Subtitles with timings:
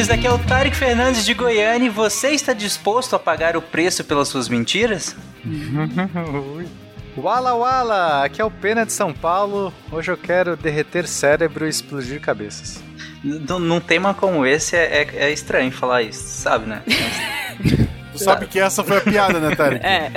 [0.00, 3.60] ouvintes, aqui é o Tarek Fernandes de Goiânia e você está disposto a pagar o
[3.60, 5.14] preço pelas suas mentiras?
[7.16, 9.72] Wala Wala, aqui é o Pena de São Paulo.
[9.92, 12.82] Hoje eu quero derreter cérebro e explodir cabeças.
[13.22, 16.82] Num tema como esse é, é, é estranho falar isso, sabe, né?
[18.12, 19.84] tu sabe que essa foi a piada, né, Tarek?
[19.84, 20.10] É.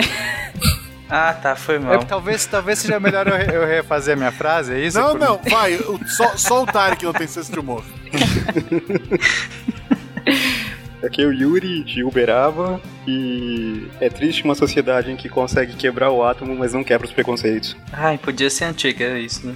[1.09, 1.93] Ah, tá, foi mal.
[1.93, 4.97] É, talvez, talvez seja melhor eu, eu, refazer a minha frase, é isso?
[4.97, 5.77] Não, não, vai.
[6.07, 7.83] Só, só o Tarek não tem senso de humor.
[11.03, 16.11] Aqui é o Yuri de Uberaba e é triste uma sociedade em que consegue quebrar
[16.11, 17.75] o átomo, mas não quebra os preconceitos.
[17.91, 19.53] Ai, podia ser antiga isso, né?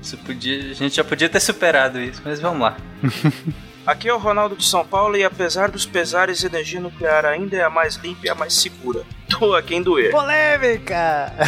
[0.00, 2.76] Isso podia, a gente já podia ter superado isso, mas vamos lá.
[3.86, 7.62] Aqui é o Ronaldo de São Paulo e apesar dos pesares, energia nuclear ainda é
[7.64, 9.02] a mais limpa e a mais segura.
[9.28, 10.10] Doa quem doer.
[10.10, 11.32] Polêmica!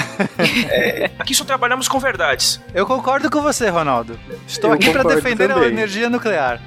[0.72, 2.60] É, aqui só trabalhamos com verdades.
[2.74, 4.18] Eu concordo com você, Ronaldo.
[4.46, 5.68] Estou Eu aqui para defender a também.
[5.70, 6.60] energia nuclear.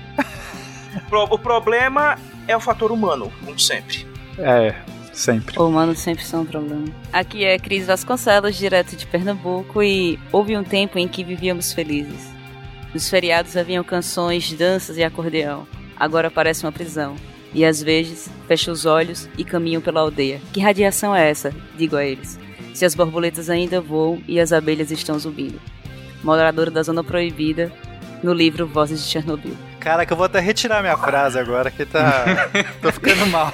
[1.11, 4.05] O problema é o fator humano, como sempre.
[4.38, 4.75] É,
[5.13, 5.59] sempre.
[5.59, 6.86] Humanos sempre são um problema.
[7.11, 12.31] Aqui é Cris Vasconcelos, direto de Pernambuco, e houve um tempo em que vivíamos felizes.
[12.94, 15.67] Nos feriados haviam canções, danças e acordeão.
[15.97, 17.16] Agora parece uma prisão.
[17.53, 20.41] E às vezes fecho os olhos e caminho pela aldeia.
[20.52, 21.53] Que radiação é essa?
[21.77, 22.39] Digo a eles.
[22.73, 25.59] Se as borboletas ainda voam e as abelhas estão zumbindo.
[26.23, 27.71] Moradora da Zona Proibida,
[28.23, 29.55] no livro Vozes de Chernobyl.
[29.79, 32.23] Cara, que eu vou até retirar minha frase agora, que tá.
[32.81, 33.53] tô ficando mal.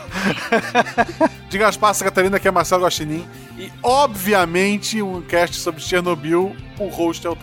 [1.49, 3.27] De Gaspar Santa Catarina, que é Marcelo Guaxinim.
[3.57, 7.37] E, obviamente, um cast sobre Chernobyl, o host é o.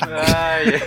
[0.00, 0.82] Ai,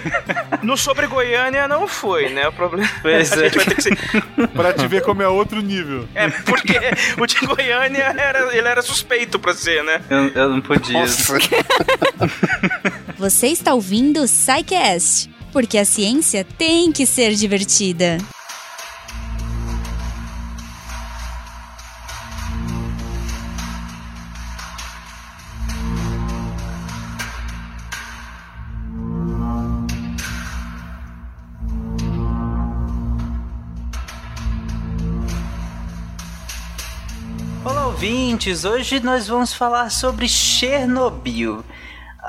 [0.63, 2.47] No sobre Goiânia não foi, né?
[2.47, 3.43] O problema Pois a é.
[3.49, 3.97] gente vai ter que ser.
[4.55, 6.07] Pra te ver como é outro nível.
[6.15, 6.79] É, porque
[7.19, 10.01] o de Goiânia era, ele era suspeito pra ser, né?
[10.09, 11.05] eu, eu não podia.
[13.19, 18.19] Você está ouvindo o Psycast, porque a ciência tem que ser divertida.
[37.65, 38.63] Olá, ouvintes!
[38.63, 41.65] Hoje nós vamos falar sobre Chernobyl.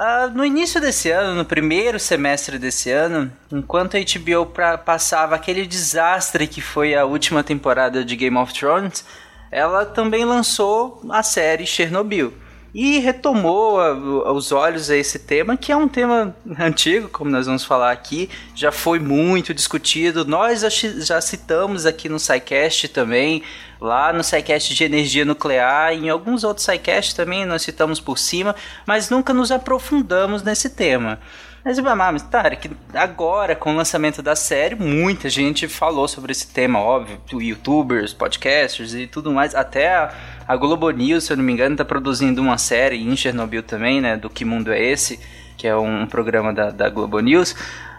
[0.00, 5.34] Ah, no início desse ano, no primeiro semestre desse ano, enquanto a HBO pra- passava
[5.34, 9.04] aquele desastre que foi a última temporada de Game of Thrones,
[9.50, 12.32] ela também lançou a série Chernobyl.
[12.80, 17.44] E retomou a- os olhos a esse tema, que é um tema antigo, como nós
[17.46, 20.24] vamos falar aqui, já foi muito discutido.
[20.24, 20.60] Nós
[21.04, 23.42] já citamos aqui no SciCast também,
[23.80, 28.54] lá no SciCast de energia nuclear, em alguns outros SciCast também nós citamos por cima,
[28.86, 31.18] mas nunca nos aprofundamos nesse tema.
[31.64, 36.46] Mas, ah, mas Tarek, agora com o lançamento da série, muita gente falou sobre esse
[36.48, 40.12] tema, óbvio, youtubers, podcasters e tudo mais, até a,
[40.46, 44.00] a Globo News, se eu não me engano, tá produzindo uma série em Chernobyl também,
[44.00, 45.18] né, do Que Mundo é Esse,
[45.56, 47.54] que é um programa da, da Globo News,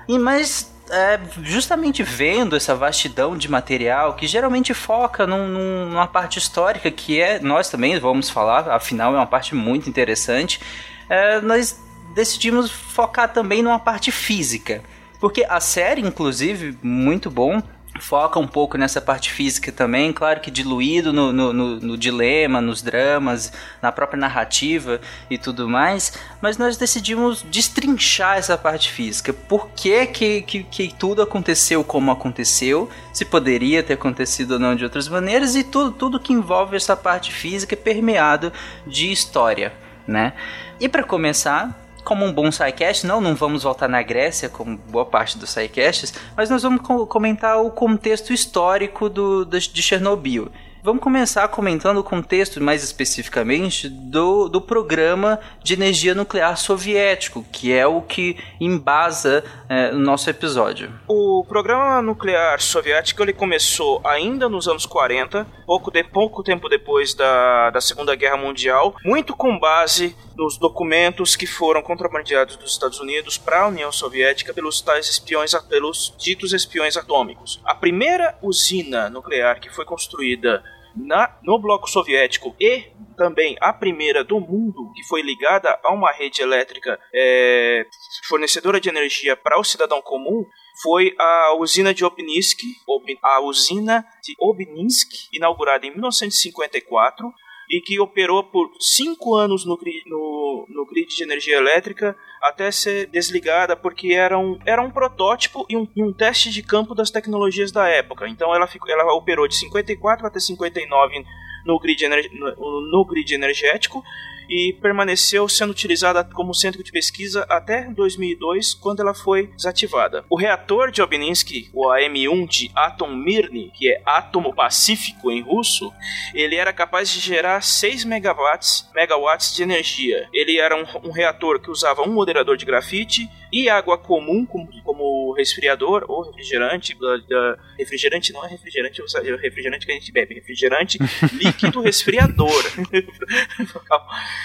[0.08, 6.08] e mas é, justamente vendo essa vastidão de material que geralmente foca num- num- numa
[6.08, 10.60] parte histórica que é nós também vamos falar, afinal é uma parte muito interessante.
[11.08, 11.80] é, nós
[12.20, 14.84] decidimos focar também numa parte física,
[15.22, 17.62] porque a série, inclusive, muito bom.
[18.00, 22.62] Foca um pouco nessa parte física também, claro que diluído no, no, no- no dilema,
[22.62, 29.34] nos dramas, na própria narrativa e tudo mais, mas nós decidimos destrinchar essa parte física.
[29.34, 34.76] Por que, que, que, que tudo aconteceu como aconteceu, se poderia ter acontecido ou não
[34.76, 38.54] de outras maneiras, e tudo, tudo que envolve essa parte física permeado
[38.88, 39.74] de história,
[40.08, 40.34] né?
[40.80, 45.06] E para começar, como um bom SciCast, não, não vamos voltar na Grécia, como boa
[45.06, 50.50] parte dos SciCasts, mas nós vamos co- comentar o contexto histórico do- de Chernobyl.
[50.82, 57.74] Vamos começar comentando o contexto, mais especificamente, do, do programa de energia nuclear soviético, que
[57.74, 60.90] é o que embasa é, o nosso episódio.
[61.06, 67.14] O programa nuclear soviético ele começou ainda nos anos 40, pouco, de, pouco tempo depois
[67.14, 73.02] da, da Segunda Guerra Mundial, muito com base nos documentos que foram contrabandeados dos Estados
[73.02, 77.60] Unidos para a União Soviética pelos tais espiões, pelos ditos espiões atômicos.
[77.66, 80.64] A primeira usina nuclear que foi construída
[80.96, 86.12] na, no bloco soviético e também a primeira do mundo que foi ligada a uma
[86.12, 87.86] rede elétrica é,
[88.28, 90.46] fornecedora de energia para o cidadão comum
[90.82, 97.32] foi a usina de Obninsk, Ob- a usina de Obninsk, inaugurada em 1954
[97.70, 99.78] e que operou por cinco anos no,
[100.08, 105.66] no, no grid de energia elétrica até ser desligada porque era um, era um protótipo
[105.70, 108.28] e um, um teste de campo das tecnologias da época.
[108.28, 111.26] Então ela, ficou, ela operou de 54 até 59
[111.66, 114.04] no grid, no, no grid energético
[114.50, 120.26] e permaneceu sendo utilizada como centro de pesquisa até 2002, quando ela foi desativada.
[120.30, 125.94] O reator de Obninsky, o AM-1 de Atom Mirny, que é átomo pacífico em russo,
[126.34, 130.28] ele era capaz de gerar 6 megawatts, megawatts de energia.
[130.34, 134.68] Ele era um, um reator que usava um moderador de grafite e água comum como,
[134.84, 136.96] como resfriador ou refrigerante.
[137.28, 140.98] Da, refrigerante não é refrigerante, é refrigerante que a gente bebe, refrigerante
[141.34, 142.50] líquido resfriador.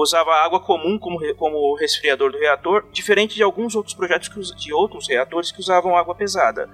[0.00, 4.72] usava água comum como, como resfriador do reator, diferente de alguns outros projetos que, de
[4.72, 6.68] outros reatores que usavam água pesada.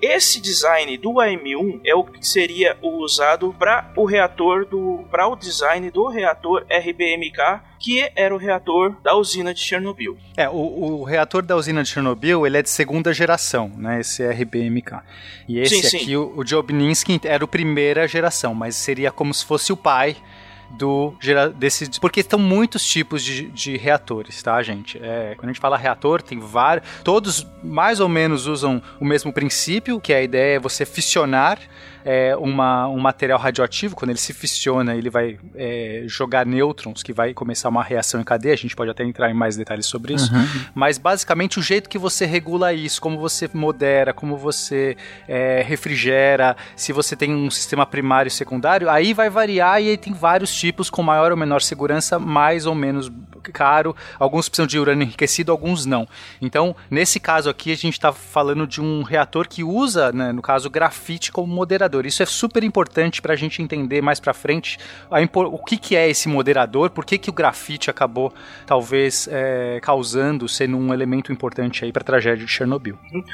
[0.00, 5.34] Esse design do AM1 é o que seria usado para o reator do para o
[5.34, 10.18] design do reator RBMK, que era o reator da usina de Chernobyl.
[10.36, 14.22] É, o, o reator da usina de Chernobyl, ele é de segunda geração, né, esse
[14.22, 15.00] RBMK.
[15.48, 16.16] E esse sim, aqui, sim.
[16.16, 20.16] o, o Jobninsky, era o primeira geração, mas seria como se fosse o pai
[20.70, 21.14] do
[21.56, 24.98] desse porque estão muitos tipos de, de reatores, tá, gente?
[24.98, 29.32] É, quando a gente fala reator, tem vários, todos mais ou menos usam o mesmo
[29.32, 31.58] princípio, que a ideia é você fissionar
[32.06, 37.12] é, uma, um material radioativo, quando ele se fissiona, ele vai é, jogar nêutrons, que
[37.12, 38.54] vai começar uma reação em cadeia.
[38.54, 40.32] A gente pode até entrar em mais detalhes sobre isso.
[40.32, 40.46] Uhum.
[40.72, 46.56] Mas basicamente o jeito que você regula isso, como você modera, como você é, refrigera,
[46.76, 50.54] se você tem um sistema primário e secundário, aí vai variar e aí tem vários
[50.54, 53.10] tipos com maior ou menor segurança, mais ou menos
[53.52, 53.96] caro.
[54.18, 56.06] Alguns precisam de urânio enriquecido, alguns não.
[56.40, 60.42] Então, nesse caso aqui, a gente está falando de um reator que usa, né, no
[60.42, 61.95] caso, grafite como moderador.
[62.04, 64.78] Isso é super importante para a gente entender mais para frente
[65.10, 68.32] a, o que, que é esse moderador, por que, que o grafite acabou,
[68.66, 72.98] talvez, é, causando, sendo um elemento importante aí para a tragédia de Chernobyl.
[73.12, 73.24] Uhum.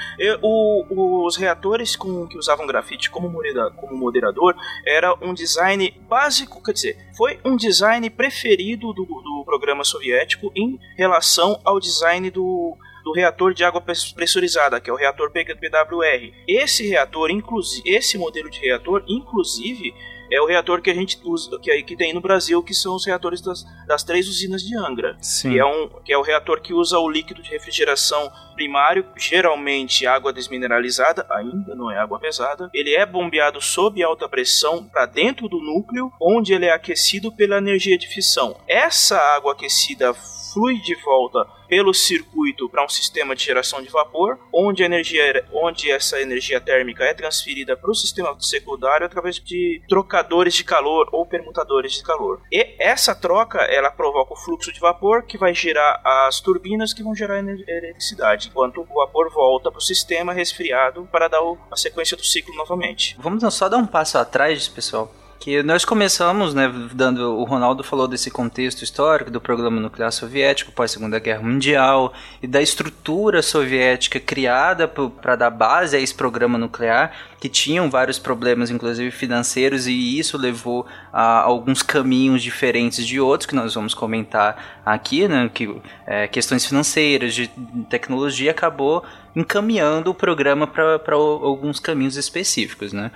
[0.42, 4.54] o, os reatores com, que usavam grafite como moderador, como moderador
[4.86, 10.78] era um design básico, quer dizer, foi um design preferido do, do programa soviético em
[10.96, 16.32] relação ao design do do reator de água pressurizada, que é o reator PWR.
[16.46, 19.94] Esse reator, inclusive, esse modelo de reator, inclusive,
[20.32, 23.04] é o reator que a gente usa, que, que tem no Brasil, que são os
[23.04, 25.16] reatores das, das três usinas de Angra.
[25.20, 25.50] Sim.
[25.50, 30.06] Que é, um, que é o reator que usa o líquido de refrigeração primário, geralmente
[30.06, 32.70] água desmineralizada, ainda não é água pesada.
[32.72, 37.58] Ele é bombeado sob alta pressão para dentro do núcleo, onde ele é aquecido pela
[37.58, 38.56] energia de fissão.
[38.66, 40.14] Essa água aquecida
[40.52, 45.90] flui de volta pelo circuito para um sistema de geração de vapor, onde, energia, onde
[45.90, 51.24] essa energia térmica é transferida para o sistema secundário através de trocadores de calor ou
[51.24, 52.42] permutadores de calor.
[52.52, 57.02] E essa troca ela provoca o fluxo de vapor que vai gerar as turbinas que
[57.02, 61.40] vão gerar eletricidade, enquanto o vapor volta para o sistema resfriado para dar
[61.70, 63.16] a sequência do ciclo novamente.
[63.18, 68.06] Vamos só dar um passo atrás, pessoal que nós começamos, né, dando o Ronaldo falou
[68.06, 74.20] desse contexto histórico do programa nuclear soviético pós Segunda Guerra Mundial e da estrutura soviética
[74.20, 77.10] criada para dar base a esse programa nuclear,
[77.40, 83.46] que tinham vários problemas, inclusive financeiros, e isso levou a alguns caminhos diferentes de outros
[83.48, 85.74] que nós vamos comentar aqui, né, que
[86.06, 87.48] é, questões financeiras, de
[87.90, 89.02] tecnologia acabou
[89.34, 93.10] encaminhando o programa para alguns caminhos específicos, né?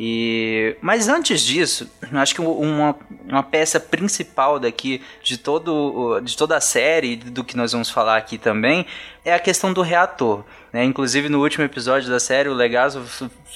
[0.00, 2.94] E, mas antes disso, acho que uma,
[3.26, 8.16] uma peça principal daqui de, todo, de toda a série, do que nós vamos falar
[8.16, 8.86] aqui também,
[9.24, 10.44] é a questão do reator.
[10.72, 10.84] Né?
[10.84, 13.02] Inclusive no último episódio da série, o Legazo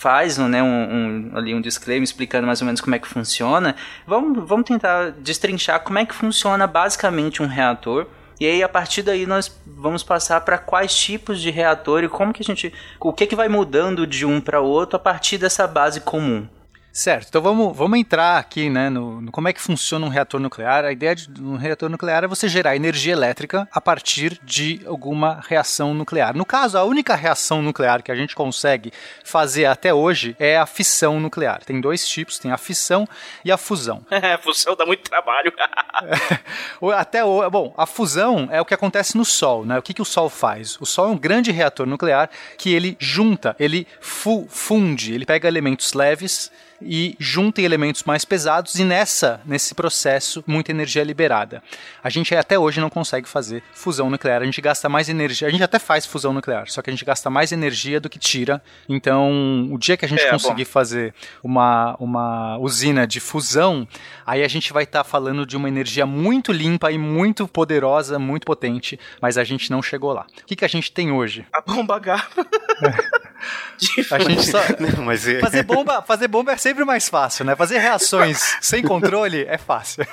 [0.01, 3.77] faz né, um, um, ali um disclaimer explicando mais ou menos como é que funciona.
[4.05, 8.09] Vamos, vamos tentar destrinchar como é que funciona basicamente um reator
[8.43, 12.33] e aí a partir daí nós vamos passar para quais tipos de reator e como
[12.33, 15.65] que a gente, o que que vai mudando de um para outro a partir dessa
[15.65, 16.49] base comum.
[16.93, 20.39] Certo, então vamos, vamos entrar aqui né, no, no, como é que funciona um reator
[20.39, 20.85] nuclear.
[20.85, 25.43] A ideia de um reator nuclear é você gerar energia elétrica a partir de alguma
[25.49, 26.37] reação nuclear.
[26.37, 28.93] No caso, a única reação nuclear que a gente consegue
[29.25, 31.65] fazer até hoje é a fissão nuclear.
[31.65, 33.09] Tem dois tipos, tem a fissão
[33.43, 34.05] e a fusão.
[34.23, 35.53] É, fusão dá muito trabalho.
[36.97, 39.79] até o, bom, a fusão é o que acontece no Sol, né?
[39.79, 40.81] O que, que o Sol faz?
[40.81, 45.49] O Sol é um grande reator nuclear que ele junta, ele fu funde, ele pega
[45.49, 46.53] elementos leves
[46.85, 51.63] e juntem elementos mais pesados e nessa, nesse processo, muita energia é liberada.
[52.03, 55.51] A gente até hoje não consegue fazer fusão nuclear, a gente gasta mais energia, a
[55.51, 58.63] gente até faz fusão nuclear, só que a gente gasta mais energia do que tira.
[58.89, 60.71] Então, o dia que a gente é, conseguir bom.
[60.71, 63.87] fazer uma, uma usina de fusão,
[64.27, 68.19] aí a gente vai estar tá falando de uma energia muito limpa e muito poderosa,
[68.19, 70.27] muito potente, mas a gente não chegou lá.
[70.43, 71.47] O que, que a gente tem hoje?
[71.53, 72.29] A bomba H.
[74.11, 74.59] a gente só...
[74.79, 75.41] Não, mas é...
[75.41, 77.55] fazer, bomba, fazer bomba é sempre mais fácil, né?
[77.55, 80.05] Fazer reações sem controle é fácil.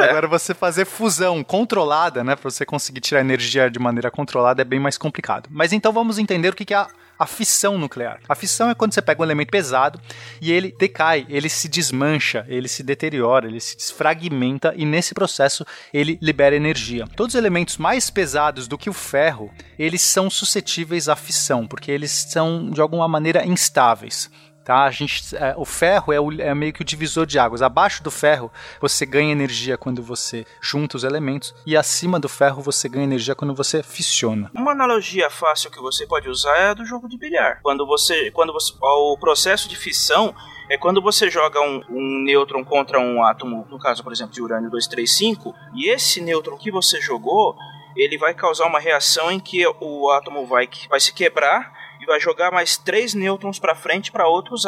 [0.00, 0.04] É.
[0.04, 2.36] Agora você fazer fusão controlada, né?
[2.36, 5.48] Pra você conseguir tirar energia de maneira controlada é bem mais complicado.
[5.50, 6.88] Mas então vamos entender o que, que é a
[7.20, 8.18] a fissão nuclear.
[8.26, 10.00] A fissão é quando você pega um elemento pesado
[10.40, 15.62] e ele decai, ele se desmancha, ele se deteriora, ele se desfragmenta e nesse processo
[15.92, 17.06] ele libera energia.
[17.14, 21.90] Todos os elementos mais pesados do que o ferro, eles são suscetíveis à fissão, porque
[21.90, 24.30] eles são de alguma maneira instáveis.
[24.64, 24.84] Tá?
[24.84, 27.62] A gente, é, o ferro é, o, é, meio que o divisor de águas.
[27.62, 28.50] Abaixo do ferro,
[28.80, 33.34] você ganha energia quando você junta os elementos, e acima do ferro, você ganha energia
[33.34, 34.50] quando você fissiona.
[34.54, 37.60] Uma analogia fácil que você pode usar é a do jogo de bilhar.
[37.62, 38.30] Quando você.
[38.30, 40.34] Quando você o processo de fissão
[40.70, 44.40] é quando você joga um, um, nêutron contra um átomo, no caso, por exemplo, de
[44.40, 47.56] urânio 235, e esse nêutron que você jogou,
[47.96, 52.18] ele vai causar uma reação em que o átomo vai, vai se quebrar e vai
[52.18, 54.64] jogar mais três nêutrons para frente para outros,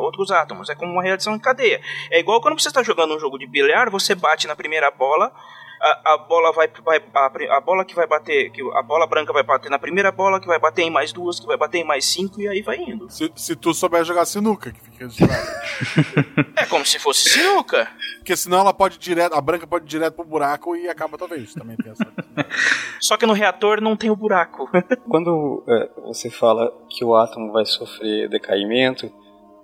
[0.00, 0.68] outros átomos.
[0.68, 1.80] É como uma reação em cadeia.
[2.10, 5.32] É igual quando você está jogando um jogo de bilhar, você bate na primeira bola,
[5.80, 9.32] a, a, bola vai, vai a, a, bola que vai bater, que a bola branca
[9.32, 11.84] vai bater na primeira bola, que vai bater em mais duas, que vai bater em
[11.84, 13.08] mais cinco e aí vai indo.
[13.10, 15.08] Se, se tu souber jogar sinuca, que fica
[16.56, 17.90] É como se fosse sinuca.
[18.30, 21.52] Porque senão ela pode direto, a branca pode ir direto pro buraco e acaba talvez.
[21.52, 22.06] Também tem essa.
[23.02, 24.70] Só que no reator não tem o buraco.
[25.10, 29.12] Quando é, você fala que o átomo vai sofrer decaimento,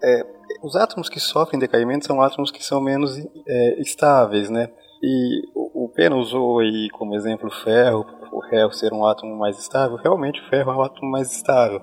[0.03, 0.27] é,
[0.65, 4.69] os átomos que sofrem decaimento são átomos que são menos é, estáveis, né?
[5.01, 9.61] E o Pena usou aí como exemplo o ferro, o ferro ser um átomo mais
[9.61, 9.97] estável.
[9.97, 11.81] Realmente o ferro é um átomo mais estável,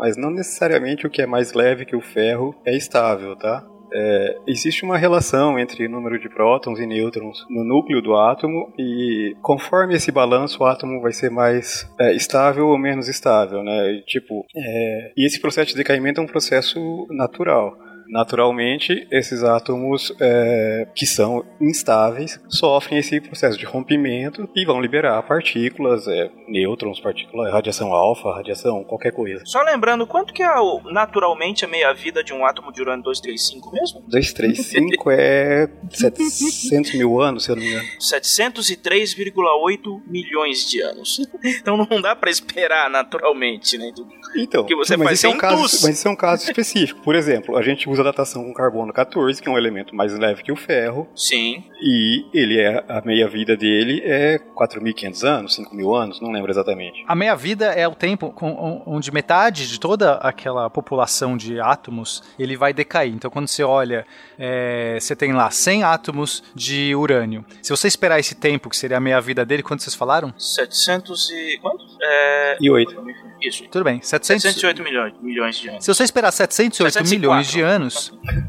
[0.00, 3.64] mas não necessariamente o que é mais leve que o ferro é estável, tá?
[3.94, 8.72] É, existe uma relação entre o número de prótons e nêutrons no núcleo do átomo
[8.78, 13.92] e conforme esse balanço o átomo vai ser mais é, estável ou menos estável, né?
[13.92, 20.12] E, tipo, é, e esse processo de decaimento é um processo natural naturalmente, esses átomos
[20.20, 27.00] é, que são instáveis sofrem esse processo de rompimento e vão liberar partículas, é, nêutrons,
[27.00, 29.42] partículas, radiação alfa, radiação, qualquer coisa.
[29.44, 30.54] Só lembrando, quanto que é
[30.90, 34.00] naturalmente a meia-vida de um átomo de urânio 235 mesmo?
[34.08, 37.86] 235 é 700 mil anos, se eu não me engano.
[38.00, 41.20] 703,8 milhões de anos.
[41.64, 43.92] Então não dá para esperar naturalmente, né?
[44.36, 47.00] Então, que você mas, faz isso é um caso, mas isso é um caso específico.
[47.02, 50.42] Por exemplo, a gente usa datação com carbono 14, que é um elemento mais leve
[50.42, 51.08] que o ferro.
[51.14, 51.64] Sim.
[51.80, 57.04] E ele é a meia-vida dele é 4.500 anos, 5.000 anos, não lembro exatamente.
[57.06, 62.56] A meia-vida é o tempo com, onde metade de toda aquela população de átomos ele
[62.56, 63.12] vai decair.
[63.12, 64.06] Então, quando você olha,
[64.38, 67.44] é, você tem lá 100 átomos de urânio.
[67.62, 70.32] Se você esperar esse tempo, que seria a meia-vida dele, quanto vocês falaram?
[70.38, 71.58] 700 e...
[71.60, 71.84] quanto?
[72.00, 72.56] É...
[72.60, 73.04] E 8.
[73.42, 73.64] Isso.
[73.70, 74.00] Tudo bem.
[74.00, 74.42] 700...
[74.42, 75.84] 708 milhões, milhões de anos.
[75.84, 77.18] Se você esperar 708 704.
[77.18, 77.83] milhões de anos,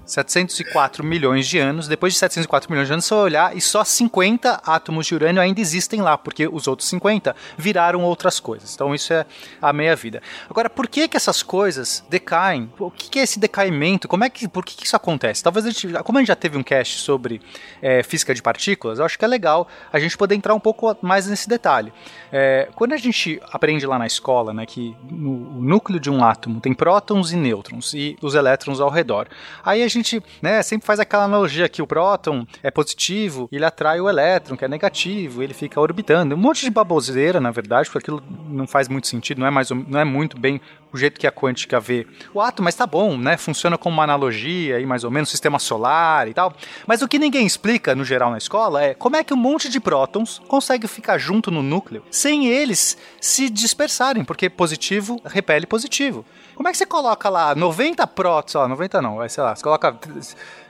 [0.06, 3.84] 704 milhões de anos, depois de 704 milhões de anos, você vai olhar e só
[3.84, 8.74] 50 átomos de urânio ainda existem lá, porque os outros 50 viraram outras coisas.
[8.74, 9.26] Então isso é
[9.62, 10.22] a meia-vida.
[10.50, 12.72] Agora, por que que essas coisas decaem?
[12.80, 14.08] O que, que é esse decaimento?
[14.08, 15.44] Como é que, por que, que isso acontece?
[15.44, 17.42] Talvez a gente, como a gente já teve um cast sobre
[17.82, 20.96] é, física de partículas, eu acho que é legal a gente poder entrar um pouco
[21.02, 21.92] mais nesse detalhe.
[22.32, 26.60] É, quando a gente aprende lá na escola, né, que no núcleo de um átomo
[26.60, 29.25] tem prótons e nêutrons e os elétrons ao redor.
[29.64, 34.00] Aí a gente, né, sempre faz aquela analogia que o próton é positivo, ele atrai
[34.00, 36.36] o elétron, que é negativo, ele fica orbitando.
[36.36, 39.70] Um monte de baboseira, na verdade, porque aquilo não faz muito sentido, não é mais
[39.70, 40.62] não é muito bem
[40.96, 43.36] o jeito que a quântica vê o átomo, mas tá bom, né?
[43.36, 46.54] Funciona como uma analogia aí mais ou menos, sistema solar e tal.
[46.88, 49.70] Mas o que ninguém explica no geral na escola é como é que um monte
[49.70, 56.26] de prótons consegue ficar junto no núcleo sem eles se dispersarem, porque positivo repele positivo.
[56.56, 59.64] Como é que você coloca lá 90 prótons, ó, 90 não, vai sei lá, você
[59.64, 59.98] coloca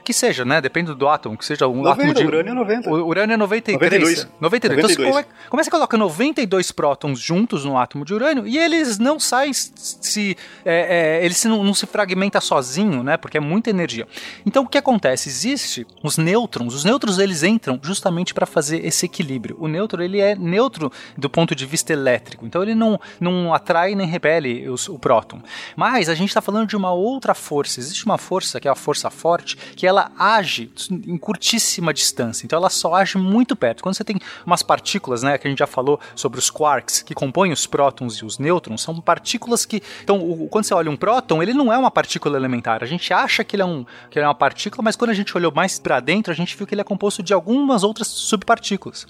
[0.06, 0.60] que seja, né?
[0.60, 2.24] Depende do átomo, que seja um 90, átomo de.
[2.24, 2.90] urânio é 90.
[2.90, 3.90] O urânio é 93.
[3.90, 4.28] 92.
[4.40, 4.82] 92.
[4.86, 4.92] 92.
[4.92, 8.46] Então, como, é, como é que você coloca 92 prótons juntos no átomo de urânio
[8.46, 10.36] e eles não saem se.
[10.64, 13.16] É, é, eles não, não, se fragmenta sozinho, né?
[13.16, 14.06] Porque é muita energia.
[14.46, 15.28] Então o que acontece?
[15.28, 16.72] Existe os nêutrons.
[16.72, 19.56] Os nêutrons eles entram justamente para fazer esse equilíbrio.
[19.58, 22.46] O nêutron ele é neutro do ponto de vista elétrico.
[22.46, 25.42] Então ele não, não atrai nem repele os, o próton.
[25.74, 27.80] Mas a gente está falando de uma outra força.
[27.80, 32.44] Existe uma força que é a força forte, que ela age em curtíssima distância.
[32.44, 33.82] Então ela só age muito perto.
[33.82, 37.14] Quando você tem umas partículas, né, que a gente já falou sobre os quarks que
[37.14, 40.96] compõem os prótons e os nêutrons, são partículas que, então, o, quando você olha um
[40.96, 42.82] próton, ele não é uma partícula elementar.
[42.82, 45.14] A gente acha que ele é um, que ele é uma partícula, mas quando a
[45.14, 48.08] gente olhou mais para dentro, a gente viu que ele é composto de algumas outras
[48.08, 49.06] subpartículas.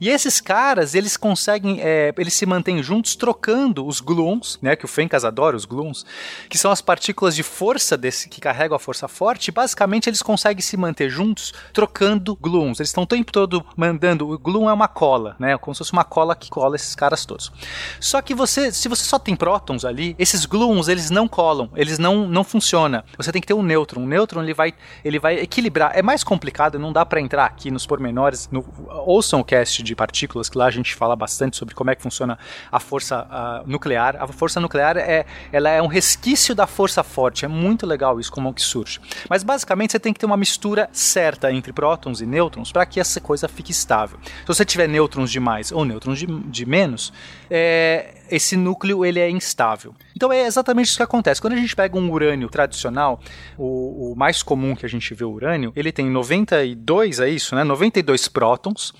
[0.00, 4.84] E esses caras, eles conseguem, é, eles se mantêm juntos trocando os gluons, né, que
[4.84, 6.04] o Fencas adora os gluons,
[6.48, 9.48] que são as partículas de força desse que carregam a força forte.
[9.48, 12.78] E basicamente eles conseguem se manter juntos trocando gluons.
[12.78, 14.30] Eles estão o tempo todo mandando.
[14.30, 17.24] O gluon é uma cola, né, como se fosse uma cola que cola esses caras
[17.24, 17.50] todos.
[17.98, 21.98] Só que você, se você só tem prótons ali, esses gluons eles não colam, eles
[21.98, 23.02] não não funcionam.
[23.16, 24.04] Você tem que ter um nêutron.
[24.04, 24.72] O nêutron ele vai
[25.04, 25.90] ele vai equilibrar.
[25.94, 28.48] É mais complicado, não dá para entrar aqui nos pormenores.
[28.52, 28.64] No,
[29.04, 32.02] ouçam o cast de partículas que lá a gente fala bastante sobre como é que
[32.02, 32.38] funciona
[32.70, 33.26] a força
[33.66, 34.16] nuclear.
[34.20, 37.44] A força nuclear é ela é um resquício da força forte.
[37.44, 39.00] É muito legal isso como que surge.
[39.28, 43.00] Mas basicamente você tem que ter uma mistura certa entre prótons e nêutrons para que
[43.00, 44.18] essa coisa fique estável.
[44.22, 47.12] Se você tiver nêutrons demais ou nêutrons de, de menos,
[47.50, 49.94] é, esse núcleo ele é instável.
[50.14, 51.40] Então é exatamente isso que acontece.
[51.40, 53.20] Quando a gente pega um urânio tradicional,
[53.56, 57.54] o, o mais comum que a gente vê o urânio, ele tem 92, é isso,
[57.54, 57.64] né?
[57.64, 58.92] 92 prótons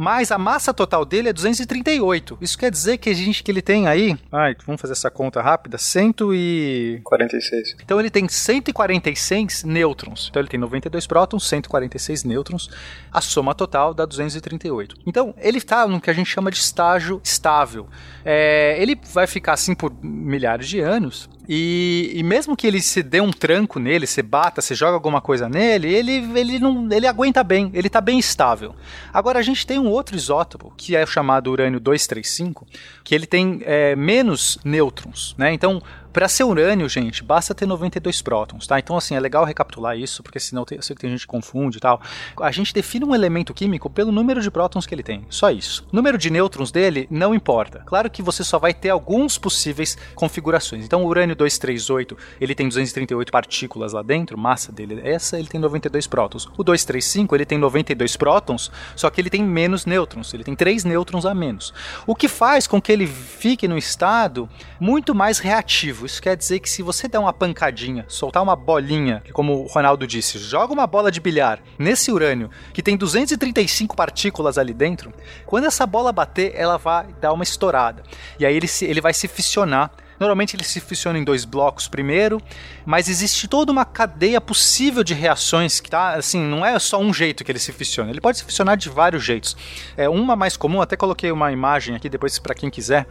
[0.00, 2.38] mas a massa total dele é 238.
[2.40, 5.42] Isso quer dizer que a gente que ele tem aí, ai, vamos fazer essa conta
[5.42, 7.76] rápida, 146.
[7.84, 10.28] Então ele tem 146 nêutrons.
[10.30, 12.70] Então ele tem 92 prótons, 146 nêutrons.
[13.12, 14.96] A soma total dá 238.
[15.06, 17.86] Então ele está no que a gente chama de estágio estável.
[18.24, 23.02] É, ele vai ficar assim por milhares de anos e, e, mesmo que ele se
[23.02, 27.08] dê um tranco nele, se bata, se joga alguma coisa nele, ele, ele, não, ele
[27.08, 28.72] aguenta bem, ele está bem estável.
[29.12, 32.68] Agora a gente tem um outro isótopo, que é chamado urânio 235,
[33.02, 35.52] que ele tem é, menos nêutrons, né?
[35.52, 38.78] Então para ser urânio, gente, basta ter 92 prótons, tá?
[38.78, 41.26] Então, assim, é legal recapitular isso, porque senão tem, eu sei que tem gente que
[41.26, 42.00] confunde e tal.
[42.40, 45.86] A gente define um elemento químico pelo número de prótons que ele tem, só isso.
[45.92, 47.82] O número de nêutrons dele não importa.
[47.86, 50.84] Claro que você só vai ter alguns possíveis configurações.
[50.84, 55.48] Então, o urânio 238, ele tem 238 partículas lá dentro, massa dele é essa, ele
[55.48, 56.46] tem 92 prótons.
[56.56, 60.84] O 235, ele tem 92 prótons, só que ele tem menos nêutrons, ele tem 3
[60.84, 61.72] nêutrons a menos.
[62.06, 66.60] O que faz com que ele fique no estado muito mais reativo Isso quer dizer
[66.60, 70.72] que se você der uma pancadinha, soltar uma bolinha, que como o Ronaldo disse, joga
[70.72, 75.12] uma bola de bilhar nesse urânio, que tem 235 partículas ali dentro,
[75.46, 78.02] quando essa bola bater, ela vai dar uma estourada.
[78.38, 81.88] E aí ele, se, ele vai se fissionar Normalmente ele se funciona em dois blocos
[81.88, 82.42] primeiro,
[82.84, 87.12] mas existe toda uma cadeia possível de reações que tá, assim, não é só um
[87.12, 88.10] jeito que ele se funciona.
[88.10, 89.56] Ele pode se funcionar de vários jeitos.
[89.96, 93.06] É uma mais comum, até coloquei uma imagem aqui depois para quem quiser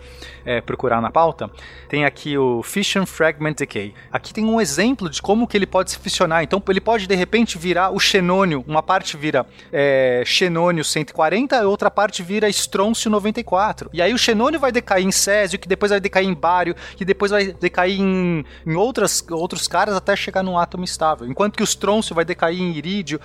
[0.45, 1.50] é, procurar na pauta.
[1.89, 3.93] Tem aqui o Fission Fragment Decay.
[4.12, 6.43] Aqui tem um exemplo de como que ele pode se fissionar.
[6.43, 11.67] Então ele pode de repente virar o xenônio, uma parte vira é, xenônio 140, a
[11.67, 13.89] outra parte vira estrôncio 94.
[13.91, 17.05] E aí o xenônio vai decair em césio, que depois vai decair em bário, que
[17.05, 21.25] depois vai decair em, em outras, outros caras até chegar num átomo estável.
[21.25, 23.21] Enquanto que o estrôncio vai decair em irídio,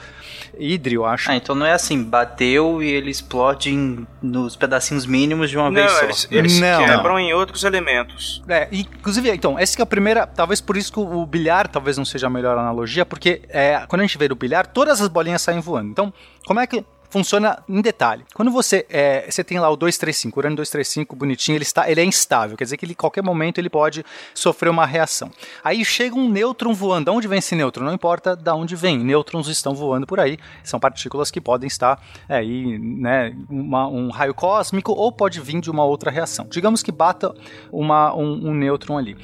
[0.57, 1.29] hidrio, acho.
[1.29, 5.73] Ah, então não é assim, bateu e ele explode em, nos pedacinhos mínimos de uma
[5.73, 6.05] não, vez só.
[6.05, 7.19] Eles, eles não, quebram não.
[7.19, 8.45] em outros elementos.
[8.49, 11.99] É, inclusive, então, essa que é a primeira, talvez por isso que o bilhar talvez
[11.99, 15.09] não seja a melhor analogia, porque é, quando a gente vê o bilhar, todas as
[15.09, 15.91] bolinhas saem voando.
[15.91, 16.15] Então,
[16.47, 16.85] como é que
[17.15, 18.25] funciona em detalhe.
[18.35, 22.01] Quando você é, você tem lá o 235, o urânio 235 bonitinho, ele está ele
[22.01, 25.31] é instável, quer dizer que ele, qualquer momento ele pode sofrer uma reação.
[25.63, 27.05] Aí chega um nêutron voando.
[27.05, 27.85] De onde vem esse nêutron?
[27.85, 28.99] Não importa de onde vem.
[28.99, 30.39] Nêutrons estão voando por aí.
[30.65, 35.61] São partículas que podem estar é, aí, né, uma, um raio cósmico ou pode vir
[35.61, 36.47] de uma outra reação.
[36.51, 37.33] Digamos que bata
[37.71, 39.17] uma, um, um nêutron ali.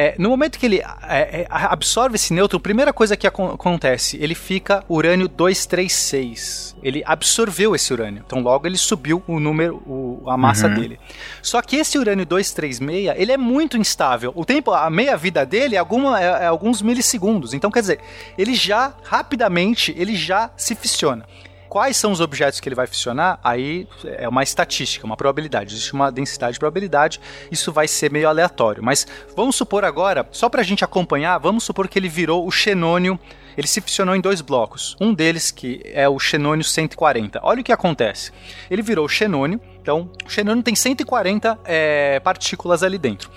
[0.00, 4.16] É, no momento que ele é, é absorve esse nêutron, a primeira coisa que acontece,
[4.20, 6.76] ele fica urânio 236.
[6.84, 8.22] Ele absorveu esse urânio.
[8.24, 10.74] Então logo ele subiu o número, o, a massa uhum.
[10.74, 11.00] dele.
[11.42, 14.32] Só que esse urânio 236, ele é muito instável.
[14.36, 17.52] O tempo, a meia vida dele é, alguma, é, é alguns milissegundos.
[17.52, 17.98] Então quer dizer,
[18.38, 21.26] ele já rapidamente ele já se fissiona.
[21.68, 23.38] Quais são os objetos que ele vai fissionar?
[23.44, 25.74] Aí é uma estatística, uma probabilidade.
[25.74, 28.82] Existe uma densidade de probabilidade, isso vai ser meio aleatório.
[28.82, 32.50] Mas vamos supor agora, só para a gente acompanhar, vamos supor que ele virou o
[32.50, 33.18] xenônio
[33.58, 34.96] ele se fissionou em dois blocos.
[35.00, 37.40] Um deles que é o xenônio 140.
[37.42, 38.30] Olha o que acontece.
[38.70, 43.28] Ele virou o xenônio, então o xenônio tem 140 é, partículas ali dentro.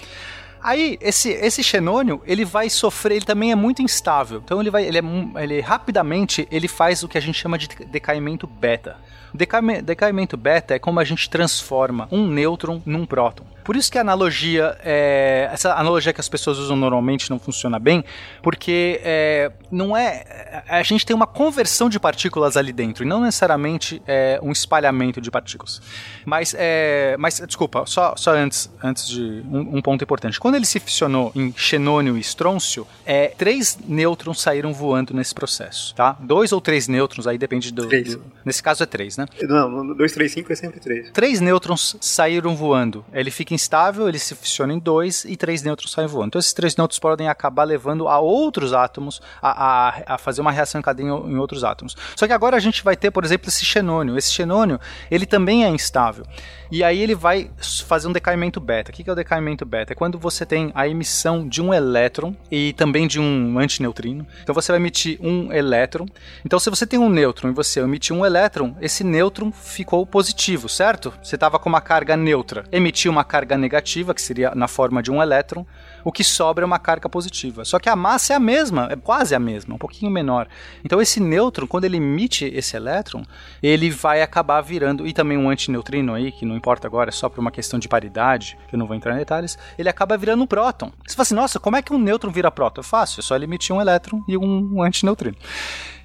[0.64, 4.42] Aí, esse, esse xenônio, ele vai sofrer, ele também é muito instável.
[4.44, 7.68] Então, ele vai, ele, é, ele rapidamente, ele faz o que a gente chama de
[7.68, 8.98] decaimento beta.
[9.34, 13.46] O decaimento beta é como a gente transforma um nêutron num próton.
[13.64, 17.80] Por isso que a analogia, é, essa analogia que as pessoas usam normalmente não funciona
[17.80, 18.04] bem,
[18.42, 20.64] porque é, não é.
[20.68, 25.22] A gente tem uma conversão de partículas ali dentro, e não necessariamente é, um espalhamento
[25.22, 25.82] de partículas.
[26.26, 30.40] Mas, é, mas desculpa, só, só antes, antes de um, um, ponto importante.
[30.40, 35.94] Quando ele se fissionou em xenônio e estrôncio, é, três nêutrons saíram voando nesse processo,
[35.96, 36.16] tá?
[36.20, 37.88] Dois ou três nêutrons, aí depende do.
[37.88, 38.16] Três.
[38.16, 39.21] do nesse caso é três, né?
[39.48, 41.12] Não, dois, três, cinco é sempre três.
[41.12, 43.04] Três nêutrons saíram voando.
[43.14, 46.28] Ele fica instável, ele se fusiona em dois e três nêutrons saem voando.
[46.28, 50.52] Então esses três nêutrons podem acabar levando a outros átomos a, a, a fazer uma
[50.52, 51.96] reação em cadeia em outros átomos.
[52.16, 54.18] Só que agora a gente vai ter, por exemplo, esse xenônio.
[54.18, 54.80] Esse xenônio,
[55.10, 56.26] ele também é instável.
[56.72, 57.52] E aí ele vai
[57.86, 58.92] fazer um decaimento beta.
[58.92, 59.92] O que é o decaimento beta?
[59.92, 64.26] É quando você tem a emissão de um elétron e também de um antineutrino.
[64.42, 66.06] Então você vai emitir um elétron.
[66.46, 70.70] Então se você tem um nêutron e você emitir um elétron, esse nêutron ficou positivo,
[70.70, 71.14] certo?
[71.22, 75.12] Você estava com uma carga neutra, emitiu uma carga negativa, que seria na forma de
[75.12, 75.66] um elétron,
[76.06, 77.66] o que sobra é uma carga positiva.
[77.66, 80.48] Só que a massa é a mesma, é quase a mesma, um pouquinho menor.
[80.86, 83.24] Então esse nêutron, quando ele emite esse elétron,
[83.62, 87.28] ele vai acabar virando, e também um antineutrino aí, que não importa agora, é só
[87.28, 90.44] por uma questão de paridade, que eu não vou entrar em detalhes, ele acaba virando
[90.44, 90.92] um próton.
[91.06, 92.82] Você fala assim, nossa, como é que um nêutron vira próton?
[92.82, 95.36] É fácil, é só emitir um elétron e um, um antineutrino.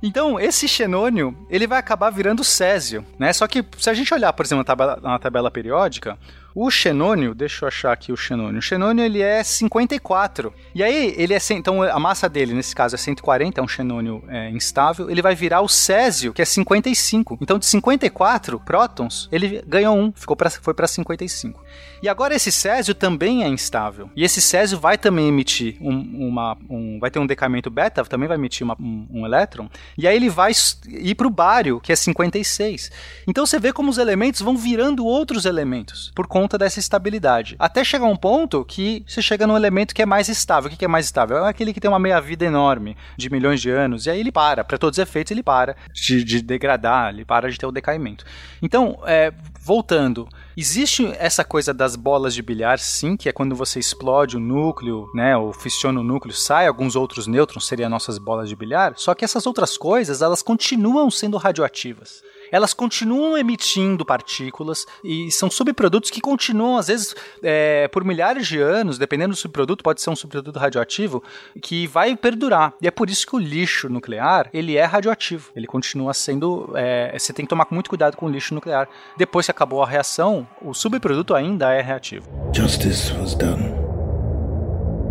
[0.02, 3.32] Então, esse xenônio, ele vai acabar virando césio, né?
[3.32, 6.18] Só que se a gente olhar, por exemplo, na tabela, na tabela periódica,
[6.58, 8.60] o xenônio, deixa eu achar aqui o xenônio.
[8.60, 10.54] O xenônio ele é 54.
[10.74, 14.24] E aí ele é então a massa dele nesse caso é 140, é um xenônio
[14.26, 15.10] é, instável.
[15.10, 17.36] Ele vai virar o césio, que é 55.
[17.42, 21.62] Então de 54 prótons, ele ganhou um, ficou pra, foi para 55.
[22.02, 24.08] E agora esse césio também é instável.
[24.16, 28.28] E esse césio vai também emitir um, uma, um, vai ter um decaimento beta, também
[28.28, 29.68] vai emitir uma, um, um elétron.
[29.98, 30.52] E aí ele vai
[30.88, 32.90] ir para o bário, que é 56.
[33.26, 37.56] Então você vê como os elementos vão virando outros elementos por conta conta dessa estabilidade.
[37.58, 40.70] Até chegar um ponto que você chega num elemento que é mais estável.
[40.70, 41.38] O que é mais estável?
[41.38, 44.62] É aquele que tem uma meia-vida enorme, de milhões de anos, e aí ele para.
[44.62, 48.24] Para todos os efeitos, ele para de, de, degradar, ele para de ter o decaimento.
[48.62, 50.28] Então, é, voltando.
[50.56, 55.10] Existe essa coisa das bolas de bilhar, sim, que é quando você explode o núcleo,
[55.14, 59.14] né, ou fissiona o núcleo, sai alguns outros nêutrons, seriam nossas bolas de bilhar, só
[59.14, 66.10] que essas outras coisas, elas continuam sendo radioativas elas continuam emitindo partículas e são subprodutos
[66.10, 70.16] que continuam, às vezes, é, por milhares de anos, dependendo do subproduto, pode ser um
[70.16, 71.22] subproduto radioativo,
[71.62, 72.74] que vai perdurar.
[72.80, 75.50] E é por isso que o lixo nuclear, ele é radioativo.
[75.54, 76.72] Ele continua sendo...
[76.74, 78.88] É, você tem que tomar muito cuidado com o lixo nuclear.
[79.16, 82.28] Depois que acabou a reação, o subproduto ainda é reativo.
[82.52, 83.74] Justice was done.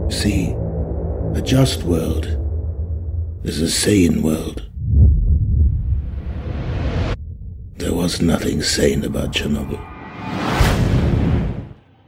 [0.10, 0.56] See,
[1.36, 2.38] a just world
[3.44, 4.75] is a sane world.
[7.78, 9.80] There was nothing sane about Chernobyl.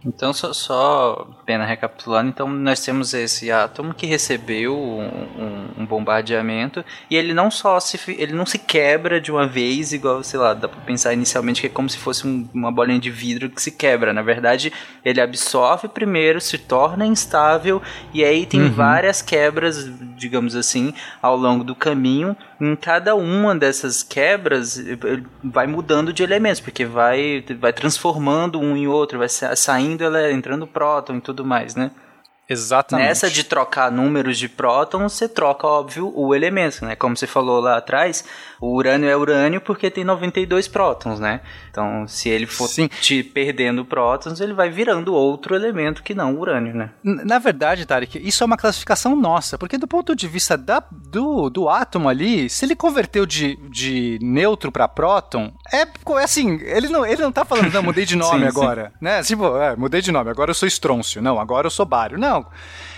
[0.08, 5.86] Então, só, só pena recapitulando, então nós temos esse átomo que recebeu um, um, um,
[5.86, 10.40] bombardeamento e ele não só se ele não se quebra de uma vez, igual, sei
[10.40, 13.50] lá, dá pra pensar inicialmente que é como se fosse um, uma bolinha de vidro
[13.50, 14.14] que se quebra.
[14.14, 14.72] Na verdade,
[15.04, 17.82] ele absorve primeiro, se torna instável
[18.14, 18.72] e aí tem uhum.
[18.72, 22.34] várias quebras, digamos assim, ao longo do caminho.
[22.60, 24.84] Em cada uma dessas quebras
[25.44, 30.20] vai mudando de elementos, porque vai, vai transformando um em outro, vai saindo indo, ela
[30.20, 31.92] é entrando próton e tudo mais, né?
[32.50, 33.08] Exatamente.
[33.08, 36.96] Nessa de trocar números de prótons, você troca, óbvio, o elemento, né?
[36.96, 38.24] Como você falou lá atrás,
[38.60, 41.42] o urânio é urânio porque tem 92 prótons, né?
[41.70, 42.88] Então, se ele for Sim.
[42.88, 46.90] te perdendo prótons, ele vai virando outro elemento que não o urânio, né?
[47.04, 51.50] Na verdade, Tarek, isso é uma classificação nossa, porque do ponto de vista da, do,
[51.50, 56.88] do átomo ali, se ele converteu de, de neutro para próton, é, é assim, ele
[56.88, 58.98] não, ele não tá falando, não, mudei de nome sim, agora, sim.
[59.02, 59.22] né?
[59.22, 62.37] Tipo, é, mudei de nome, agora eu sou estrôncio, não, agora eu sou bário, não.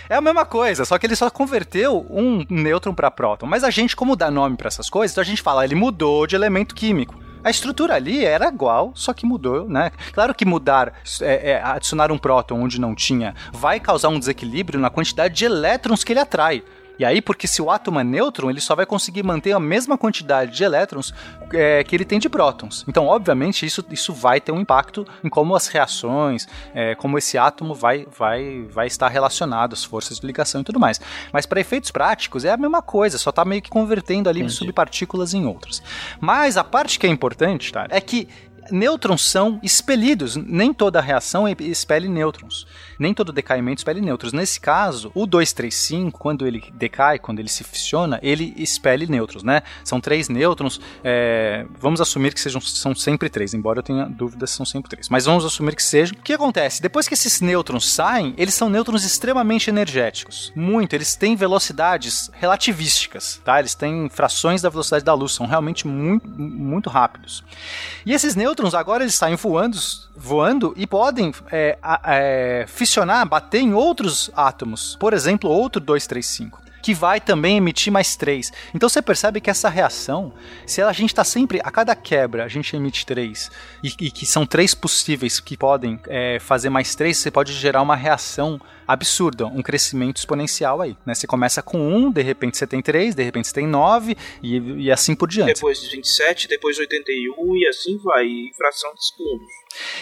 [0.10, 3.46] É a mesma coisa, só que ele só converteu um nêutron para próton.
[3.46, 6.26] Mas a gente, como dá nome para essas coisas, então a gente fala, ele mudou
[6.26, 7.16] de elemento químico.
[7.44, 9.92] A estrutura ali era igual, só que mudou, né?
[10.12, 14.80] Claro que mudar, é, é, adicionar um próton onde não tinha, vai causar um desequilíbrio
[14.80, 16.64] na quantidade de elétrons que ele atrai.
[17.00, 19.98] E aí, porque se o átomo é nêutron, ele só vai conseguir manter a mesma
[19.98, 21.14] quantidade de elétrons
[21.54, 22.84] é, que ele tem de prótons.
[22.88, 27.38] Então, obviamente, isso, isso vai ter um impacto em como as reações, é, como esse
[27.38, 31.00] átomo vai, vai, vai estar relacionado, as forças de ligação e tudo mais.
[31.32, 34.56] Mas para efeitos práticos é a mesma coisa, só está meio que convertendo ali Entendi.
[34.56, 35.82] subpartículas em outras.
[36.20, 38.28] Mas a parte que é importante, tá, é que
[38.72, 40.36] nêutrons são expelidos.
[40.36, 42.68] Nem toda reação expele nêutrons.
[43.00, 44.34] Nem todo decaimento expele nêutrons.
[44.34, 49.62] Nesse caso, o 235, quando ele decai, quando ele se fissiona, ele expele nêutrons, né?
[49.84, 50.82] São três nêutrons.
[51.04, 55.08] É, vamos assumir que sejam são sempre três, embora eu tenha dúvidas são sempre três.
[55.10, 56.18] Mas vamos assumir que sejam.
[56.18, 56.82] O que acontece?
[56.82, 60.52] Depois que esses nêutrons saem, eles são nêutrons extremamente energéticos.
[60.56, 60.94] Muito.
[60.94, 63.60] Eles têm velocidades relativísticas, tá?
[63.60, 65.34] Eles têm frações da velocidade da luz.
[65.34, 67.44] São realmente muito, muito rápidos.
[68.06, 69.78] E esses nêutrons agora eles saem voando,
[70.16, 74.96] voando e podem é, é, fissionar, bater em outros átomos.
[75.00, 78.52] Por exemplo, outro 235 que vai também emitir mais três.
[78.74, 80.34] Então você percebe que essa reação,
[80.66, 83.52] se a gente está sempre, a cada quebra, a gente emite três,
[83.84, 87.82] e, e que são três possíveis que podem é, fazer mais três, você pode gerar
[87.82, 90.98] uma reação absurda, um crescimento exponencial aí.
[91.06, 91.14] Né?
[91.14, 94.58] Você começa com 1, de repente você tem 3, de repente você tem 9 e,
[94.86, 95.54] e assim por diante.
[95.54, 99.59] Depois de 27, depois 81 e assim vai, fração de segundos.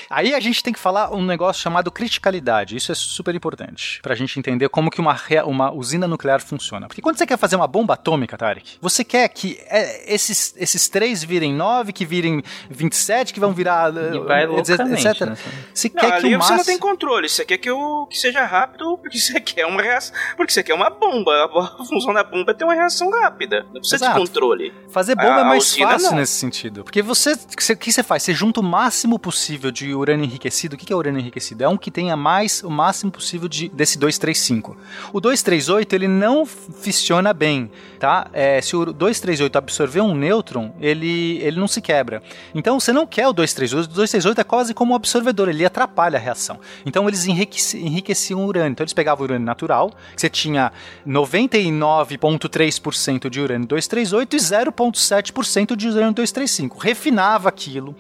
[0.10, 2.76] Aí a gente tem que falar um negócio chamado criticalidade.
[2.76, 6.88] Isso é super importante para a gente entender como que uma, uma usina nuclear funciona.
[6.88, 10.88] Porque quando você quer fazer uma bomba atômica, Tarek, você quer que é, esses, esses
[10.88, 13.94] três virem 9, que virem 27, que vão virar.
[13.94, 14.80] E vai etc.
[14.80, 15.22] etc.
[15.22, 15.38] Né?
[15.74, 17.28] Você não, quer ali que o você não tem controle.
[17.30, 20.16] Você quer que, o, que seja rápido rápido porque você quer uma reação.
[20.36, 21.46] Porque você quer uma bomba.
[21.80, 23.66] A função da bomba é ter uma reação rápida.
[23.74, 24.14] Não precisa Exato.
[24.14, 24.74] de controle.
[24.90, 26.18] Fazer bomba a, é mais fácil não.
[26.18, 26.84] nesse sentido.
[26.84, 27.34] Porque você.
[27.34, 28.24] O que você faz?
[28.24, 30.76] Você junta o máximo possível de urânio enriquecido.
[30.76, 31.64] O que é urânio enriquecido?
[31.64, 34.76] É um que tenha mais o máximo possível de, desse 235.
[35.12, 38.28] O 238 ele não fissiona bem, tá?
[38.34, 42.22] É, se o 238 absorver um nêutron, ele, ele não se quebra.
[42.54, 43.86] Então você não quer o 238.
[43.86, 46.60] O 238 é quase como um absorvedor, ele atrapalha a reação.
[46.86, 48.72] Então eles enriqueciam o urânio.
[48.72, 50.72] Então eles pegavam urânio natural, que você tinha
[51.06, 56.78] 99,3% de urânio 238 e 0,7% de urânio 235.
[56.78, 57.96] Refinava aquilo,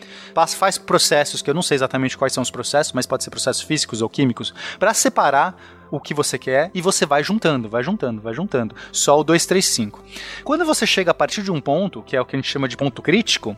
[0.55, 3.61] faz processos, que eu não sei exatamente quais são os processos, mas pode ser processos
[3.61, 5.55] físicos ou químicos, para separar
[5.91, 8.75] o que você quer e você vai juntando, vai juntando, vai juntando.
[8.91, 10.03] Só o 235.
[10.43, 12.67] Quando você chega a partir de um ponto, que é o que a gente chama
[12.67, 13.55] de ponto crítico,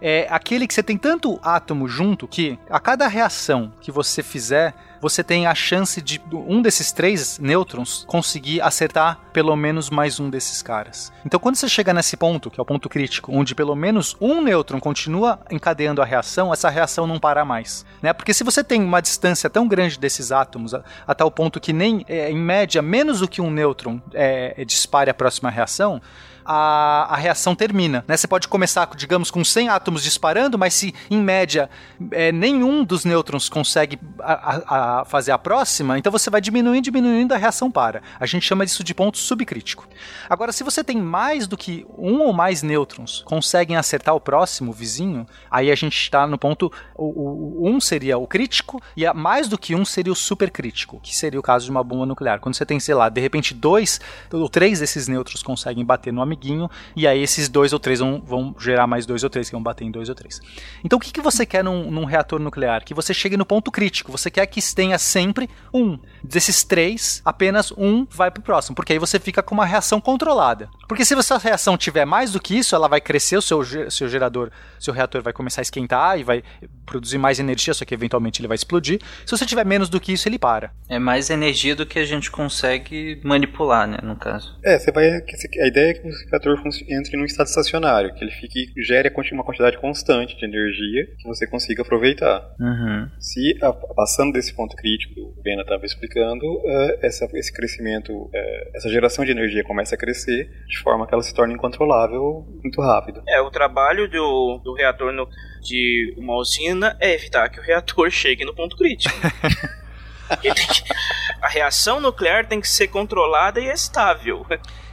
[0.00, 4.74] é aquele que você tem tanto átomo junto que a cada reação que você fizer,
[5.00, 10.30] você tem a chance de um desses três nêutrons conseguir acertar pelo menos mais um
[10.30, 11.12] desses caras.
[11.24, 14.40] Então, quando você chega nesse ponto, que é o ponto crítico, onde pelo menos um
[14.40, 17.84] nêutron continua encadeando a reação, essa reação não para mais.
[18.00, 18.12] Né?
[18.12, 21.65] Porque se você tem uma distância tão grande desses átomos, a, a tal ponto que
[21.72, 26.00] nem, é, em média, menos do que um nêutron é, dispare a próxima reação,
[26.46, 28.04] a, a reação termina.
[28.06, 28.16] Né?
[28.16, 31.68] Você pode começar, digamos, com 100 átomos disparando, mas se em média
[32.12, 37.34] é, nenhum dos nêutrons consegue a, a, fazer a próxima, então você vai diminuindo, diminuindo,
[37.34, 38.02] a reação para.
[38.20, 39.88] A gente chama isso de ponto subcrítico.
[40.30, 44.70] Agora, se você tem mais do que um ou mais nêutrons conseguem acertar o próximo,
[44.70, 46.72] o vizinho, aí a gente está no ponto.
[46.94, 51.00] O, o, um seria o crítico e a, mais do que um seria o supercrítico,
[51.02, 52.38] que seria o caso de uma bomba nuclear.
[52.38, 54.00] Quando você tem, sei lá, de repente dois
[54.32, 58.00] ou três desses nêutrons conseguem bater no amiguinho amiguinho, e aí esses dois ou três
[58.00, 60.40] vão, vão gerar mais dois ou três, que vão bater em dois ou três.
[60.84, 62.84] Então o que, que você quer num, num reator nuclear?
[62.84, 64.12] Que você chegue no ponto crítico.
[64.12, 65.98] Você quer que tenha sempre um.
[66.22, 70.68] Desses três, apenas um vai pro próximo, porque aí você fica com uma reação controlada.
[70.88, 74.08] Porque se essa reação tiver mais do que isso, ela vai crescer, o seu, seu
[74.08, 76.42] gerador, seu reator vai começar a esquentar e vai
[76.84, 79.00] produzir mais energia, só que eventualmente ele vai explodir.
[79.24, 80.72] Se você tiver menos do que isso, ele para.
[80.88, 84.56] É mais energia do que a gente consegue manipular, né, no caso.
[84.64, 85.06] É, você vai.
[85.06, 89.78] A ideia é que reator entre num estado estacionário, que ele fique, gere uma quantidade
[89.78, 92.42] constante de energia que você consiga aproveitar.
[92.60, 93.08] Uhum.
[93.18, 98.12] Se, a, passando desse ponto crítico que o Bena estava explicando, uh, essa, esse crescimento,
[98.12, 98.30] uh,
[98.74, 102.80] essa geração de energia começa a crescer de forma que ela se torne incontrolável muito
[102.80, 103.22] rápido.
[103.28, 105.28] É, o trabalho do, do reator no,
[105.62, 109.14] de uma usina é evitar que o reator chegue no ponto crítico.
[111.40, 114.46] a reação nuclear tem que ser controlada e estável.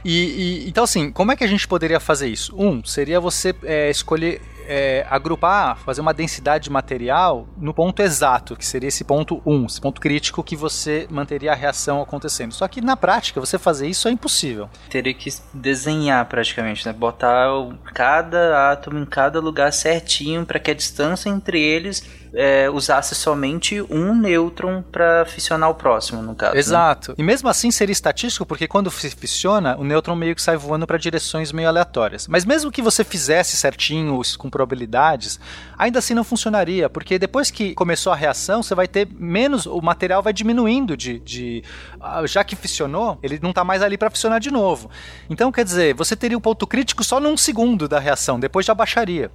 [0.04, 2.54] E, e, então, assim, como é que a gente poderia fazer isso?
[2.56, 8.56] Um, seria você é, escolher é, agrupar, fazer uma densidade de material no ponto exato,
[8.56, 12.52] que seria esse ponto 1, esse ponto crítico que você manteria a reação acontecendo.
[12.52, 14.68] Só que na prática, você fazer isso é impossível.
[14.90, 16.92] Teria que desenhar praticamente, né?
[16.92, 17.48] Botar
[17.92, 23.80] cada átomo em cada lugar certinho para que a distância entre eles é, usasse somente
[23.82, 26.54] um nêutron para fissionar o próximo, no caso.
[26.54, 26.58] Né?
[26.58, 27.10] Exato.
[27.12, 27.16] Né?
[27.18, 30.98] E mesmo assim seria estatístico, porque quando fissiona, o nêutron meio que sai voando para
[30.98, 32.26] direções meio aleatórias.
[32.26, 35.38] Mas mesmo que você fizesse certinho, com probabilidades,
[35.78, 39.80] ainda assim não funcionaria, porque depois que começou a reação, você vai ter menos, o
[39.80, 41.18] material vai diminuindo de.
[41.20, 41.62] de
[42.00, 44.90] ah, já que fissionou, ele não está mais ali para fissionar de novo.
[45.28, 48.74] Então, quer dizer, você teria o ponto crítico só num segundo da reação, depois já
[48.74, 49.30] baixaria.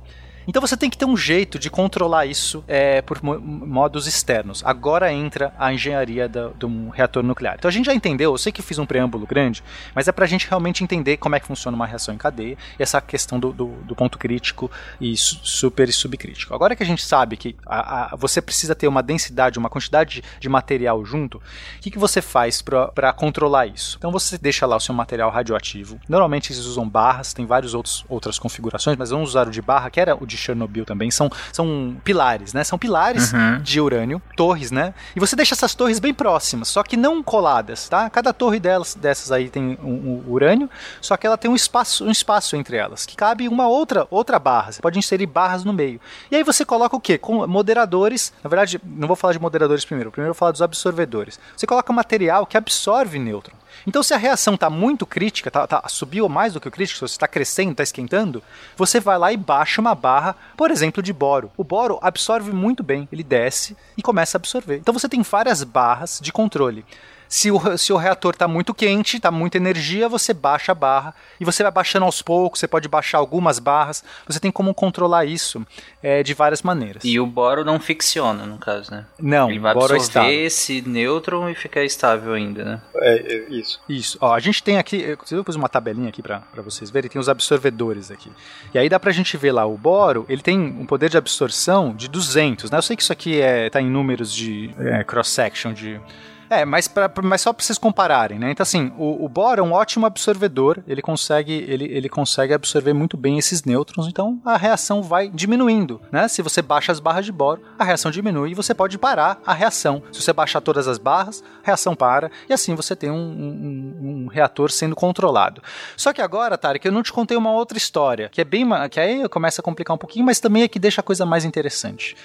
[0.49, 4.63] Então você tem que ter um jeito de controlar isso é, por modos externos.
[4.65, 7.53] Agora entra a engenharia do, do reator nuclear.
[7.59, 10.25] Então a gente já entendeu, eu sei que fiz um preâmbulo grande, mas é pra
[10.25, 13.53] gente realmente entender como é que funciona uma reação em cadeia e essa questão do,
[13.53, 16.51] do, do ponto crítico e super e subcrítico.
[16.55, 20.15] Agora que a gente sabe que a, a, você precisa ter uma densidade, uma quantidade
[20.15, 21.41] de, de material junto, o
[21.79, 23.97] que, que você faz para controlar isso?
[23.99, 25.99] Então você deixa lá o seu material radioativo.
[26.09, 29.99] Normalmente eles usam barras, tem várias outras configurações, mas vamos usar o de barra, que
[29.99, 31.11] era o de Chernobyl também.
[31.11, 32.63] São, são pilares, né?
[32.63, 33.61] São pilares uhum.
[33.61, 34.93] de urânio, torres, né?
[35.15, 38.09] E você deixa essas torres bem próximas, só que não coladas, tá?
[38.09, 40.69] Cada torre delas, dessas aí tem um, um urânio,
[41.01, 44.39] só que ela tem um espaço, um espaço entre elas, que cabe uma outra outra
[44.39, 44.71] barra.
[44.71, 45.99] Você pode inserir barras no meio.
[46.31, 47.17] E aí você coloca o quê?
[47.17, 48.33] Com moderadores.
[48.43, 50.11] Na verdade, não vou falar de moderadores primeiro.
[50.11, 51.39] Primeiro eu vou falar dos absorvedores.
[51.55, 53.58] Você coloca material que absorve nêutron.
[53.87, 56.97] Então, se a reação está muito crítica, tá, tá, subiu mais do que o crítico,
[56.97, 58.43] se você está crescendo, está esquentando,
[58.75, 61.51] você vai lá e baixa uma barra, por exemplo, de boro.
[61.57, 64.77] O boro absorve muito bem, ele desce e começa a absorver.
[64.77, 66.85] Então, você tem várias barras de controle.
[67.29, 71.13] Se o, se o reator está muito quente, está muita energia, você baixa a barra
[71.39, 72.59] e você vai baixando aos poucos.
[72.59, 74.03] Você pode baixar algumas barras.
[74.27, 75.65] Você tem como controlar isso
[76.01, 77.03] é, de várias maneiras.
[77.05, 79.05] E o boro não ficciona, no caso, né?
[79.19, 82.81] Não, ele vai boro é absorver é esse nêutron e ficar estável ainda, né?
[82.95, 83.79] É, é isso.
[83.87, 84.17] Isso.
[84.19, 87.29] Ó, a gente tem aqui, eu pus uma tabelinha aqui para vocês verem, tem os
[87.29, 88.31] absorvedores aqui.
[88.73, 91.93] E aí dá pra gente ver lá, o boro, ele tem um poder de absorção
[91.93, 92.77] de 200, né?
[92.79, 96.01] Eu sei que isso aqui é, tá em números de é, cross-section, de
[96.49, 98.51] é, mas, pra, mas só para vocês compararem, né?
[98.51, 102.93] Então, assim, o, o boro é um ótimo absorvedor, ele consegue, ele, ele consegue absorver
[102.93, 106.27] muito bem esses nêutrons, então a reação vai diminuindo, né?
[106.27, 109.53] Se você baixa as barras de boro, a reação diminui e você pode parar a
[109.53, 110.01] reação.
[110.11, 114.23] Se você baixar todas as barras, a reação para, e assim você tem um, um,
[114.25, 115.61] um reator sendo controlado.
[115.95, 118.67] Só que agora, Tarek, eu não te contei uma outra história, que é bem.
[118.89, 121.45] que aí começa a complicar um pouquinho, mas também é que deixa a coisa mais
[121.45, 122.15] interessante.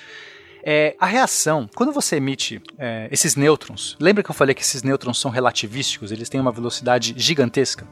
[0.67, 4.83] É, a reação, quando você emite é, esses nêutrons, lembra que eu falei que esses
[4.83, 7.87] nêutrons são relativísticos, eles têm uma velocidade gigantesca?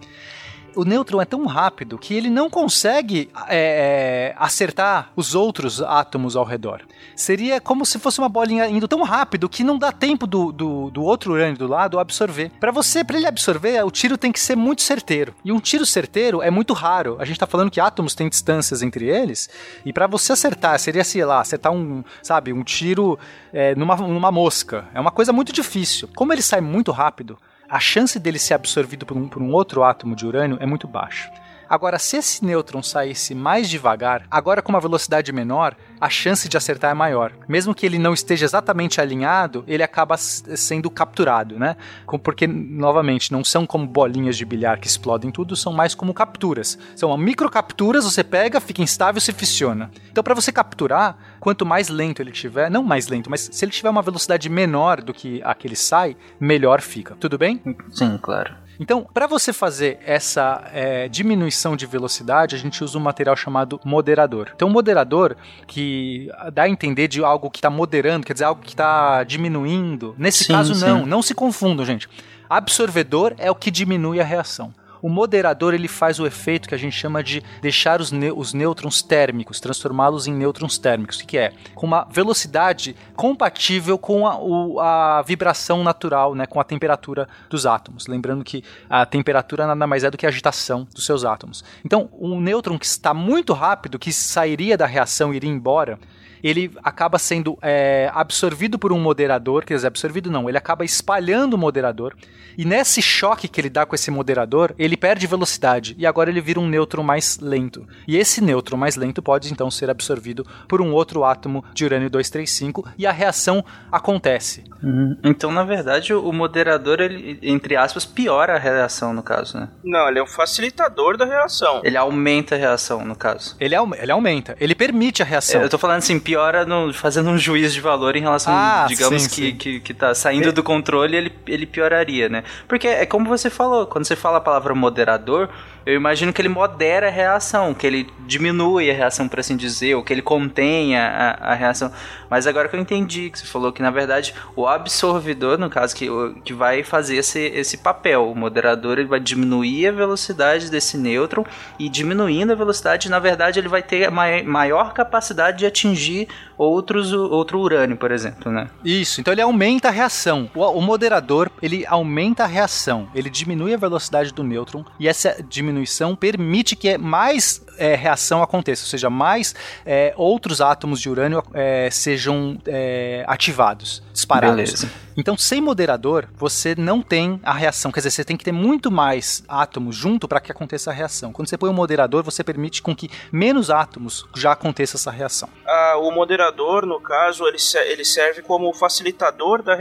[0.75, 6.37] O nêutron é tão rápido que ele não consegue é, é, acertar os outros átomos
[6.37, 6.83] ao redor.
[7.15, 10.91] Seria como se fosse uma bolinha indo tão rápido que não dá tempo do, do,
[10.91, 12.51] do outro urânio do lado absorver.
[12.59, 15.35] Para você, para ele absorver, o tiro tem que ser muito certeiro.
[15.45, 17.17] E um tiro certeiro é muito raro.
[17.19, 19.49] A gente tá falando que átomos têm distâncias entre eles,
[19.85, 23.19] e para você acertar, seria, sei lá, acertar um, sabe, um tiro
[23.53, 24.89] é, numa, numa mosca.
[24.95, 26.09] É uma coisa muito difícil.
[26.15, 27.39] Como ele sai muito rápido,
[27.73, 30.87] a chance dele ser absorvido por um, por um outro átomo de urânio é muito
[30.87, 31.33] baixa.
[31.73, 36.55] Agora, se esse nêutron saísse mais devagar, agora com uma velocidade menor, a chance de
[36.55, 37.33] acertar é maior.
[37.49, 41.79] Mesmo que ele não esteja exatamente alinhado, ele acaba sendo capturado, né?
[42.23, 46.79] Porque, novamente, não são como bolinhas de bilhar que explodem tudo, são mais como capturas.
[46.95, 49.91] São microcapturas, você pega, fica instável se fissiona.
[50.11, 53.73] Então, para você capturar, quanto mais lento ele tiver, não mais lento, mas se ele
[53.73, 57.17] tiver uma velocidade menor do que a que ele sai, melhor fica.
[57.19, 57.63] Tudo bem?
[57.93, 58.61] Sim, claro.
[58.81, 63.81] Então, para você fazer essa é, diminuição de velocidade, a gente usa um material chamado
[63.85, 64.51] moderador.
[64.55, 68.71] Então, moderador, que dá a entender de algo que está moderando, quer dizer, algo que
[68.71, 70.15] está diminuindo.
[70.19, 70.85] Nesse sim, caso, sim.
[70.85, 71.07] não.
[71.07, 72.09] Não se confundam, gente.
[72.49, 74.75] Absorvedor é o que diminui a reação.
[75.03, 79.03] O moderador ele faz o efeito que a gente chama de deixar os, os nêutrons
[79.03, 81.19] térmicos, transformá-los em nêutrons térmicos.
[81.19, 81.53] O que, é?
[81.75, 87.67] Com uma velocidade compatível com a, o, a vibração natural, né, com a temperatura dos
[87.67, 88.07] átomos.
[88.07, 91.65] Lembrando que a temperatura nada mais é do que a agitação dos seus átomos.
[91.85, 95.99] Então, um nêutron que está muito rápido, que sairia da reação e iria embora,
[96.43, 101.55] ele acaba sendo é, absorvido por um moderador, quer dizer, absorvido não, ele acaba espalhando
[101.55, 102.15] o moderador,
[102.57, 106.41] e nesse choque que ele dá com esse moderador, ele perde velocidade, e agora ele
[106.41, 107.87] vira um nêutron mais lento.
[108.07, 112.11] E esse nêutron mais lento pode então ser absorvido por um outro átomo de urânio
[112.11, 114.65] 235, e a reação acontece.
[114.83, 115.17] Uhum.
[115.25, 119.69] Então, na verdade, o moderador, ele, entre aspas, piora a reação, no caso, né?
[119.85, 121.81] Não, ele é um facilitador da reação.
[121.85, 123.57] Ele aumenta a reação, no caso.
[123.61, 125.63] Ele, ele aumenta, ele permite a reação.
[125.63, 126.32] Eu tô falando assim, piora
[126.67, 129.57] no, fazendo um juízo de valor em relação, ah, digamos, sim, que, sim.
[129.57, 132.45] que, que tá saindo do controle, ele, ele pioraria, né?
[132.69, 135.49] Porque é como você falou, quando você fala a palavra moderador,
[135.85, 139.95] eu imagino que ele modera a reação, que ele diminui a reação, por assim dizer,
[139.95, 141.93] ou que ele contenha a, a reação.
[142.31, 145.95] Mas agora que eu entendi, que você falou que na verdade o absorvidor, no caso,
[145.95, 146.09] que,
[146.45, 151.45] que vai fazer esse, esse papel, o moderador ele vai diminuir a velocidade desse nêutron
[151.79, 157.59] e diminuindo a velocidade, na verdade, ele vai ter maior capacidade de atingir outros, outro
[157.59, 158.69] urânio, por exemplo, né?
[158.85, 160.51] Isso, então ele aumenta a reação.
[160.55, 165.37] O, o moderador, ele aumenta a reação, ele diminui a velocidade do nêutron e essa
[165.49, 169.55] diminuição diminuição permite que mais é, reação aconteça, ou seja, mais
[169.85, 174.57] é, outros átomos de urânio é, sejam é, ativados, disparados.
[174.57, 174.91] Beleza.
[175.17, 177.91] Então, sem moderador, você não tem a reação.
[177.91, 181.33] Quer dizer, você tem que ter muito mais átomos junto para que aconteça a reação.
[181.33, 185.49] Quando você põe um moderador, você permite com que menos átomos já aconteça essa reação.
[185.67, 187.59] Ah, o moderador, no caso, ele,
[187.91, 189.77] ele serve como facilitador da,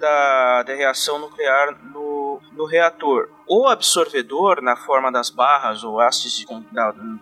[0.00, 2.13] da, da reação nuclear no,
[2.52, 3.28] no reator.
[3.46, 6.46] O absorvedor, na forma das barras ou hastes de,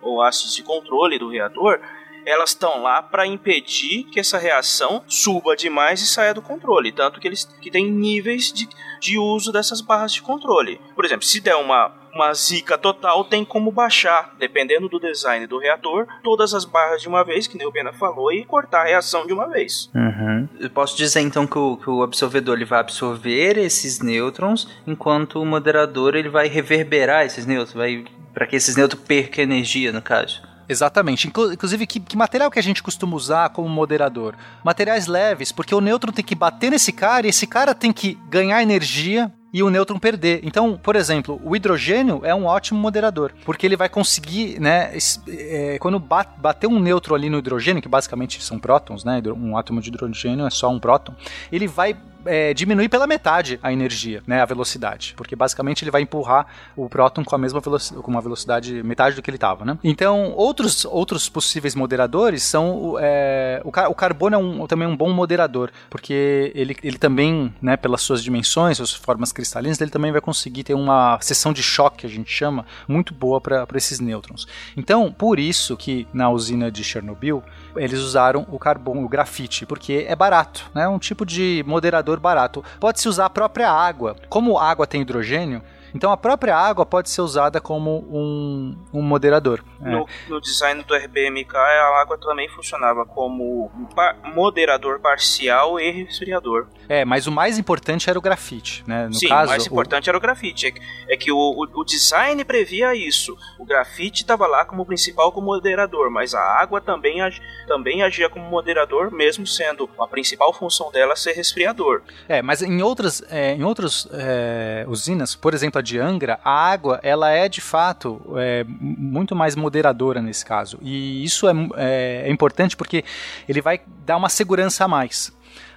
[0.01, 1.79] ou hastes de controle do reator,
[2.25, 6.91] elas estão lá para impedir que essa reação suba demais e saia do controle.
[6.91, 8.67] Tanto que eles que tem níveis de,
[8.99, 10.79] de uso dessas barras de controle.
[10.95, 15.57] Por exemplo, se der uma, uma zica total, tem como baixar, dependendo do design do
[15.57, 18.85] reator, todas as barras de uma vez, que nem o Bena falou, e cortar a
[18.85, 19.89] reação de uma vez.
[19.93, 20.47] Uhum.
[20.59, 25.41] Eu posso dizer então que o, que o absorvedor ele vai absorver esses nêutrons, enquanto
[25.41, 30.01] o moderador ele vai reverberar esses nêutrons, vai para que esses nêutrons percam energia, no
[30.01, 30.41] caso.
[30.73, 31.27] Exatamente.
[31.27, 34.35] Inclusive, que, que, material que a gente costuma usar como moderador?
[34.63, 38.17] Materiais leves, porque o nêutron tem que bater nesse cara e esse cara tem que
[38.29, 40.41] ganhar energia e o nêutron perder.
[40.43, 44.91] Então, por exemplo, o hidrogênio é um ótimo moderador, porque ele vai conseguir, né,
[45.27, 49.79] é, quando bater um nêutron ali no hidrogênio, que basicamente são prótons, né, um átomo
[49.79, 51.13] de hidrogênio é só um próton,
[51.51, 51.95] ele vai
[52.25, 56.45] é, diminuir pela metade a energia, né, a velocidade, porque basicamente ele vai empurrar
[56.75, 59.77] o próton com a mesma velocidade, com uma velocidade metade do que ele estava, né?
[59.83, 64.95] Então outros outros possíveis moderadores são é, o, car o, carbono é um, também um
[64.95, 70.11] bom moderador, porque ele, ele também, né, pelas suas dimensões, suas formas cristalinas, ele também
[70.11, 73.99] vai conseguir ter uma seção de choque que a gente chama muito boa para esses
[73.99, 74.47] nêutrons.
[74.75, 77.43] Então por isso que na usina de Chernobyl
[77.75, 80.87] eles usaram o carbono, o grafite, porque é barato, né?
[80.87, 82.63] Um tipo de moderador barato.
[82.79, 84.15] Pode-se usar a própria água.
[84.29, 85.61] Como água tem hidrogênio,
[85.93, 89.63] então a própria água pode ser usada como um, um moderador.
[89.81, 89.89] É.
[89.89, 96.67] No, no, design do RBMK, a água também funcionava como par moderador parcial e resfriador.
[96.87, 99.07] É, mas o mais importante era o grafite, né?
[99.07, 100.11] No Sim, caso, o mais importante o...
[100.11, 100.67] era o grafite.
[100.67, 103.37] É que, é que o, o, o, design previa isso.
[103.59, 108.29] O grafite estava lá como principal como moderador, mas a água também, ag, também agia
[108.29, 112.01] como moderador, mesmo sendo a principal função dela ser resfriador.
[112.27, 116.99] É, mas em outras, é, em outras é, usinas, por exemplo, de Angra, a água
[117.03, 120.79] ela é de fato é, muito mais moderadora nesse caso.
[120.81, 123.03] E isso é, é, é importante porque
[123.47, 125.31] ele vai dar uma segurança a mais.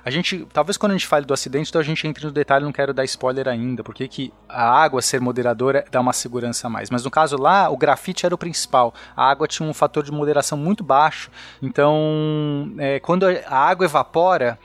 [0.07, 2.65] A gente, talvez quando a gente fale do acidente, então a gente entre no detalhe,
[2.65, 6.71] não quero dar spoiler ainda, porque que a água ser moderadora dá uma segurança a
[6.71, 6.91] mais.
[6.91, 8.95] Mas no caso lá, o grafite era o principal.
[9.17, 11.29] A água tinha um fator de moderação muito baixo,
[11.61, 14.57] então é, quando a água evapora,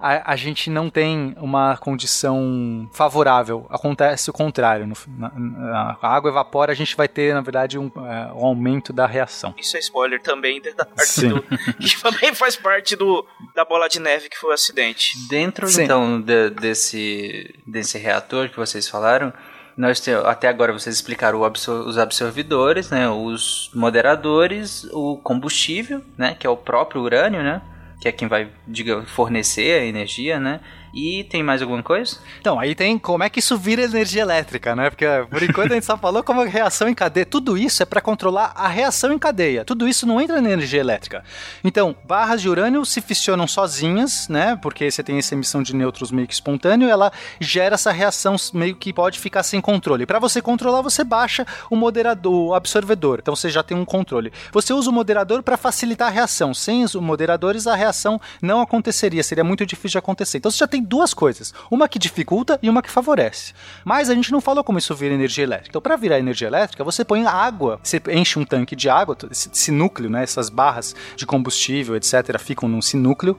[0.00, 3.66] a, a gente não tem uma condição favorável.
[3.68, 4.86] Acontece o contrário.
[4.86, 8.92] No, na, a água evapora, a gente vai ter, na verdade, um, é, um aumento
[8.92, 9.54] da reação.
[9.58, 11.28] Isso é spoiler também da parte Sim.
[11.28, 11.42] do.
[11.78, 15.12] que também faz parte do, da bola de neve que foi o acidente.
[15.28, 15.84] Dentro, Sim.
[15.84, 19.32] então, de, desse, desse reator que vocês falaram.
[19.76, 26.36] Nós temos, até agora vocês explicaram absor os absorvedores, né, os moderadores, o combustível, né,
[26.38, 27.62] que é o próprio urânio, né,
[28.00, 30.60] que é quem vai, diga, fornecer a energia, né?
[30.92, 32.18] E tem mais alguma coisa?
[32.40, 34.90] Então, aí tem como é que isso vira energia elétrica, né?
[34.90, 37.26] Porque por enquanto a gente só falou como reação em cadeia.
[37.26, 39.64] Tudo isso é para controlar a reação em cadeia.
[39.64, 41.24] Tudo isso não entra na energia elétrica.
[41.62, 44.58] Então, barras de urânio se fissionam sozinhas, né?
[44.60, 48.74] Porque você tem essa emissão de nêutrons meio que espontâneo, ela gera essa reação meio
[48.74, 50.06] que pode ficar sem controle.
[50.06, 53.18] Para você controlar, você baixa o moderador, o absorvedor.
[53.20, 54.32] Então você já tem um controle.
[54.52, 56.52] Você usa o moderador para facilitar a reação.
[56.54, 60.38] Sem os moderadores, a reação não aconteceria, seria muito difícil de acontecer.
[60.38, 63.52] Então você já tem tem duas coisas, uma que dificulta e uma que favorece.
[63.84, 65.68] Mas a gente não falou como isso vira energia elétrica.
[65.70, 69.70] Então, para virar energia elétrica, você põe água, você enche um tanque de água, esse,
[69.70, 73.38] núcleo, né, essas barras de combustível, etc., ficam num sinúcleo.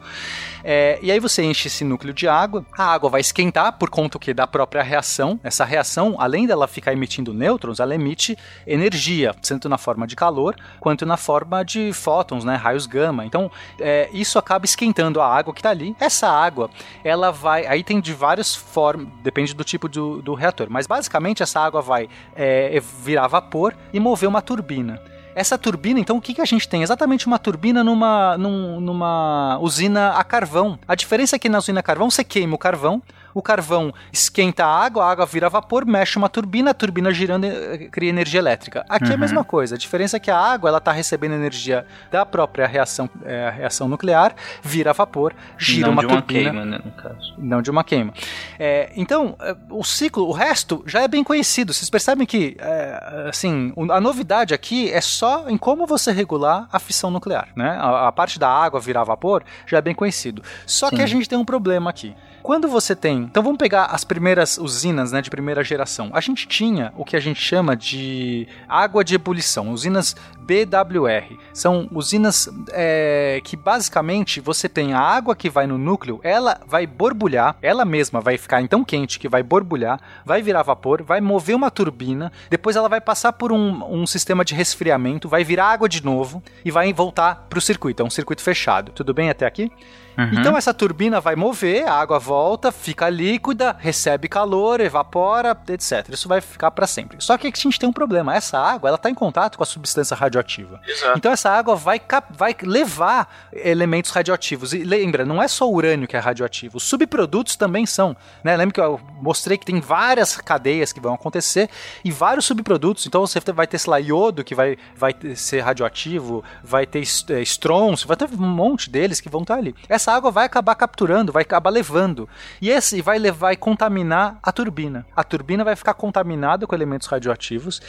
[0.64, 4.20] É, e aí você enche esse núcleo de água, a água vai esquentar por conta
[4.20, 5.40] que da própria reação.
[5.44, 8.38] Essa reação, além dela ficar emitindo nêutrons, ela emite
[8.68, 13.26] energia, tanto na forma de calor quanto na forma de fótons, né, raios gama.
[13.26, 15.96] Então, é, isso acaba esquentando a água que está ali.
[16.00, 16.70] Essa água,
[17.04, 17.66] ela vai.
[17.66, 21.82] Aí tem de várias formas, depende do tipo do, do reator, mas basicamente essa água
[21.82, 25.02] vai é, virar vapor e mover uma turbina.
[25.34, 26.84] Essa turbina, então, o que, que a gente tem?
[26.84, 30.78] Exatamente uma turbina numa, num, numa usina a carvão.
[30.86, 33.02] A diferença é que na usina a carvão você queima o carvão,
[33.34, 37.46] o carvão esquenta a água, a água vira vapor, mexe uma turbina, a turbina girando
[37.46, 38.86] eh, cria energia elétrica.
[38.90, 39.12] Aqui uhum.
[39.12, 39.76] é a mesma coisa.
[39.76, 43.88] A diferença é que a água ela está recebendo energia da própria reação, é, reação
[43.88, 46.52] nuclear, vira vapor, gira Não uma de turbina.
[46.52, 47.34] Uma queima, né, no caso.
[47.38, 48.14] Não de uma queima.
[48.60, 49.36] É, então,
[49.70, 51.74] o ciclo, o resto já é bem conhecido.
[51.74, 56.80] Vocês percebem que, é, assim, a novidade aqui é só em como você regular a
[56.80, 57.78] fissão nuclear, né?
[57.80, 60.44] A, a parte da água virar vapor já é bem conhecido.
[60.66, 60.98] Só Sim.
[60.98, 62.16] que a gente tem um problema aqui.
[62.44, 63.20] Quando você tem.
[63.20, 66.10] Então vamos pegar as primeiras usinas né, de primeira geração.
[66.14, 71.38] A gente tinha o que a gente chama de água de ebulição, usinas BWR.
[71.54, 76.86] São usinas é, que basicamente você tem a água que vai no núcleo, ela vai
[76.86, 81.56] borbulhar, ela mesma vai ficar tão quente que vai borbulhar, vai virar vapor, vai mover
[81.56, 85.88] uma turbina, depois ela vai passar por um, um sistema de resfriamento, vai virar água
[85.88, 88.02] de novo e vai voltar para o circuito.
[88.04, 88.92] É um circuito fechado.
[88.92, 89.72] Tudo bem até aqui?
[90.18, 90.40] Uhum.
[90.40, 96.10] Então essa turbina vai mover, a água volta, fica líquida, recebe calor, evapora, etc.
[96.10, 97.18] Isso vai ficar para sempre.
[97.20, 98.36] Só que a gente tem um problema.
[98.36, 100.80] Essa água, ela está em contato com a substância radioativa.
[100.88, 101.18] Exato.
[101.18, 104.74] Então essa água vai, vai levar elementos radioativos.
[104.74, 106.78] E lembra, não é só o urânio que é radioativo.
[106.78, 108.16] Os subprodutos também são.
[108.44, 108.56] Né?
[108.58, 111.70] Lembra que eu mostrei que tem várias cadeias que vão acontecer
[112.04, 113.06] e vários subprodutos.
[113.06, 117.42] Então você vai ter, sei lá, iodo que vai, vai ser radioativo, vai ter é,
[117.42, 119.76] estrôncio, vai ter um monte deles que vão estar ali.
[119.88, 122.28] Essa essa água vai acabar capturando, vai acabar levando.
[122.60, 125.06] E esse vai levar e contaminar a turbina.
[125.16, 127.82] A turbina vai ficar contaminada com elementos radioativos.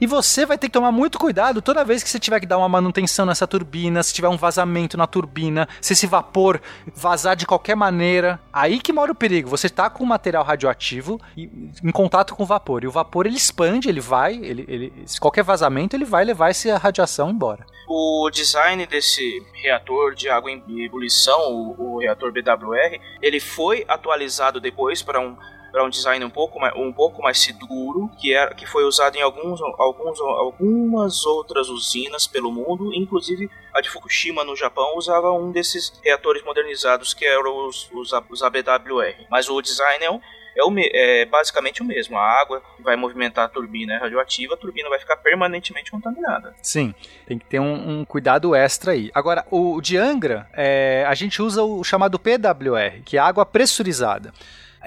[0.00, 2.58] E você vai ter que tomar muito cuidado toda vez que você tiver que dar
[2.58, 6.60] uma manutenção nessa turbina, se tiver um vazamento na turbina, se esse vapor
[6.92, 8.40] vazar de qualquer maneira.
[8.52, 9.48] Aí que mora o perigo.
[9.48, 12.82] Você está com material radioativo em contato com o vapor.
[12.82, 16.76] E o vapor ele expande, ele vai, ele, ele, qualquer vazamento ele vai levar essa
[16.76, 17.64] radiação embora.
[17.88, 25.02] O design desse reator de água em ebulição, o, reator BWR, ele foi atualizado depois
[25.02, 25.36] para um
[25.70, 29.16] para um design um pouco mais, um pouco mais seguro, que, era, que foi usado
[29.16, 35.30] em alguns, alguns, algumas outras usinas pelo mundo, inclusive a de Fukushima no Japão usava
[35.30, 39.26] um desses reatores modernizados que eram os, os, os ABWR.
[39.30, 40.20] Mas o design é um,
[40.56, 42.16] é, o, é basicamente o mesmo.
[42.16, 46.54] A água vai movimentar a turbina é radioativa, a turbina vai ficar permanentemente contaminada.
[46.62, 46.94] Sim,
[47.26, 49.10] tem que ter um, um cuidado extra aí.
[49.14, 54.32] Agora, o de Angra, é, a gente usa o chamado PWR, que é água pressurizada.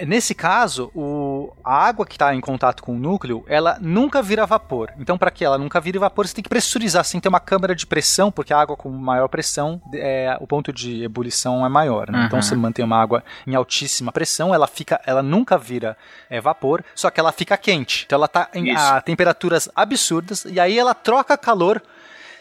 [0.02, 4.46] Nesse caso, o, a água que está em contato com o núcleo, ela nunca vira
[4.46, 4.92] vapor.
[4.98, 7.76] Então, para que ela nunca vire vapor, você tem que pressurizar, assim, ter uma câmara
[7.76, 12.10] de pressão, porque a água com maior pressão, é, o ponto de ebulição é maior.
[12.10, 12.14] Né?
[12.14, 12.26] Então, uhum.
[12.26, 15.96] Então, você mantém uma água em altíssima pressão, ela fica, ela nunca vira
[16.30, 18.06] é, vapor, só que ela fica quente.
[18.06, 21.82] Então, ela está em a temperaturas absurdas e aí ela troca calor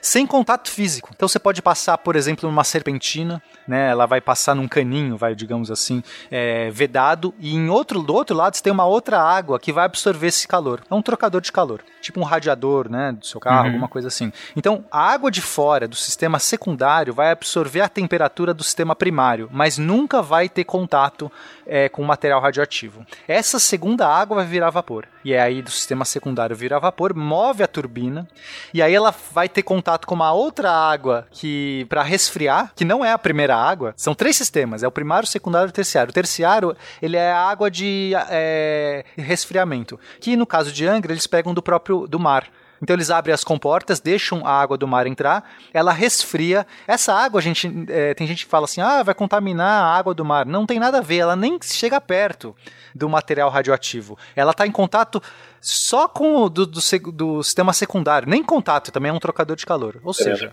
[0.03, 1.11] sem contato físico.
[1.15, 3.91] Então você pode passar, por exemplo, numa serpentina, né?
[3.91, 8.37] Ela vai passar num caninho, vai, digamos assim, é, vedado, e em outro, do outro
[8.37, 10.81] lado você tem uma outra água que vai absorver esse calor.
[10.91, 13.67] É um trocador de calor, tipo um radiador, né, do seu carro, uhum.
[13.67, 14.33] alguma coisa assim.
[14.57, 19.49] Então, a água de fora do sistema secundário vai absorver a temperatura do sistema primário,
[19.53, 21.31] mas nunca vai ter contato
[21.67, 23.05] é, com material radioativo.
[23.27, 25.07] Essa segunda água vai virar vapor.
[25.25, 28.29] E é aí do sistema secundário virar vapor, move a turbina,
[28.75, 33.05] e aí ela vai ter contato com uma outra água que para resfriar, que não
[33.05, 33.95] é a primeira água.
[33.97, 36.11] São três sistemas, é o primário, o secundário e o terciário.
[36.11, 41.27] O terciário, ele é a água de é, resfriamento, que no caso de Angra, eles
[41.27, 42.49] pegam do próprio do mar.
[42.83, 46.67] Então eles abrem as comportas, deixam a água do mar entrar, ela resfria.
[46.87, 50.13] Essa água, a gente, é, tem gente que fala assim, ah, vai contaminar a água
[50.13, 50.45] do mar.
[50.45, 52.57] Não tem nada a ver, ela nem chega perto
[52.93, 54.19] do material radioativo.
[54.35, 55.23] Ela está em contato
[55.63, 56.81] só com o do, do,
[57.13, 60.01] do, sistema secundário, nem contato, também é um trocador de calor.
[60.03, 60.53] Ou é, seja,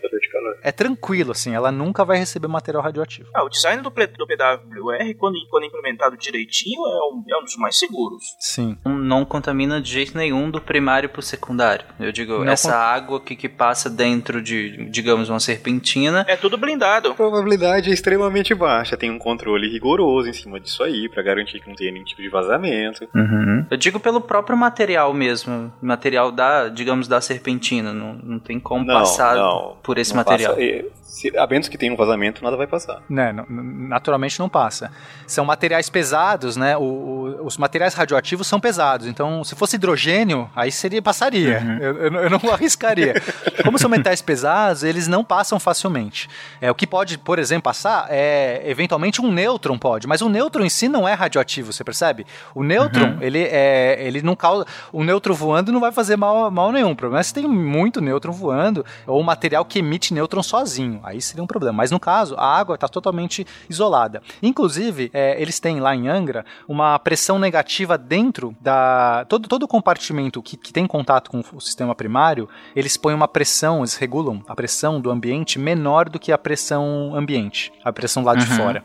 [0.62, 3.28] é tranquilo, assim, ela nunca vai receber material radioativo.
[3.34, 7.56] Ah, o design do, do PWR, quando, quando implementado direitinho, é um, é um dos
[7.56, 8.36] mais seguros.
[8.40, 8.78] Sim.
[8.86, 11.86] Não contamina de jeito nenhum do primário para o secundário.
[12.00, 16.24] Eu digo, não essa água que, que passa dentro de, digamos, uma serpentina.
[16.28, 17.10] É tudo blindado.
[17.10, 21.60] A probabilidade é extremamente baixa, tem um controle rigoroso em cima disso aí, para garantir
[21.60, 23.10] que não tenha nenhum tipo de vazamento.
[23.16, 23.66] Uhum.
[23.72, 27.94] Eu digo pelo próprio material material mesmo, material da, digamos, da serpentina.
[27.94, 30.56] Não, não tem como não, passar não, por esse material.
[30.56, 33.02] Passa, se, a menos que tenha um vazamento, nada vai passar.
[33.10, 34.92] Né, naturalmente não passa.
[35.26, 36.78] São materiais pesados, né?
[36.78, 39.08] O, o, os materiais radioativos são pesados.
[39.08, 41.60] Então, se fosse hidrogênio, aí seria passaria.
[41.60, 41.78] Uhum.
[41.80, 43.16] Eu, eu, eu, não arriscaria.
[43.64, 46.30] Como são metais pesados, eles não passam facilmente.
[46.62, 50.64] É, o que pode, por exemplo, passar é eventualmente um nêutron pode, mas o nêutron
[50.64, 52.26] em si não é radioativo, você percebe?
[52.54, 53.18] O nêutron, uhum.
[53.22, 54.66] ele, é, ele não causa.
[54.94, 56.92] O nêutron voando não vai fazer mal, mal nenhum.
[56.92, 60.99] O problema é se tem muito nêutron voando ou material que emite nêutron sozinho.
[61.00, 61.78] Sozinho, aí seria um problema.
[61.78, 64.22] Mas no caso, a água está totalmente isolada.
[64.42, 69.26] Inclusive, é, eles têm lá em Angra uma pressão negativa dentro da.
[69.28, 73.80] Todo, todo compartimento que, que tem contato com o sistema primário, eles põem uma pressão,
[73.80, 78.36] eles regulam a pressão do ambiente menor do que a pressão ambiente, a pressão lá
[78.36, 78.58] de uhum.
[78.58, 78.84] fora.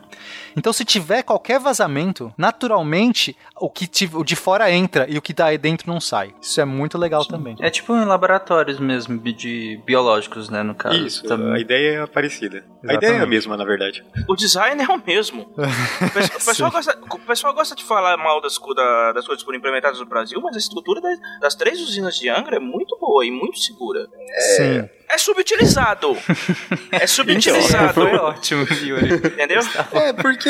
[0.55, 5.33] Então, se tiver qualquer vazamento, naturalmente o que o de fora entra e o que
[5.33, 6.33] tá aí dentro não sai.
[6.41, 7.29] Isso é muito legal Sim.
[7.29, 7.55] também.
[7.59, 11.05] É tipo em laboratórios mesmo de biológicos, né, no caso.
[11.05, 11.53] Isso, também.
[11.53, 12.57] a ideia é parecida.
[12.57, 12.91] Exatamente.
[12.91, 14.03] A ideia é a mesma, na verdade.
[14.27, 15.53] O design é o mesmo.
[16.05, 19.41] O pessoal, o pessoal gosta, o pessoal gosta de falar mal das, da, das coisas
[19.41, 22.59] que foram implementadas no Brasil, mas a estrutura das, das três usinas de Angra é
[22.59, 24.07] muito boa e muito segura.
[24.29, 24.89] É, Sim.
[25.09, 26.17] É subutilizado.
[26.91, 27.91] é subutilizado.
[27.91, 28.97] Então, foi ótimo, viu?
[28.97, 29.61] Entendeu?
[29.93, 30.49] É, porque.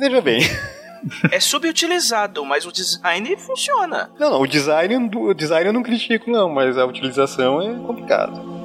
[0.00, 0.40] Veja bem.
[1.30, 4.10] É subutilizado, mas o design funciona.
[4.18, 8.57] Não, não, o design, o design eu não critico, não, mas a utilização é complicado.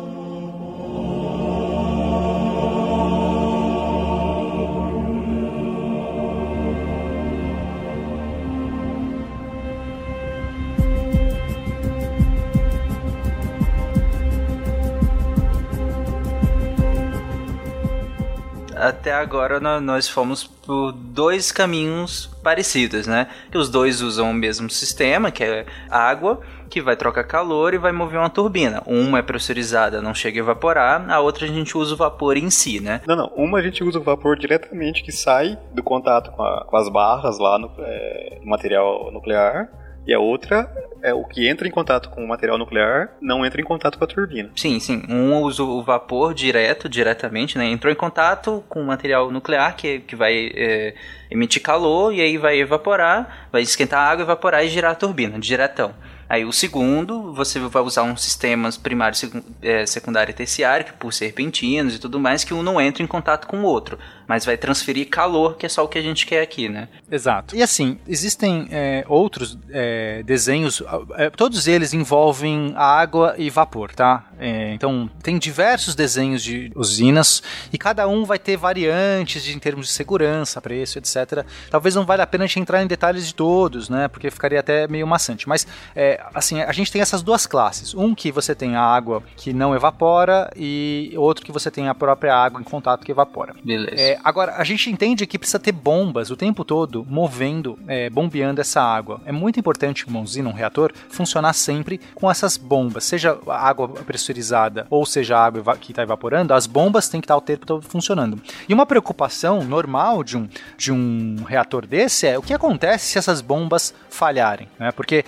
[18.89, 23.27] Até agora nós fomos por dois caminhos parecidos, né?
[23.51, 27.77] Que os dois usam o mesmo sistema, que é água, que vai trocar calor e
[27.77, 28.81] vai mover uma turbina.
[28.85, 32.49] Uma é pressurizada, não chega a evaporar, a outra a gente usa o vapor em
[32.49, 33.01] si, né?
[33.07, 33.31] Não, não.
[33.35, 36.89] Uma a gente usa o vapor diretamente que sai do contato com, a, com as
[36.89, 39.69] barras lá no, é, no material nuclear
[40.05, 40.69] e a outra
[41.01, 44.03] é o que entra em contato com o material nuclear não entra em contato com
[44.05, 44.49] a turbina.
[44.55, 45.03] Sim, sim.
[45.09, 47.65] Um usa o vapor direto, diretamente, né?
[47.65, 50.93] Entrou em contato com o material nuclear que, que vai é,
[51.29, 55.37] emitir calor e aí vai evaporar, vai esquentar a água, evaporar e girar a turbina,
[55.39, 55.93] diretão.
[56.29, 59.15] Aí o segundo, você vai usar uns sistemas primário,
[59.61, 63.07] é, secundário e terciário, que por serpentinos e tudo mais, que um não entra em
[63.07, 66.25] contato com o outro mas vai transferir calor, que é só o que a gente
[66.25, 66.87] quer aqui, né?
[67.09, 67.55] Exato.
[67.55, 70.81] E assim, existem é, outros é, desenhos,
[71.15, 74.25] é, todos eles envolvem água e vapor, tá?
[74.39, 79.59] É, então, tem diversos desenhos de usinas e cada um vai ter variantes de, em
[79.59, 81.45] termos de segurança, preço, etc.
[81.69, 84.07] Talvez não valha a pena a gente entrar em detalhes de todos, né?
[84.07, 85.47] Porque ficaria até meio maçante.
[85.47, 87.93] Mas, é, assim, a gente tem essas duas classes.
[87.93, 91.95] Um que você tem a água que não evapora e outro que você tem a
[91.95, 93.53] própria água em contato que evapora.
[93.63, 94.12] Beleza.
[94.13, 98.61] É, agora, a gente entende que precisa ter bombas o tempo todo movendo, é, bombeando
[98.61, 99.19] essa água.
[99.25, 104.85] É muito importante uma usina, um reator, funcionar sempre com essas bombas, seja água pressurizada
[104.89, 108.39] ou seja água que está evaporando, as bombas têm que estar o tempo todo funcionando.
[108.69, 110.47] E uma preocupação normal de um,
[110.77, 114.91] de um reator desse é o que acontece se essas bombas falharem, né?
[114.91, 115.25] Porque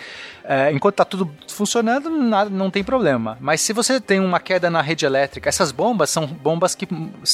[0.48, 3.38] é, enquanto está tudo funcionando, nada, não tem problema.
[3.42, 6.88] Mas se você tem uma queda na rede elétrica, essas bombas são bombas que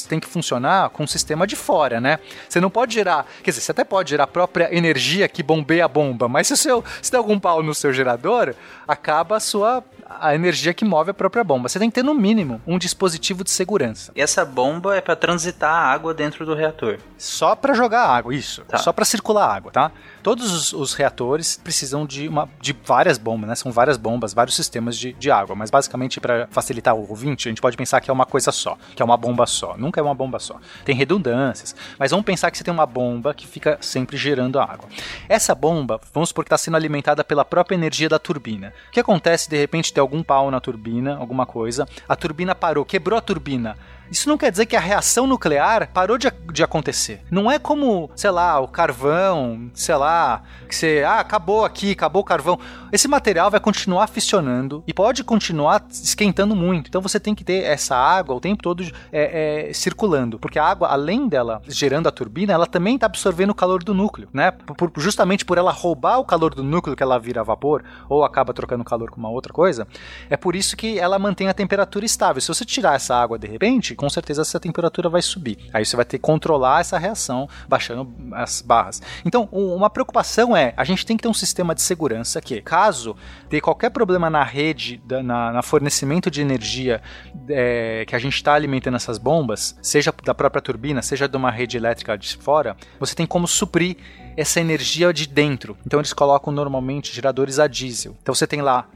[0.07, 2.20] têm que funcionar com o sistema de fora, né?
[2.47, 5.86] Você não pode gerar, quer dizer, você até pode gerar a própria energia que bombeia
[5.86, 8.55] a bomba, mas se, o seu, se der algum pau no seu gerador,
[8.88, 9.84] acaba a sua
[10.20, 11.70] a energia que move a própria bomba.
[11.70, 14.12] Você tem que ter no mínimo um dispositivo de segurança.
[14.16, 16.97] E essa bomba é para transitar a água dentro do reator.
[17.18, 18.64] Só para jogar água, isso.
[18.66, 18.78] Tá.
[18.78, 19.91] Só para circular água, tá?
[20.24, 23.55] Todos os, os, reatores precisam de, uma, de várias bombas, né?
[23.55, 25.55] São várias bombas, vários sistemas de, de água.
[25.55, 28.78] Mas basicamente, para facilitar o ouvinte, a gente pode pensar que é uma coisa só,
[28.95, 29.76] que é uma bomba só.
[29.78, 30.59] Nunca é uma bomba só.
[30.86, 34.88] Tem redundâncias, mas vamos pensar que você tem uma bomba que fica sempre gerando água.
[35.28, 38.74] Essa bomba, vamos supor que está sendo alimentada pela própria energia da turbina.
[38.89, 42.84] O que acontece de repente ter algum pau na turbina, alguma coisa, a turbina parou,
[42.84, 43.78] quebrou a turbina.
[44.12, 47.22] Isso não quer dizer que a reação nuclear parou de, de acontecer.
[47.32, 52.22] Não é como, sei lá, o carvão, sei lá, que você, ah, acabou aqui, acabou
[52.22, 52.59] o carvão.
[52.91, 56.89] Esse material vai continuar fissionando e pode continuar esquentando muito.
[56.89, 58.84] Então você tem que ter essa água o tempo todo
[59.14, 63.51] é, é, circulando, porque a água, além dela gerando a turbina, ela também está absorvendo
[63.51, 64.51] o calor do núcleo, né?
[64.51, 68.53] Por, justamente por ela roubar o calor do núcleo que ela vira vapor ou acaba
[68.53, 69.88] trocando calor com uma outra coisa,
[70.30, 72.41] é por isso que ela mantém a temperatura estável.
[72.41, 75.60] Se você tirar essa água de repente, com certeza essa temperatura vai subir.
[75.72, 78.99] Aí você vai ter que controlar essa reação baixando as barras.
[79.24, 83.16] Então, uma preocupação é, a gente tem que ter um sistema de segurança que, caso
[83.47, 86.99] dê qualquer problema na rede, na, na fornecimento de energia
[87.47, 91.52] é, que a gente está alimentando essas bombas, seja da própria turbina, seja de uma
[91.52, 93.97] rede elétrica de fora, você tem como suprir
[94.36, 95.78] essa energia de dentro.
[95.86, 98.18] Então eles colocam normalmente geradores a diesel.
[98.20, 98.88] Então você tem lá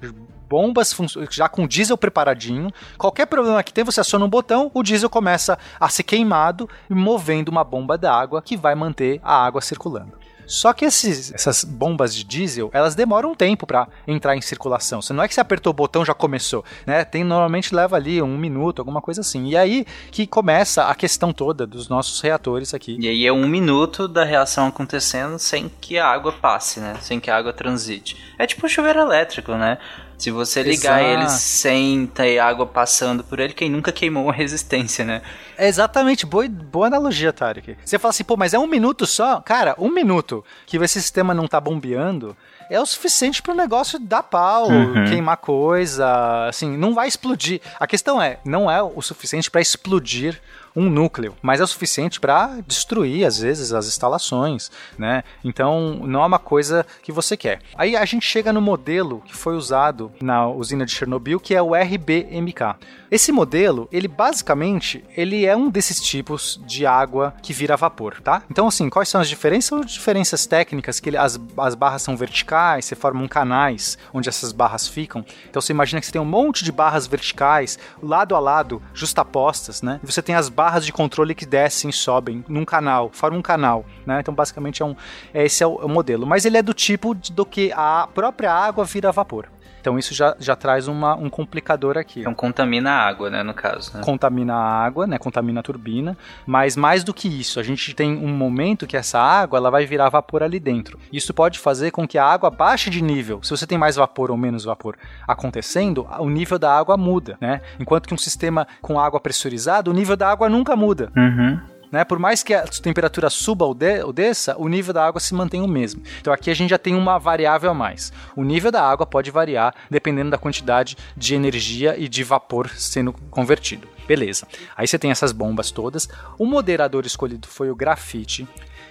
[0.47, 0.95] bombas
[1.31, 2.71] já com diesel preparadinho.
[2.97, 7.49] Qualquer problema que tem, você aciona um botão, o diesel começa a ser queimado, movendo
[7.49, 10.25] uma bomba d'água que vai manter a água circulando.
[10.47, 15.01] Só que esses, essas bombas de diesel, elas demoram um tempo para entrar em circulação.
[15.01, 17.03] Você não é que você apertou o botão já começou, né?
[17.03, 19.47] Tem normalmente leva ali um minuto, alguma coisa assim.
[19.47, 22.97] E aí que começa a questão toda dos nossos reatores aqui.
[22.99, 26.95] E aí é um minuto da reação acontecendo sem que a água passe, né?
[27.01, 28.17] Sem que a água transite.
[28.37, 29.77] É tipo um chuveiro elétrico, né?
[30.17, 31.21] Se você ligar Exato.
[31.21, 35.21] ele sem ter água passando por ele, quem nunca queimou uma resistência, né?
[35.57, 37.77] É exatamente, boa, boa analogia, Tarek.
[37.83, 39.41] Você fala assim, pô, mas é um minuto só?
[39.41, 42.35] Cara, um minuto que esse sistema não tá bombeando
[42.69, 45.05] é o suficiente para o negócio dar pau, uhum.
[45.05, 47.61] queimar coisa, assim, não vai explodir.
[47.79, 50.41] A questão é, não é o suficiente para explodir
[50.75, 55.23] um núcleo, mas é o suficiente para destruir, às vezes, as instalações, né?
[55.43, 57.61] Então, não é uma coisa que você quer.
[57.75, 61.61] Aí a gente chega no modelo que foi usado na usina de Chernobyl, que é
[61.61, 62.75] o RBMK.
[63.09, 68.43] Esse modelo, ele basicamente, ele é um desses tipos de água que vira vapor, tá?
[68.49, 69.65] Então, assim, quais são as diferenças?
[69.65, 74.27] São diferenças técnicas, que ele, as, as barras são verticais, você forma um canais onde
[74.27, 75.25] essas barras ficam.
[75.49, 79.81] Então, você imagina que você tem um monte de barras verticais, lado a lado, justapostas,
[79.81, 79.99] né?
[80.03, 83.43] E você tem as barras de controle que descem e sobem num canal, formam um
[83.43, 84.19] canal, né?
[84.19, 84.95] Então, basicamente, é um,
[85.33, 86.25] é, esse é o, é o modelo.
[86.25, 89.47] Mas ele é do tipo de, do que a própria água vira vapor.
[89.85, 92.21] Então isso já, já traz uma, um complicador aqui.
[92.21, 93.95] Então contamina a água, né, no caso.
[93.95, 94.01] Né?
[94.03, 98.17] Contamina a água, né, contamina a turbina, mas mais do que isso, a gente tem
[98.17, 100.99] um momento que essa água ela vai virar vapor ali dentro.
[101.13, 103.43] Isso pode fazer com que a água baixe de nível.
[103.43, 107.61] Se você tem mais vapor ou menos vapor acontecendo, o nível da água muda, né?
[107.79, 111.11] Enquanto que um sistema com água pressurizada, o nível da água nunca muda.
[111.15, 111.59] Uhum.
[111.95, 112.03] Né?
[112.03, 115.33] Por mais que a temperatura suba ou, de, ou desça, o nível da água se
[115.33, 116.03] mantém o mesmo.
[116.19, 118.11] Então aqui a gente já tem uma variável a mais.
[118.35, 123.13] O nível da água pode variar dependendo da quantidade de energia e de vapor sendo
[123.31, 123.87] convertido.
[124.05, 124.45] Beleza.
[124.75, 126.09] Aí você tem essas bombas todas.
[126.37, 128.45] O moderador escolhido foi o grafite.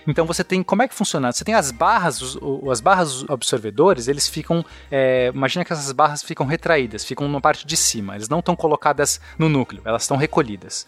[0.06, 1.30] Então você tem como é que funciona?
[1.30, 2.38] Você tem as barras, os,
[2.70, 7.66] as barras absorvedores, eles ficam, é, imagina que essas barras ficam retraídas, ficam na parte
[7.66, 8.14] de cima.
[8.14, 10.86] Eles não estão colocadas no núcleo, elas estão recolhidas.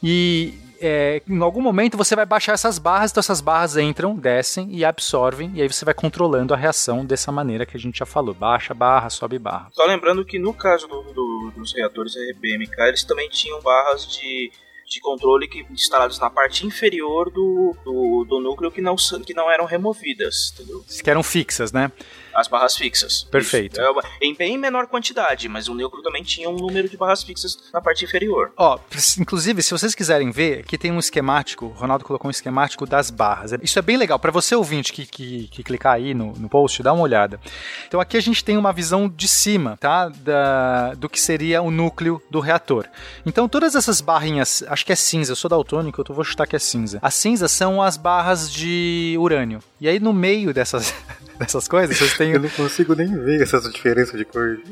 [0.00, 4.68] E é, em algum momento você vai baixar essas barras, então essas barras entram, descem
[4.70, 8.06] e absorvem, e aí você vai controlando a reação dessa maneira que a gente já
[8.06, 9.68] falou: baixa barra, sobe barra.
[9.72, 14.50] Só lembrando que no caso do, do, dos reatores RBMK, eles também tinham barras de
[14.88, 19.50] de controle que, instalados na parte inferior do, do, do, núcleo que não, que não
[19.50, 20.82] eram removidas, entendeu?
[21.02, 21.92] Que eram fixas, né?
[22.38, 23.24] As barras fixas.
[23.24, 23.80] Perfeito.
[23.80, 23.88] É
[24.22, 27.80] em bem menor quantidade, mas o núcleo também tinha um número de barras fixas na
[27.80, 28.52] parte inferior.
[28.56, 28.78] Ó,
[29.18, 33.10] inclusive, se vocês quiserem ver, aqui tem um esquemático, o Ronaldo colocou um esquemático das
[33.10, 33.50] barras.
[33.60, 34.20] Isso é bem legal.
[34.20, 37.40] Para você ouvinte que, que, que, clicar aí no, no post, dá uma olhada.
[37.88, 40.08] Então aqui a gente tem uma visão de cima, tá?
[40.08, 42.86] Da, do que seria o núcleo do reator.
[43.26, 46.54] Então todas essas barrinhas, acho que é cinza, eu sou daltônico, eu vou chutar que
[46.54, 47.00] é cinza.
[47.02, 49.58] As cinzas são as barras de urânio.
[49.80, 50.94] E aí no meio dessas,
[51.40, 52.32] dessas coisas, vocês têm.
[52.32, 54.58] Eu não consigo nem ver essas diferenças de cor.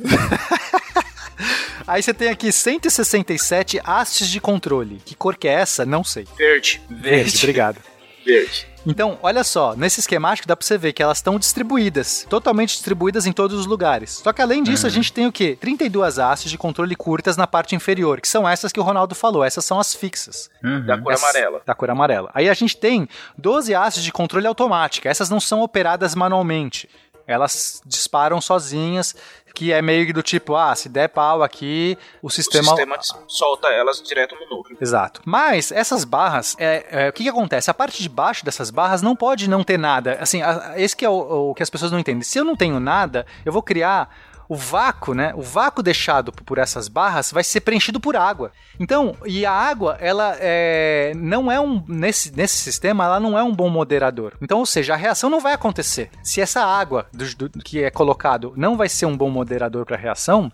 [1.86, 5.00] Aí você tem aqui 167 hastes de controle.
[5.04, 5.86] Que cor que é essa?
[5.86, 6.26] Não sei.
[6.36, 6.82] Verde.
[6.90, 7.78] Verde, Verde obrigado.
[8.26, 8.66] Verde.
[8.84, 13.26] Então, olha só, nesse esquemático dá pra você ver que elas estão distribuídas, totalmente distribuídas
[13.26, 14.20] em todos os lugares.
[14.22, 14.90] Só que além disso, uhum.
[14.90, 15.56] a gente tem o quê?
[15.60, 19.44] 32 hastes de controle curtas na parte inferior, que são essas que o Ronaldo falou,
[19.44, 20.50] essas são as fixas.
[20.62, 20.86] Uhum.
[20.86, 21.62] Da cor amarela.
[21.64, 22.30] Da cor amarela.
[22.34, 23.08] Aí a gente tem
[23.38, 26.88] 12 hastes de controle automática, essas não são operadas manualmente
[27.26, 29.14] elas disparam sozinhas
[29.56, 32.74] que é meio do tipo, ah, se der pau aqui, o sistema...
[32.74, 34.76] O sistema solta elas direto no núcleo.
[34.78, 35.22] Exato.
[35.24, 37.70] Mas essas barras, é, é, o que, que acontece?
[37.70, 40.18] A parte de baixo dessas barras não pode não ter nada.
[40.20, 42.22] Assim, a, esse que é o, o que as pessoas não entendem.
[42.22, 44.14] Se eu não tenho nada, eu vou criar
[44.48, 45.32] o vácuo, né?
[45.34, 48.52] O vácuo deixado por essas barras vai ser preenchido por água.
[48.78, 53.42] Então, e a água, ela é, não é um nesse, nesse sistema, ela não é
[53.42, 54.34] um bom moderador.
[54.40, 56.10] Então, ou seja, a reação não vai acontecer.
[56.22, 59.96] Se essa água do, do, que é colocado não vai ser um bom moderador para
[59.96, 60.50] a reação,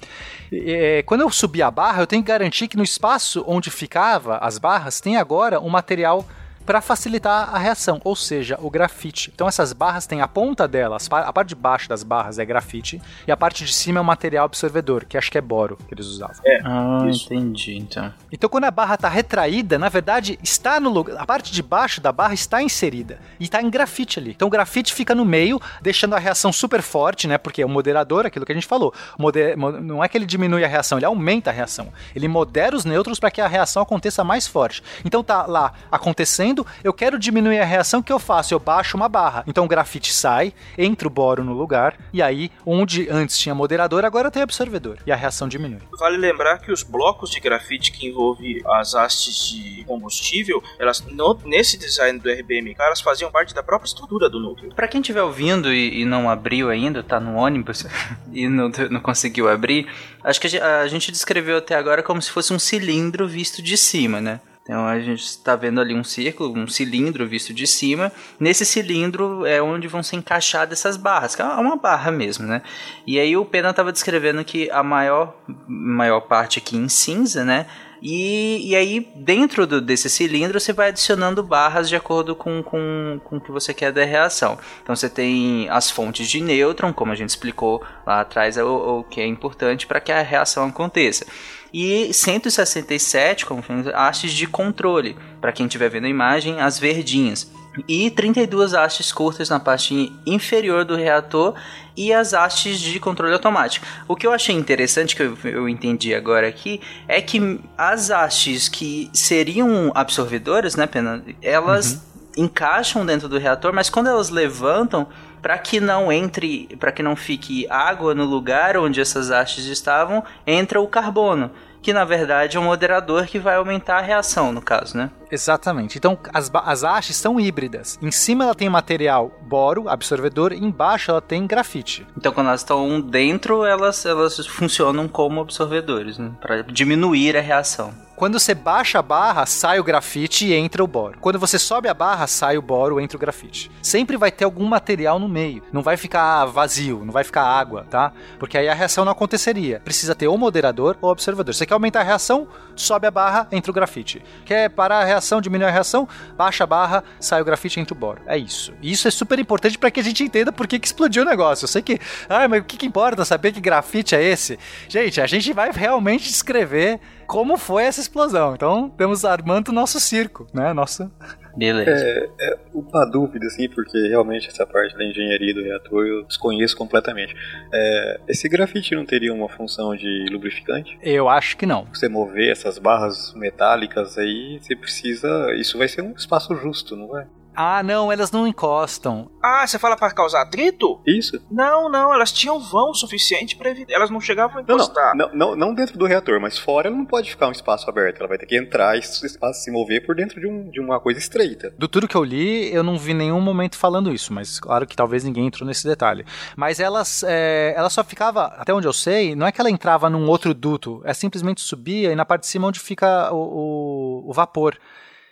[0.52, 4.38] é, quando eu subir a barra, eu tenho que garantir que no espaço onde ficava
[4.38, 6.24] as barras tem agora um material
[6.64, 9.30] para facilitar a reação, ou seja, o grafite.
[9.34, 13.00] Então essas barras têm a ponta delas, a parte de baixo das barras é grafite
[13.26, 15.94] e a parte de cima é o material absorvedor, que acho que é boro que
[15.94, 16.36] eles usavam.
[16.44, 17.32] É, ah, isso.
[17.32, 18.12] entendi, então.
[18.30, 22.00] Então quando a barra está retraída, na verdade está no lugar, a parte de baixo
[22.00, 24.30] da barra está inserida e está em grafite ali.
[24.30, 27.38] Então o grafite fica no meio, deixando a reação super forte, né?
[27.38, 30.64] Porque é o moderador, aquilo que a gente falou, moder, não é que ele diminui
[30.64, 31.88] a reação, ele aumenta a reação.
[32.14, 34.82] Ele modera os nêutrons para que a reação aconteça mais forte.
[35.04, 38.54] Então tá lá acontecendo dizendo, eu quero diminuir a reação, o que eu faço?
[38.54, 39.42] Eu baixo uma barra.
[39.46, 44.04] Então o grafite sai, entra o boro no lugar, e aí, onde antes tinha moderador,
[44.04, 44.98] agora tem absorvedor.
[45.06, 45.80] E a reação diminui.
[45.98, 51.38] Vale lembrar que os blocos de grafite que envolvem as hastes de combustível, elas no,
[51.44, 54.74] nesse design do RBMK, elas faziam parte da própria estrutura do núcleo.
[54.74, 57.86] Para quem estiver ouvindo e, e, não abriu ainda, tá no ônibus
[58.32, 59.88] e não, não conseguiu abrir,
[60.22, 63.76] acho que a, a gente descreveu até agora como se fosse um cilindro visto de
[63.76, 64.40] cima, né?
[64.62, 68.12] Então a gente está vendo ali um círculo, um cilindro visto de cima.
[68.38, 72.62] Nesse cilindro é onde vão ser encaixadas essas barras, que é uma barra mesmo, né?
[73.06, 75.34] E aí o Pena estava descrevendo que a maior,
[75.66, 77.66] maior parte aqui em cinza, né?
[78.04, 83.20] E, e aí, dentro do, desse cilindro, você vai adicionando barras de acordo com, com,
[83.22, 84.58] com o que você quer da reação.
[84.82, 88.98] Então, você tem as fontes de nêutron, como a gente explicou lá atrás, é o,
[88.98, 91.24] o que é importante para que a reação aconteça
[91.72, 93.62] e 167 como
[93.94, 97.50] hastes de controle, para quem estiver vendo a imagem, as verdinhas.
[97.88, 101.54] E 32 hastes curtas na parte inferior do reator
[101.96, 103.86] e as hastes de controle automático.
[104.06, 108.68] O que eu achei interessante, que eu, eu entendi agora aqui, é que as hastes
[108.68, 111.24] que seriam absorvedoras, né, Pena?
[111.40, 111.94] Elas
[112.36, 112.44] uhum.
[112.44, 115.08] encaixam dentro do reator, mas quando elas levantam,
[115.42, 120.22] para que não entre, para que não fique água no lugar onde essas hastes estavam,
[120.46, 121.50] entra o carbono
[121.82, 125.10] que na verdade é um moderador que vai aumentar a reação, no caso, né?
[125.32, 125.96] Exatamente.
[125.96, 127.98] Então, as, as hastes são híbridas.
[128.02, 132.06] Em cima ela tem material boro, absorvedor, e embaixo ela tem grafite.
[132.16, 136.30] Então, quando elas estão dentro, elas, elas funcionam como absorvedores, né?
[136.40, 137.94] Para diminuir a reação.
[138.14, 141.18] Quando você baixa a barra, sai o grafite e entra o boro.
[141.20, 143.68] Quando você sobe a barra, sai o boro, entra o grafite.
[143.82, 145.60] Sempre vai ter algum material no meio.
[145.72, 148.12] Não vai ficar vazio, não vai ficar água, tá?
[148.38, 149.80] Porque aí a reação não aconteceria.
[149.80, 151.52] Precisa ter ou moderador ou observador.
[151.52, 154.22] Você quer aumentar a reação, sobe a barra, entra o grafite.
[154.44, 157.98] Quer parar a reação, diminuir a reação, baixa a barra, sai o grafite, entra o
[157.98, 158.22] boro.
[158.26, 158.72] É isso.
[158.82, 161.26] E isso é super importante para que a gente entenda por que, que explodiu o
[161.26, 161.64] negócio.
[161.64, 161.98] Eu sei que,
[162.28, 164.58] ah, mas o que, que importa saber que grafite é esse?
[164.88, 168.54] Gente, a gente vai realmente descrever como foi essa explosão.
[168.54, 170.72] Então, temos armando o nosso circo, né?
[170.72, 171.10] Nossa.
[171.56, 171.90] Beleza.
[171.90, 176.76] É, é uma dúvida, assim, porque realmente essa parte da engenharia do reator eu desconheço
[176.76, 177.34] completamente.
[177.72, 180.98] É, esse grafite não teria uma função de lubrificante?
[181.02, 181.86] Eu acho que não.
[181.92, 185.52] Você mover essas barras metálicas aí, você precisa.
[185.54, 187.26] Isso vai ser um espaço justo, não é?
[187.54, 189.30] Ah, não, elas não encostam.
[189.42, 191.00] Ah, você fala para causar atrito?
[191.06, 191.40] Isso.
[191.50, 193.92] Não, não, elas tinham vão suficiente para evitar.
[193.92, 195.16] Elas não chegavam a encostar.
[195.16, 197.88] Não, não, não, não, dentro do reator, mas fora ela não pode ficar um espaço
[197.90, 198.18] aberto.
[198.20, 201.00] Ela vai ter que entrar e espaço se mover por dentro de, um, de uma
[201.00, 201.74] coisa estreita.
[201.78, 204.96] Do tudo que eu li, eu não vi nenhum momento falando isso, mas claro que
[204.96, 206.24] talvez ninguém entrou nesse detalhe.
[206.56, 210.08] Mas elas, é, ela só ficava, até onde eu sei, não é que ela entrava
[210.08, 214.30] num outro duto, é simplesmente subia e na parte de cima onde fica o, o,
[214.30, 214.78] o vapor.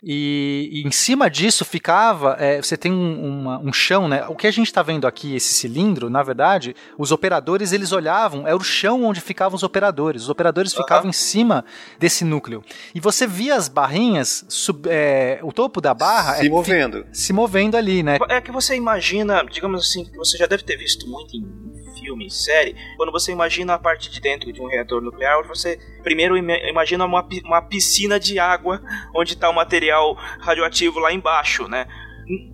[0.03, 4.25] E, e, em cima disso ficava, é, você tem um, uma, um chão, né?
[4.27, 8.47] O que a gente está vendo aqui, esse cilindro, na verdade, os operadores eles olhavam,
[8.47, 10.23] era o chão onde ficavam os operadores.
[10.23, 10.81] Os operadores uhum.
[10.81, 11.63] ficavam em cima
[11.99, 12.63] desse núcleo.
[12.95, 17.31] E você via as barrinhas, sub, é, o topo da barra se é, movendo, se
[17.31, 18.17] movendo ali, né?
[18.27, 21.71] É que você imagina, digamos assim, que você já deve ter visto muito em
[22.01, 26.37] filme, série, quando você imagina a parte de dentro de um reator nuclear, você primeiro
[26.37, 28.81] imagina uma, uma piscina de água
[29.15, 31.87] onde está o material radioativo lá embaixo, né?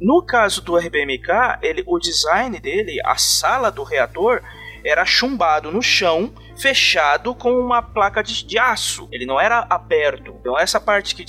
[0.01, 4.41] No caso do RBMK, ele, o design dele, a sala do reator,
[4.83, 9.07] era chumbado no chão, fechado com uma placa de, de, aço.
[9.11, 10.35] Ele não era aberto.
[10.39, 11.25] Então essa parte que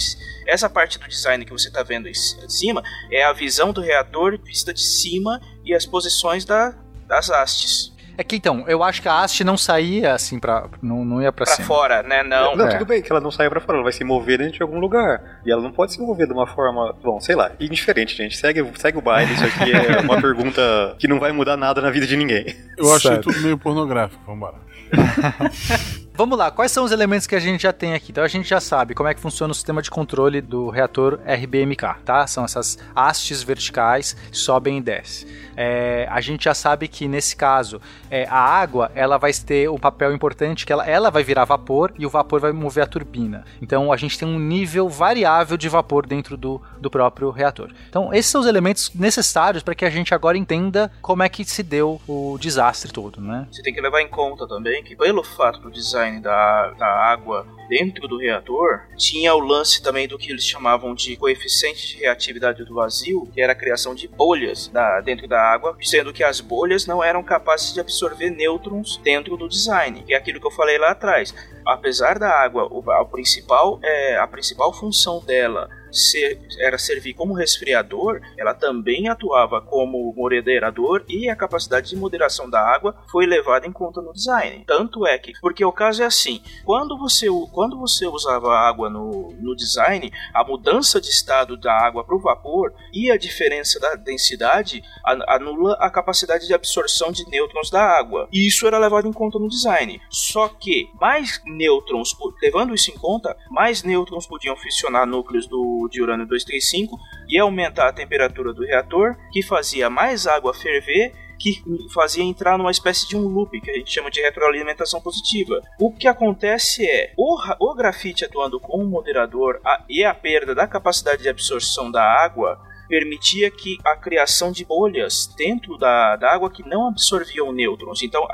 [0.46, 4.38] essa parte do design que você está vendo em cima é a visão do reator
[4.42, 6.74] vista de cima e as posições da,
[7.06, 7.92] das hastes.
[8.18, 10.68] É que então, eu acho que a haste não saía assim pra.
[10.82, 11.68] Não, não ia pra, pra cima.
[11.68, 12.24] fora, né?
[12.24, 12.56] Não.
[12.56, 12.72] Não, é.
[12.72, 14.80] tudo bem que ela não saia pra fora, ela vai se mover dentro de algum
[14.80, 15.40] lugar.
[15.46, 16.92] E ela não pode se mover de uma forma.
[17.00, 18.36] Bom, sei lá, indiferente, gente.
[18.36, 21.90] Segue, segue o baile, isso aqui é uma pergunta que não vai mudar nada na
[21.90, 22.56] vida de ninguém.
[22.76, 24.56] Eu achei tudo meio pornográfico, vambora.
[26.18, 28.10] Vamos lá, quais são os elementos que a gente já tem aqui?
[28.10, 31.20] Então a gente já sabe como é que funciona o sistema de controle do reator
[31.24, 32.26] RBMK, tá?
[32.26, 35.28] São essas hastes verticais, sobem e descem.
[35.56, 39.78] É, a gente já sabe que nesse caso é, a água ela vai ter um
[39.78, 43.44] papel importante que ela, ela vai virar vapor e o vapor vai mover a turbina.
[43.62, 47.70] Então a gente tem um nível variável de vapor dentro do, do próprio reator.
[47.88, 51.44] Então esses são os elementos necessários para que a gente agora entenda como é que
[51.44, 53.46] se deu o desastre todo, né?
[53.50, 57.46] Você tem que levar em conta também que pelo fato do design da, da água
[57.68, 62.64] dentro do reator, tinha o lance também do que eles chamavam de coeficiente de reatividade
[62.64, 66.40] do vazio, que era a criação de bolhas da, dentro da água, sendo que as
[66.40, 70.50] bolhas não eram capazes de absorver nêutrons dentro do design, que é aquilo que eu
[70.50, 71.34] falei lá atrás.
[71.66, 77.34] apesar da água, o, a principal é a principal função dela ser, era servir como
[77.34, 83.66] resfriador, ela também atuava como moderador e a capacidade de moderação da água foi levada
[83.66, 84.64] em conta no design.
[84.66, 89.32] Tanto é que, porque o caso é assim, quando você, quando você usava água no,
[89.38, 93.94] no design, a mudança de estado da água para o vapor e a diferença da
[93.94, 98.28] densidade anula a capacidade de absorção de nêutrons da água.
[98.32, 100.00] E isso era levado em conta no design.
[100.10, 106.02] Só que mais nêutrons, levando isso em conta, mais nêutrons podiam fissionar núcleos do de
[106.02, 106.98] urânio 235
[107.28, 111.62] e aumentar a temperatura do reator, que fazia mais água ferver que
[111.94, 115.62] fazia entrar numa espécie de um loop que a gente chama de retroalimentação positiva.
[115.78, 120.66] O que acontece é o, o grafite atuando como moderador a, e a perda da
[120.66, 126.50] capacidade de absorção da água permitia que a criação de bolhas dentro da, da água
[126.50, 128.02] que não absorviam nêutrons.
[128.02, 128.26] Então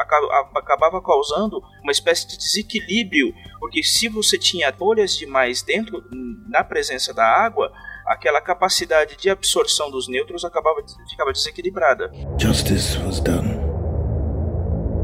[0.54, 6.02] acabava causando uma espécie de desequilíbrio, porque se você tinha bolhas demais dentro
[6.48, 7.72] na presença da água,
[8.06, 12.10] aquela capacidade de absorção dos nêutrons acabava ficava desequilibrada.
[12.38, 13.58] Justice was done.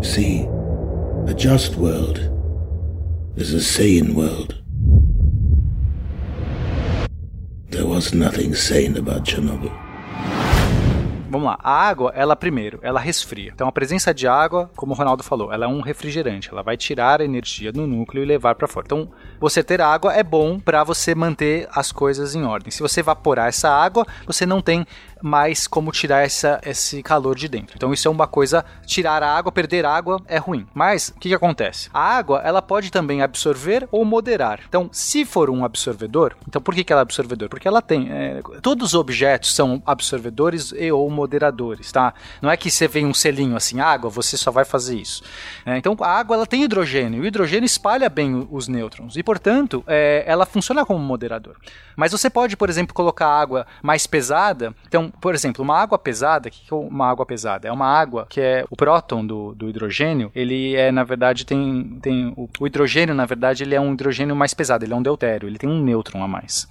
[0.03, 0.48] See,
[1.28, 2.20] a just world
[3.36, 4.61] is a sane world.
[7.70, 10.59] There was nothing sane about Chernobyl.
[11.30, 13.52] Vamos lá, a água, ela primeiro, ela resfria.
[13.54, 16.76] Então a presença de água, como o Ronaldo falou, ela é um refrigerante, ela vai
[16.76, 18.86] tirar a energia do núcleo e levar para fora.
[18.86, 19.08] Então,
[19.38, 22.72] você ter água é bom para você manter as coisas em ordem.
[22.72, 24.84] Se você evaporar essa água, você não tem
[25.22, 27.74] mais como tirar essa, esse calor de dentro.
[27.76, 30.66] Então isso é uma coisa, tirar a água, perder água é ruim.
[30.74, 31.88] Mas o que, que acontece?
[31.92, 34.60] A água ela pode também absorver ou moderar.
[34.68, 37.48] Então, se for um absorvedor, então por que, que ela é absorvedor?
[37.48, 42.14] Porque ela tem é, todos os objetos são absorvedores e ou moderadores, tá?
[42.40, 45.22] Não é que você vem um selinho assim, água, você só vai fazer isso.
[45.66, 49.84] É, então a água ela tem hidrogênio, o hidrogênio espalha bem os nêutrons e portanto
[49.86, 51.56] é, ela funciona como moderador.
[51.96, 54.74] Mas você pode, por exemplo, colocar água mais pesada.
[54.88, 57.68] Então, por exemplo, uma água pesada, o que é uma água pesada?
[57.68, 61.98] É uma água que é o próton do, do hidrogênio, ele é, na verdade, tem,
[62.00, 65.02] tem o, o, hidrogênio, na verdade, ele é um hidrogênio mais pesado, ele é um
[65.02, 66.66] deutério, ele tem um nêutron a mais.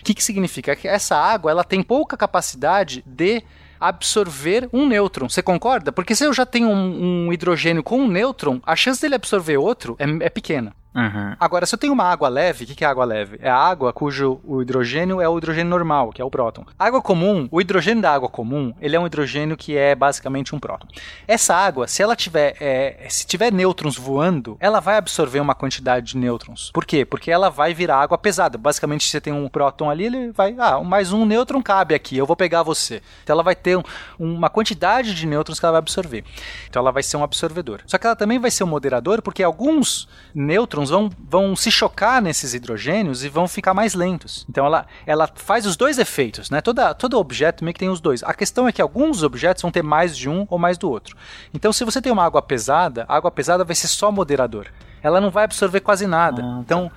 [0.00, 0.74] O que, que significa?
[0.74, 3.42] Que essa água ela tem pouca capacidade de
[3.80, 5.28] absorver um nêutron.
[5.28, 5.90] Você concorda?
[5.90, 9.56] Porque se eu já tenho um, um hidrogênio com um nêutron, a chance dele absorver
[9.56, 10.74] outro é, é pequena.
[10.94, 11.36] Uhum.
[11.38, 13.38] Agora, se eu tenho uma água leve, o que, que é água leve?
[13.40, 16.64] É a água cujo o hidrogênio é o hidrogênio normal, que é o próton.
[16.78, 20.58] Água comum, o hidrogênio da água comum, ele é um hidrogênio que é basicamente um
[20.58, 20.88] próton.
[21.28, 26.08] Essa água, se ela tiver, é, se tiver nêutrons voando, ela vai absorver uma quantidade
[26.08, 26.70] de nêutrons.
[26.72, 27.04] Por quê?
[27.04, 28.58] Porque ela vai virar água pesada.
[28.58, 32.16] Basicamente, se você tem um próton ali, ele vai, ah, mais um nêutron cabe aqui,
[32.16, 33.00] eu vou pegar você.
[33.22, 33.82] Então ela vai ter um,
[34.18, 36.24] uma quantidade de nêutrons que ela vai absorver.
[36.68, 37.80] Então ela vai ser um absorvedor.
[37.86, 41.70] Só que ela também vai ser um moderador, porque alguns nêutrons nêutrons vão, vão se
[41.70, 44.46] chocar nesses hidrogênios e vão ficar mais lentos.
[44.48, 46.60] Então ela, ela faz os dois efeitos, né?
[46.60, 48.22] Toda, todo objeto meio que tem os dois.
[48.22, 51.16] A questão é que alguns objetos vão ter mais de um ou mais do outro.
[51.52, 54.68] Então se você tem uma água pesada, a água pesada vai ser só moderador.
[55.02, 56.42] Ela não vai absorver quase nada.
[56.42, 56.60] Ah, tá.
[56.60, 56.90] então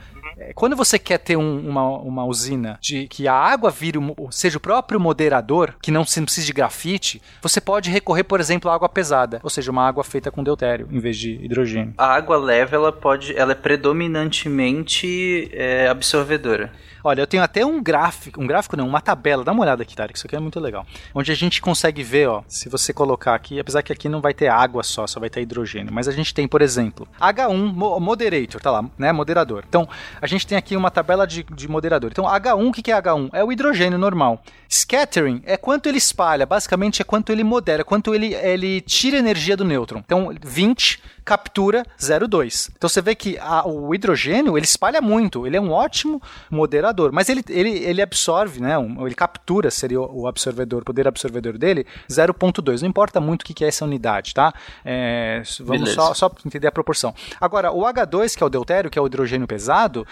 [0.55, 3.99] quando você quer ter um, uma, uma usina de que a água vire,
[4.31, 8.69] seja o próprio moderador, que não se precisa de grafite, você pode recorrer, por exemplo,
[8.69, 11.93] à água pesada, ou seja, uma água feita com deutério em vez de hidrogênio.
[11.97, 16.71] A água leve, ela pode, ela é predominantemente é, absorvedora.
[17.03, 19.93] Olha, eu tenho até um gráfico, um gráfico não, uma tabela, dá uma olhada aqui,
[19.93, 20.85] Tarek, isso aqui é muito legal.
[21.13, 24.33] Onde a gente consegue ver, ó, se você colocar aqui, apesar que aqui não vai
[24.33, 28.61] ter água só, só vai ter hidrogênio, mas a gente tem, por exemplo, H1 moderator,
[28.61, 29.65] tá lá, né, moderador.
[29.67, 29.87] Então,
[30.21, 32.09] a gente tem aqui uma tabela de, de moderador.
[32.09, 33.29] Então, H1, o que é H1?
[33.33, 34.41] É o hidrogênio normal.
[34.69, 39.57] Scattering é quanto ele espalha, basicamente é quanto ele modera, quanto ele, ele tira energia
[39.57, 39.99] do nêutron.
[39.99, 42.69] Então, 20 captura 0,2.
[42.75, 46.92] Então você vê que a, o hidrogênio ele espalha muito, ele é um ótimo moderador,
[47.11, 51.57] mas ele, ele, ele absorve, né, um, ele captura, seria o absorvedor, o poder absorvedor
[51.57, 52.81] dele, 0,2.
[52.81, 54.53] Não importa muito o que é essa unidade, tá?
[54.83, 57.13] É, vamos só, só entender a proporção.
[57.39, 60.05] Agora, o H2, que é o deutério, que é o hidrogênio pesado,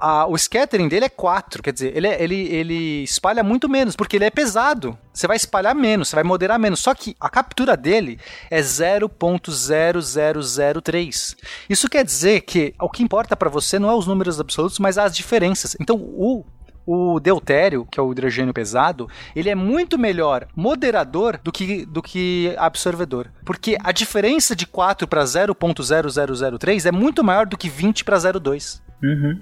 [0.00, 3.96] a, o scattering dele é 4, quer dizer, ele, é, ele, ele espalha muito menos,
[3.96, 4.96] porque ele é pesado.
[5.12, 6.80] Você vai espalhar menos, você vai moderar menos.
[6.80, 8.18] Só que a captura dele
[8.50, 11.36] é 0.0003.
[11.68, 14.96] Isso quer dizer que o que importa para você não é os números absolutos, mas
[14.98, 15.76] as diferenças.
[15.80, 16.44] Então, o
[16.86, 22.02] o deutério, que é o hidrogênio pesado, ele é muito melhor moderador do que, do
[22.02, 23.28] que absorvedor.
[23.44, 28.80] Porque a diferença de 4 para 0.0003 é muito maior do que 20 para 0.2.
[29.02, 29.40] Uhum.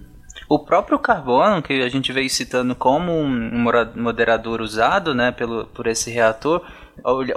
[0.50, 5.86] O próprio carbono, que a gente veio citando como um moderador usado né, pelo, por
[5.86, 6.60] esse reator,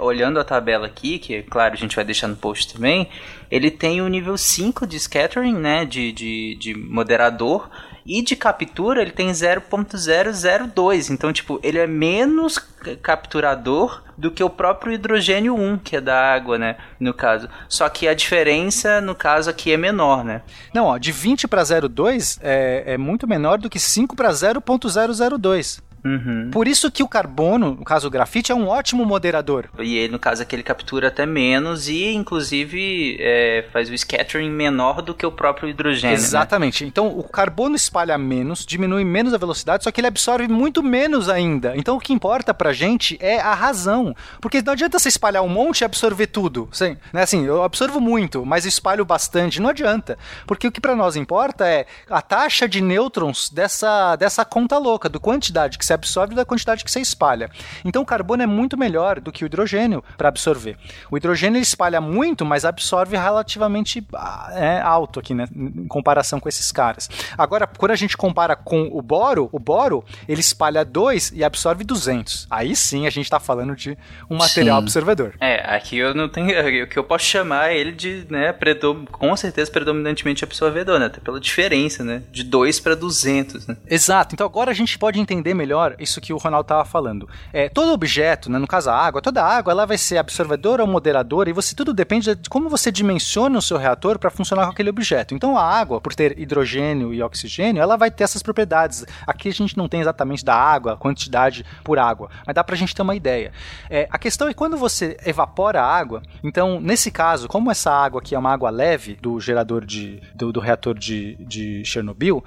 [0.00, 3.08] olhando a tabela aqui, que claro a gente vai deixar no post também,
[3.48, 7.70] ele tem o nível 5 de scattering, né, de, de, de moderador,
[8.06, 11.10] e de captura ele tem 0.002.
[11.10, 12.58] Então, tipo, ele é menos
[13.02, 16.76] capturador do que o próprio hidrogênio 1, que é da água, né?
[17.00, 17.48] No caso.
[17.68, 20.42] Só que a diferença, no caso aqui, é menor, né?
[20.72, 25.82] Não, ó, de 20 para 0,2 é, é muito menor do que 5 para 0.002.
[26.04, 26.50] Uhum.
[26.50, 29.70] Por isso que o carbono, no caso o grafite, é um ótimo moderador.
[29.78, 34.50] E ele, no caso aqui, ele captura até menos e, inclusive, é, faz o scattering
[34.50, 36.16] menor do que o próprio hidrogênio.
[36.16, 36.22] Né?
[36.22, 36.84] Exatamente.
[36.84, 36.88] Né?
[36.88, 41.28] Então, o carbono espalha menos, diminui menos a velocidade, só que ele absorve muito menos
[41.28, 41.74] ainda.
[41.76, 44.14] Então, o que importa pra gente é a razão.
[44.40, 46.68] Porque não adianta você espalhar um monte e absorver tudo.
[46.70, 47.22] Assim, né?
[47.22, 49.60] assim eu absorvo muito, mas espalho bastante.
[49.60, 50.18] Não adianta.
[50.46, 55.08] Porque o que para nós importa é a taxa de nêutrons dessa, dessa conta louca,
[55.08, 57.50] do quantidade que você absorve da quantidade que você espalha.
[57.84, 60.76] Então o carbono é muito melhor do que o hidrogênio para absorver.
[61.10, 66.40] O hidrogênio ele espalha muito, mas absorve relativamente ah, é, alto aqui, né, em comparação
[66.40, 67.08] com esses caras.
[67.36, 71.84] Agora, quando a gente compara com o boro, o boro ele espalha 2 e absorve
[71.84, 72.46] 200.
[72.50, 73.96] Aí sim a gente está falando de
[74.28, 74.84] um material sim.
[74.84, 75.34] absorvedor.
[75.40, 76.48] É, aqui eu não tenho,
[76.84, 81.20] o que eu posso chamar ele de, né, predom, com certeza predominantemente absorvedor, né, até
[81.20, 83.76] pela diferença, né, de 2 para 200, né?
[83.88, 84.34] Exato.
[84.34, 87.28] Então agora a gente pode entender melhor melhor isso que o Ronaldo estava falando.
[87.52, 90.88] É, todo objeto, né, no caso a água, toda água ela vai ser absorvedora ou
[90.88, 94.72] moderadora e você tudo depende de como você dimensiona o seu reator para funcionar com
[94.72, 95.34] aquele objeto.
[95.34, 99.04] Então a água, por ter hidrogênio e oxigênio, ela vai ter essas propriedades.
[99.26, 102.78] Aqui a gente não tem exatamente da água, quantidade por água, mas dá para a
[102.78, 103.52] gente ter uma ideia.
[103.90, 108.20] É, a questão é quando você evapora a água, então nesse caso, como essa água
[108.20, 112.44] aqui é uma água leve do gerador de, do, do reator de, de Chernobyl,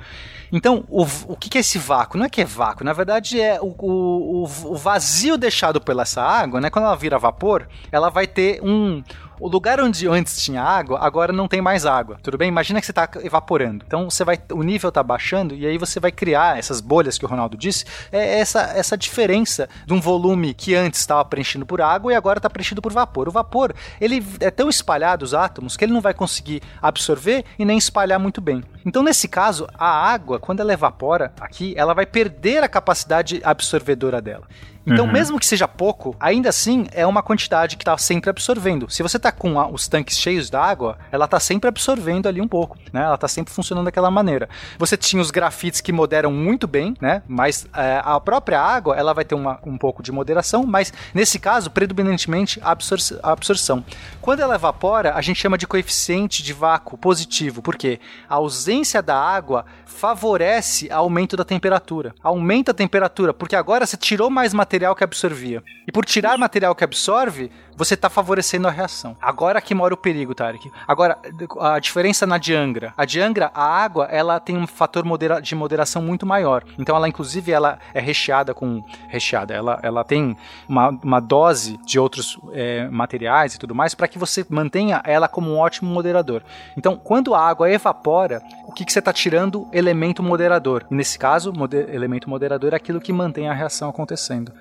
[0.51, 2.17] então o, o que, que é esse vácuo?
[2.17, 6.03] Não é que é vácuo, na verdade verdade, é o, o, o vazio deixado pela
[6.03, 6.69] essa água, né?
[6.69, 9.03] Quando ela vira vapor, ela vai ter um,
[9.39, 12.19] o lugar onde antes tinha água, agora não tem mais água.
[12.21, 12.47] Tudo bem?
[12.47, 13.83] Imagina que você está evaporando.
[13.85, 17.25] Então você vai, o nível está baixando e aí você vai criar essas bolhas que
[17.25, 17.85] o Ronaldo disse.
[18.11, 22.39] É essa, essa diferença de um volume que antes estava preenchido por água e agora
[22.39, 23.27] está preenchido por vapor.
[23.27, 27.65] O vapor ele é tão espalhado os átomos que ele não vai conseguir absorver e
[27.65, 28.63] nem espalhar muito bem.
[28.85, 34.21] Então nesse caso a água quando ela evapora aqui, ela vai perder a capacidade absorvedora
[34.21, 34.47] dela.
[34.87, 35.11] Então, uhum.
[35.11, 38.89] mesmo que seja pouco, ainda assim é uma quantidade que está sempre absorvendo.
[38.89, 42.47] Se você está com a, os tanques cheios d'água, ela está sempre absorvendo ali um
[42.47, 43.03] pouco, né?
[43.03, 44.47] Ela está sempre funcionando daquela maneira.
[44.79, 47.21] Você tinha os grafites que moderam muito bem, né?
[47.27, 51.37] Mas é, a própria água, ela vai ter uma, um pouco de moderação, mas nesse
[51.37, 53.83] caso, predominantemente a, absor absorção.
[54.21, 59.19] Quando ela evapora, a gente chama de coeficiente de vácuo positivo, porque a ausência da
[59.19, 62.13] água favorece aumento da temperatura.
[62.21, 65.63] Aumenta a temperatura, porque agora você tirou mais material que absorvia.
[65.87, 69.15] E por tirar material que absorve, você está favorecendo a reação.
[69.21, 70.71] Agora que mora o perigo, Tarek.
[70.87, 71.17] Agora,
[71.59, 72.93] a diferença na Diangra.
[72.97, 76.63] A Diangra, a água, ela tem um fator modera de moderação muito maior.
[76.77, 78.83] Então, ela, inclusive, ela é recheada com...
[79.07, 79.53] Recheada.
[79.53, 80.35] Ela, ela tem
[80.67, 85.27] uma, uma dose de outros é, materiais e tudo mais para que você mantenha ela
[85.27, 86.41] como um ótimo moderador.
[86.75, 89.67] Então, quando a água evapora, o que, que você está tirando?
[89.71, 90.85] Elemento moderador.
[90.89, 94.51] E nesse caso, moder elemento moderador é aquilo que mantém a reação acontecendo.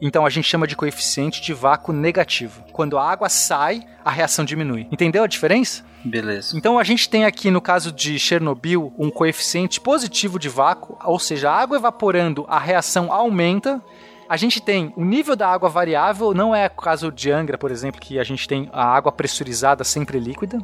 [0.00, 2.62] Então a gente chama de coeficiente de vácuo negativo.
[2.72, 4.86] Quando a água sai, a reação diminui.
[4.92, 5.84] Entendeu a diferença?
[6.04, 6.56] Beleza.
[6.56, 11.18] Então a gente tem aqui no caso de Chernobyl um coeficiente positivo de vácuo, ou
[11.18, 13.82] seja, a água evaporando, a reação aumenta.
[14.28, 17.70] A gente tem o nível da água variável, não é o caso de Angra, por
[17.70, 20.58] exemplo, que a gente tem a água pressurizada sempre líquida.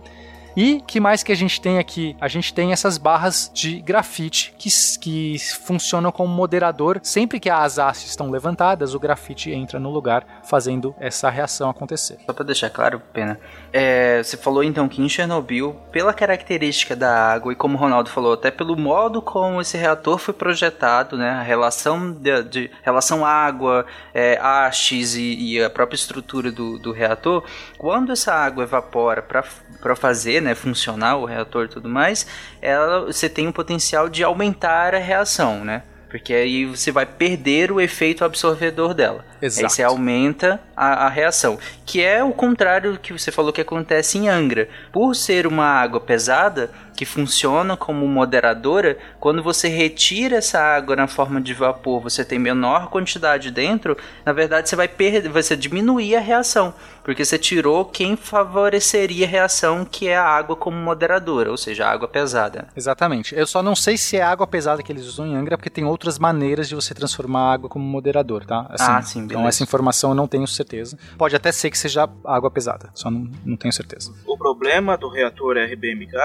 [0.57, 2.15] E que mais que a gente tem aqui?
[2.21, 4.69] A gente tem essas barras de grafite que,
[5.01, 7.01] que funcionam como moderador.
[7.03, 12.19] Sempre que as hastes estão levantadas, o grafite entra no lugar, fazendo essa reação acontecer.
[12.27, 13.41] Só para deixar claro, Pena,
[13.73, 18.11] é, você falou então que em Chernobyl, pela característica da água e como o Ronaldo
[18.11, 23.25] falou, até pelo modo como esse reator foi projetado, né, a relação de, de relação
[23.25, 27.45] água, é, hastes e, e, a própria estrutura do, do reator,
[27.79, 32.27] quando essa água evapora para fazer né, funcionar o reator e tudo mais,
[32.61, 35.83] ela, você tem o potencial de aumentar a reação, né?
[36.13, 39.25] Porque aí você vai perder o efeito absorvedor dela.
[39.41, 39.65] Exato.
[39.65, 41.59] Aí você aumenta a, a, reação.
[41.87, 44.69] Que é o contrário do que você falou que acontece em Angra.
[44.93, 51.07] Por ser uma água pesada, que funciona como moderadora, quando você retira essa água na
[51.07, 56.17] forma de vapor, você tem menor quantidade dentro, na verdade você vai perder, você diminuir
[56.17, 61.51] a reação, porque você tirou quem favoreceria a reação, que é a água como moderadora,
[61.51, 62.69] ou seja, a água pesada.
[62.77, 63.35] Exatamente.
[63.35, 65.85] Eu só não sei se é água pesada que eles usam em Angra, porque tem
[65.85, 68.67] outras maneiras de você transformar a água como moderador, tá?
[68.71, 70.99] Assim, ah, sim, Então essa informação eu não tenho certeza.
[71.19, 74.13] Pode até ser que seja água pesada, só não, não tenho certeza.
[74.27, 76.17] O problema do reator RBMK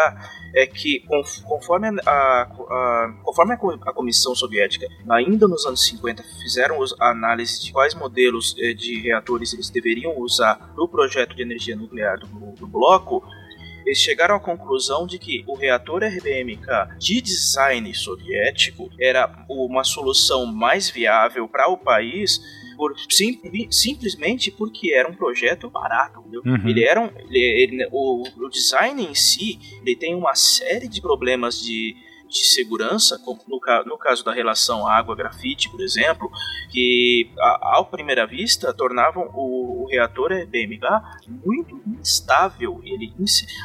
[0.57, 1.03] é que
[1.45, 7.71] conforme a, a, conforme a Comissão Soviética, ainda nos anos 50, fizeram a análise de
[7.71, 12.67] quais modelos eh, de reatores eles deveriam usar no projeto de energia nuclear do, do
[12.67, 13.23] bloco,
[13.85, 20.45] eles chegaram à conclusão de que o reator RBMK de design soviético era uma solução
[20.45, 22.41] mais viável para o país
[22.77, 23.39] por, sim,
[23.71, 26.23] simplesmente porque era um projeto barato.
[26.45, 26.69] Uhum.
[26.69, 31.01] Ele era um, ele, ele, o, o design em si ele tem uma série de
[31.01, 31.95] problemas de
[32.27, 36.29] de segurança, como no, no caso da relação água-grafite, por exemplo,
[36.69, 40.85] que a, à primeira vista tornavam o, o reator BMK
[41.45, 42.81] muito instável.
[42.83, 43.13] Ele,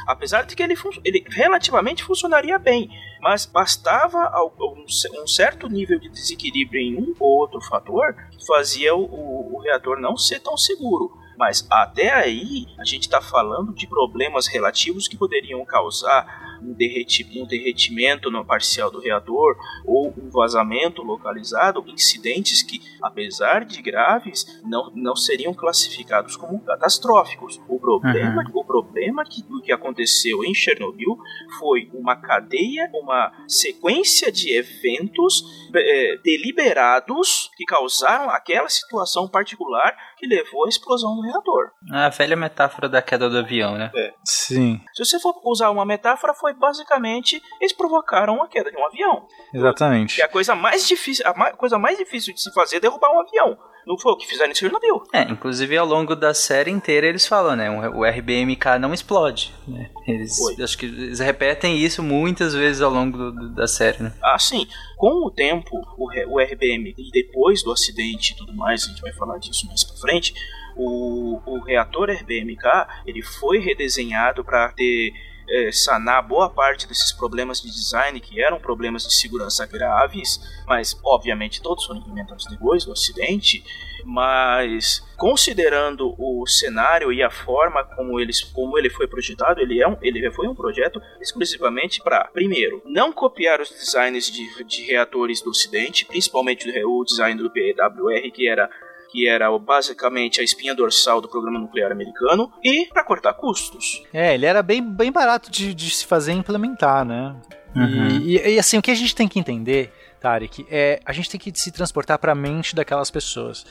[0.07, 2.89] apesar de que ele, ele relativamente funcionaria bem,
[3.21, 4.85] mas bastava um,
[5.21, 9.61] um, certo nível de desequilíbrio em um ou outro fator que fazia o, o, o
[9.61, 11.23] reator não ser tão seguro.
[11.37, 17.23] Mas até aí, a gente está falando de problemas relativos que poderiam causar um, derreti
[17.35, 24.45] um derretimento no parcial do reator ou um vazamento localizado, incidentes que, apesar de graves,
[24.63, 27.59] não, não seriam classificados como catastróficos.
[27.67, 28.59] O problema, uhum.
[28.59, 31.17] o problema que, do que aconteceu em Chernobyl
[31.59, 35.43] foi uma cadeia, uma sequência de eventos
[35.75, 41.71] é, deliberados que causaram aquela situação particular que levou à explosão do reator.
[41.91, 43.91] A velha metáfora da queda do avião, né?
[43.93, 44.13] É.
[44.23, 44.79] Sim.
[44.93, 49.27] Se você for usar uma metáfora, foi basicamente eles provocaram a queda de um avião.
[49.53, 50.15] Exatamente.
[50.15, 53.11] Que é a coisa mais difícil, a coisa mais difícil de se fazer é derrubar
[53.11, 53.57] um avião.
[53.85, 55.03] Não foi o que fizeram em Chernobyl.
[55.11, 57.69] É, inclusive ao longo da série inteira eles falam, né?
[57.69, 59.53] O RBMK não explode.
[59.67, 59.89] Né?
[60.07, 64.13] Eles, acho que eles repetem isso muitas vezes ao longo do, da série, né?
[64.21, 64.67] Ah, sim.
[64.97, 69.01] Com o tempo, o, o RBM, e depois do acidente e tudo mais, a gente
[69.01, 70.33] vai falar disso mais pra frente,
[70.75, 75.11] o, o reator RBMK ele foi redesenhado para ter
[75.53, 80.99] é, sanar boa parte desses problemas de design que eram problemas de segurança graves, mas
[81.03, 83.63] obviamente todos foram implementados depois do acidente.
[84.05, 88.17] Mas considerando o cenário e a forma como,
[88.51, 93.13] como ele foi projetado, ele, é um, ele foi um projeto exclusivamente para, primeiro, não
[93.13, 98.69] copiar os designs de, de reatores do Ocidente, principalmente o design do PWR, que era
[99.13, 104.01] que era basicamente a espinha dorsal do programa nuclear americano, e para cortar custos.
[104.11, 107.35] É, ele era bem, bem barato de, de se fazer e implementar, né?
[107.75, 108.07] Uhum.
[108.07, 111.29] E, e, e, assim, o que a gente tem que entender, Tarek, é a gente
[111.29, 113.67] tem que se transportar para a mente daquelas pessoas.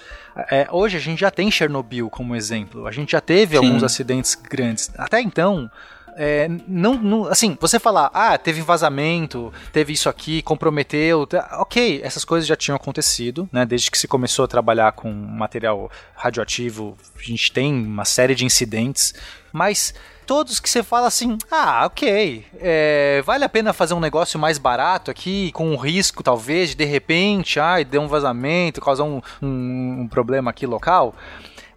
[0.49, 3.67] É, hoje a gente já tem Chernobyl como exemplo, a gente já teve Sim.
[3.67, 4.93] alguns acidentes grandes.
[4.97, 5.69] Até então,
[6.17, 12.25] é, não, não, assim, você falar, ah, teve vazamento, teve isso aqui, comprometeu, ok, essas
[12.25, 13.65] coisas já tinham acontecido, né?
[13.65, 18.45] Desde que se começou a trabalhar com material radioativo, a gente tem uma série de
[18.45, 19.15] incidentes,
[19.53, 19.95] mas
[20.27, 24.59] todos que você fala assim, ah, ok, é, vale a pena fazer um negócio mais
[24.59, 29.23] barato aqui, com um risco talvez de de repente, ah, deu um vazamento, causar um,
[29.41, 31.15] um, um problema aqui local.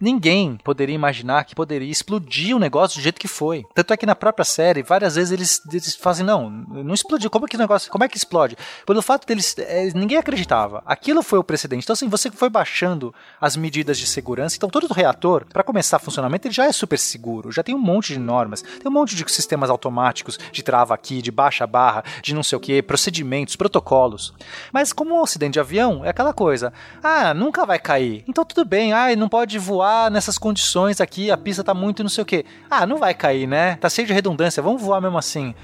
[0.00, 3.64] Ninguém poderia imaginar que poderia explodir o negócio do jeito que foi.
[3.74, 7.30] Tanto é que na própria série, várias vezes eles, eles fazem, não, não explodiu.
[7.30, 8.56] Como é que o negócio, como é que explode?
[8.84, 10.82] Pelo fato deles, é, ninguém acreditava.
[10.84, 11.84] Aquilo foi o precedente.
[11.84, 14.56] Então, assim, você foi baixando as medidas de segurança.
[14.56, 17.50] Então, todo o reator, para começar funcionamento, ele já é super seguro.
[17.50, 21.22] Já tem um monte de normas, tem um monte de sistemas automáticos de trava aqui,
[21.22, 24.34] de baixa barra, de não sei o que, procedimentos, protocolos.
[24.72, 26.72] Mas como um acidente de avião, é aquela coisa.
[27.02, 28.24] Ah, nunca vai cair.
[28.28, 28.92] Então, tudo bem.
[28.92, 32.26] Ah, não pode voar voar nessas condições aqui, a pista tá muito não sei o
[32.26, 32.44] que.
[32.68, 33.76] Ah, não vai cair, né?
[33.76, 35.54] Tá cheio de redundância, vamos voar mesmo assim.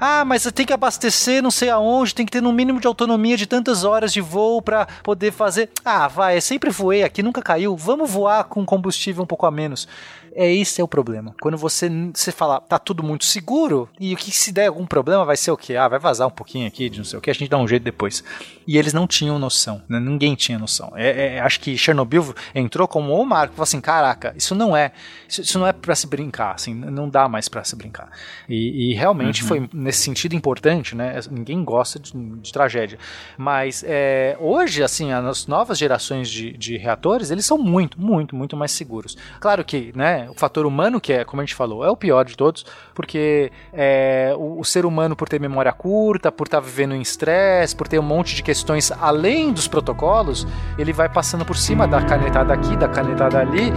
[0.00, 3.36] Ah, mas tem que abastecer não sei aonde, tem que ter no mínimo de autonomia
[3.36, 5.70] de tantas horas de voo para poder fazer.
[5.84, 7.76] Ah, vai, eu sempre voei aqui, nunca caiu.
[7.76, 9.86] Vamos voar com combustível um pouco a menos.
[10.34, 11.34] É esse é o problema.
[11.40, 15.24] Quando você, você fala, tá tudo muito seguro, e o que se der algum problema
[15.24, 15.76] vai ser o quê?
[15.76, 17.68] Ah, vai vazar um pouquinho aqui de não sei o que, a gente dá um
[17.68, 18.24] jeito depois.
[18.66, 20.00] E eles não tinham noção, né?
[20.00, 20.92] ninguém tinha noção.
[20.94, 24.92] É, é, acho que Chernobyl entrou como o marco, falou assim, caraca, isso não é,
[25.28, 28.10] isso, isso não é para se brincar, assim, não dá mais para se brincar.
[28.48, 29.48] E, e realmente uhum.
[29.48, 31.18] foi nesse sentido importante, né?
[31.30, 32.98] Ninguém gosta de, de tragédia,
[33.36, 38.56] mas é, hoje, assim, as novas gerações de, de reatores, eles são muito, muito, muito
[38.56, 39.16] mais seguros.
[39.40, 40.21] Claro que, né?
[40.22, 40.30] Né?
[40.30, 43.50] O fator humano, que é, como a gente falou, é o pior de todos, porque
[43.72, 47.74] é, o, o, ser humano, por ter memória curta, por estar tá vivendo em estresse,
[47.74, 50.46] por ter um monte de questões além dos protocolos,
[50.78, 53.72] ele vai passando por cima da canetada aqui, da canetada ali.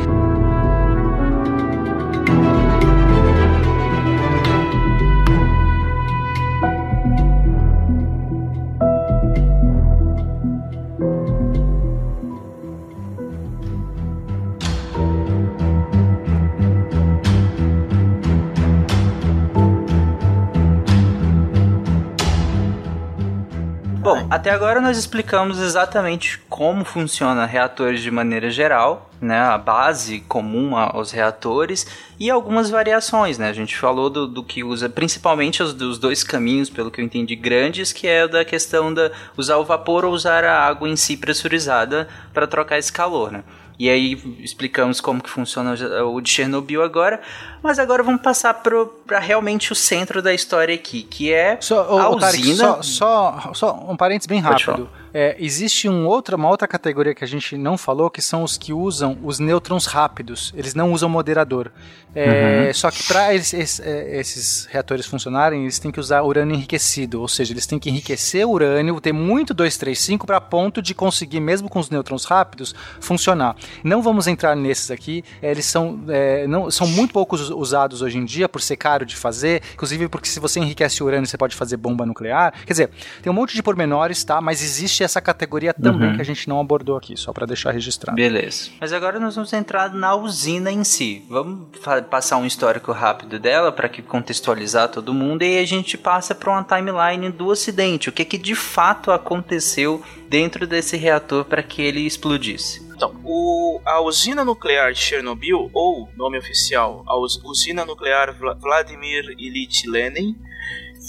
[24.35, 30.75] Até agora nós explicamos exatamente como funciona reatores de maneira geral, né, a base comum
[30.75, 31.87] aos reatores
[32.19, 33.47] e algumas variações, né?
[33.47, 37.05] A gente falou do, do que usa, principalmente os dos dois caminhos, pelo que eu
[37.05, 40.97] entendi, grandes, que é da questão da usar o vapor ou usar a água em
[40.97, 43.41] si pressurizada para trocar esse calor, né?
[43.77, 45.75] E aí explicamos como que funciona
[46.05, 47.21] o de Chernobyl agora,
[47.61, 52.09] mas agora vamos passar para realmente o centro da história aqui, que é só, a
[52.09, 52.19] usina.
[52.19, 54.89] Tarek, só, só, só, um parênteses bem rápido.
[55.17, 58.57] É, existe um outra, uma outra categoria que a gente não falou, que são os
[58.57, 60.53] que usam os nêutrons rápidos.
[60.57, 61.71] Eles não usam moderador.
[62.13, 62.73] É, uhum.
[62.73, 67.21] Só que para esses, é, esses, reatores funcionarem, eles têm que usar urânio enriquecido.
[67.21, 71.39] Ou seja, eles têm que enriquecer o urânio, ter muito 235 para ponto de conseguir,
[71.39, 73.55] mesmo com os nêutrons rápidos, funcionar.
[73.85, 75.23] Não vamos entrar nesses aqui.
[75.41, 79.05] É, eles são, é, não, são muito poucos usados hoje em dia por ser caro
[79.05, 79.61] de fazer.
[79.75, 82.53] Inclusive porque se você enriquece o urânio, você pode fazer bomba nuclear.
[82.65, 82.89] Quer dizer,
[83.21, 84.41] tem um monte de pormenores, tá?
[84.41, 86.15] Mas existe essa categoria também uhum.
[86.15, 88.15] que a gente não abordou aqui, só para deixar registrado.
[88.15, 88.69] Beleza.
[88.79, 91.25] Mas agora nós vamos entrar na usina em si.
[91.29, 91.67] Vamos
[92.09, 96.35] passar um histórico rápido dela para que contextualizar todo mundo e aí a gente passa
[96.35, 98.09] para uma timeline do acidente.
[98.09, 102.85] O que que de fato aconteceu dentro desse reator para que ele explodisse?
[102.95, 109.85] Então, o, a usina nuclear de Chernobyl, ou nome oficial, a usina nuclear Vladimir Ilyich
[109.89, 110.35] Lenin,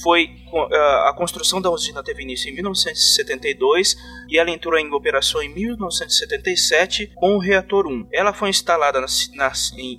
[0.02, 0.30] foi
[1.06, 3.96] a construção da usina teve início em 1972
[4.28, 8.08] e ela entrou em operação em 1977 com o reator 1.
[8.12, 9.52] Ela foi instalada na, na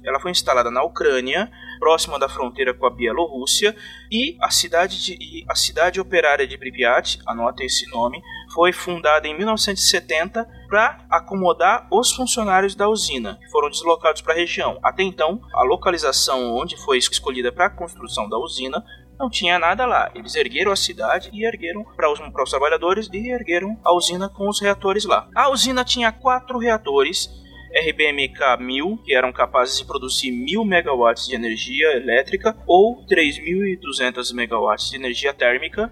[0.03, 1.49] ela foi instalada na Ucrânia,
[1.80, 3.76] próxima da fronteira com a Bielorrússia,
[4.11, 8.22] e a cidade de, a cidade operária de Pripyat, anotem esse nome,
[8.53, 14.38] foi fundada em 1970 para acomodar os funcionários da usina, que foram deslocados para a
[14.38, 14.80] região.
[14.84, 18.84] Até então, a localização onde foi escolhida para a construção da usina
[19.19, 20.11] não tinha nada lá.
[20.14, 24.30] Eles ergueram a cidade e ergueram para os, para os trabalhadores e ergueram a usina
[24.30, 25.27] com os reatores lá.
[25.35, 27.30] A usina tinha quatro reatores
[27.73, 34.89] RBMK 1000, que eram capazes de produzir 1000 megawatts de energia elétrica ou 3200 megawatts
[34.89, 35.91] de energia térmica.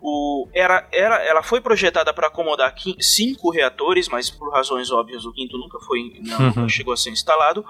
[0.00, 5.32] O, era, era, ela foi projetada para acomodar cinco reatores, mas por razões óbvias o
[5.32, 6.68] quinto nunca foi não, uhum.
[6.68, 7.64] chegou a ser instalado.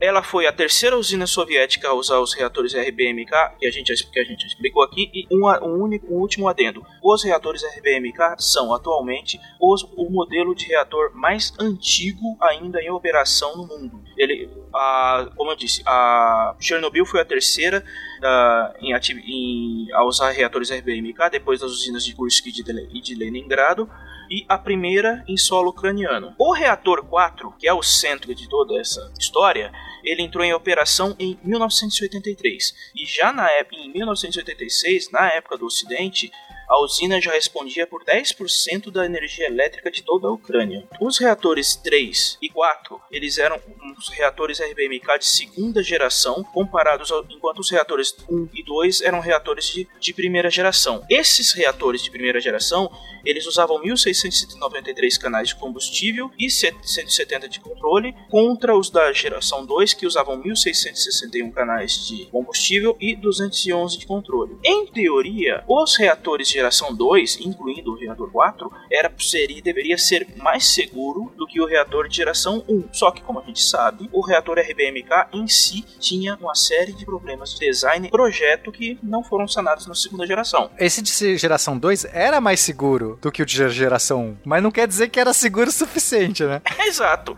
[0.00, 4.20] Ela foi a terceira usina soviética a usar os reatores RBMK, que a gente, que
[4.20, 6.84] a gente explicou aqui, e um, um, único, um último adendo.
[7.02, 13.56] Os reatores RBMK são atualmente os, o modelo de reator mais antigo ainda em operação
[13.56, 14.02] no mundo.
[14.16, 17.84] Ele, a, como eu disse, a Chernobyl foi a terceira
[18.18, 22.62] uh, em, em, a usar reatores RBMK, depois das usinas de Kursk e de,
[23.00, 23.88] de Leningrado
[24.30, 26.34] e a primeira em solo ucraniano.
[26.38, 29.72] O reator 4, que é o centro de toda essa história,
[30.04, 35.66] ele entrou em operação em 1983 e já na época, em 1986, na época do
[35.66, 36.30] Ocidente,
[36.68, 40.86] a usina já respondia por 10% da energia elétrica de toda a Ucrânia.
[41.00, 47.24] Os reatores 3 e 4, eles eram uns reatores RBMK de segunda geração, comparados ao,
[47.30, 51.04] enquanto os reatores 1 e 2 eram reatores de, de primeira geração.
[51.08, 52.90] Esses reatores de primeira geração,
[53.24, 59.94] eles usavam 1693 canais de combustível e 170 de controle, contra os da geração 2
[59.94, 64.56] que usavam 1661 canais de combustível e 211 de controle.
[64.64, 70.66] Em teoria, os reatores geração 2, incluindo o reator 4, era, seria, deveria ser mais
[70.66, 72.88] seguro do que o reator de geração 1.
[72.92, 77.04] Só que, como a gente sabe, o reator RBMK em si tinha uma série de
[77.04, 80.70] problemas de design e projeto que não foram sanados na segunda geração.
[80.78, 84.70] Esse de geração 2 era mais seguro do que o de geração 1, mas não
[84.70, 86.60] quer dizer que era seguro o suficiente, né?
[86.86, 87.36] Exato.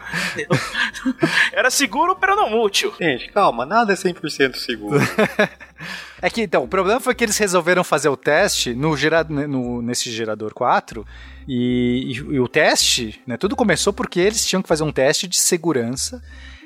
[1.53, 2.93] era seguro, pero não útil.
[3.01, 4.99] Gente, calma, nada é 100% seguro.
[6.21, 9.81] É que então, o problema foi que eles resolveram fazer o teste no, gera, no
[9.81, 11.07] nesse gerador 4
[11.47, 15.29] e, e, e, o teste, né, tudo começou porque eles tinham que fazer um teste
[15.29, 16.21] de segurança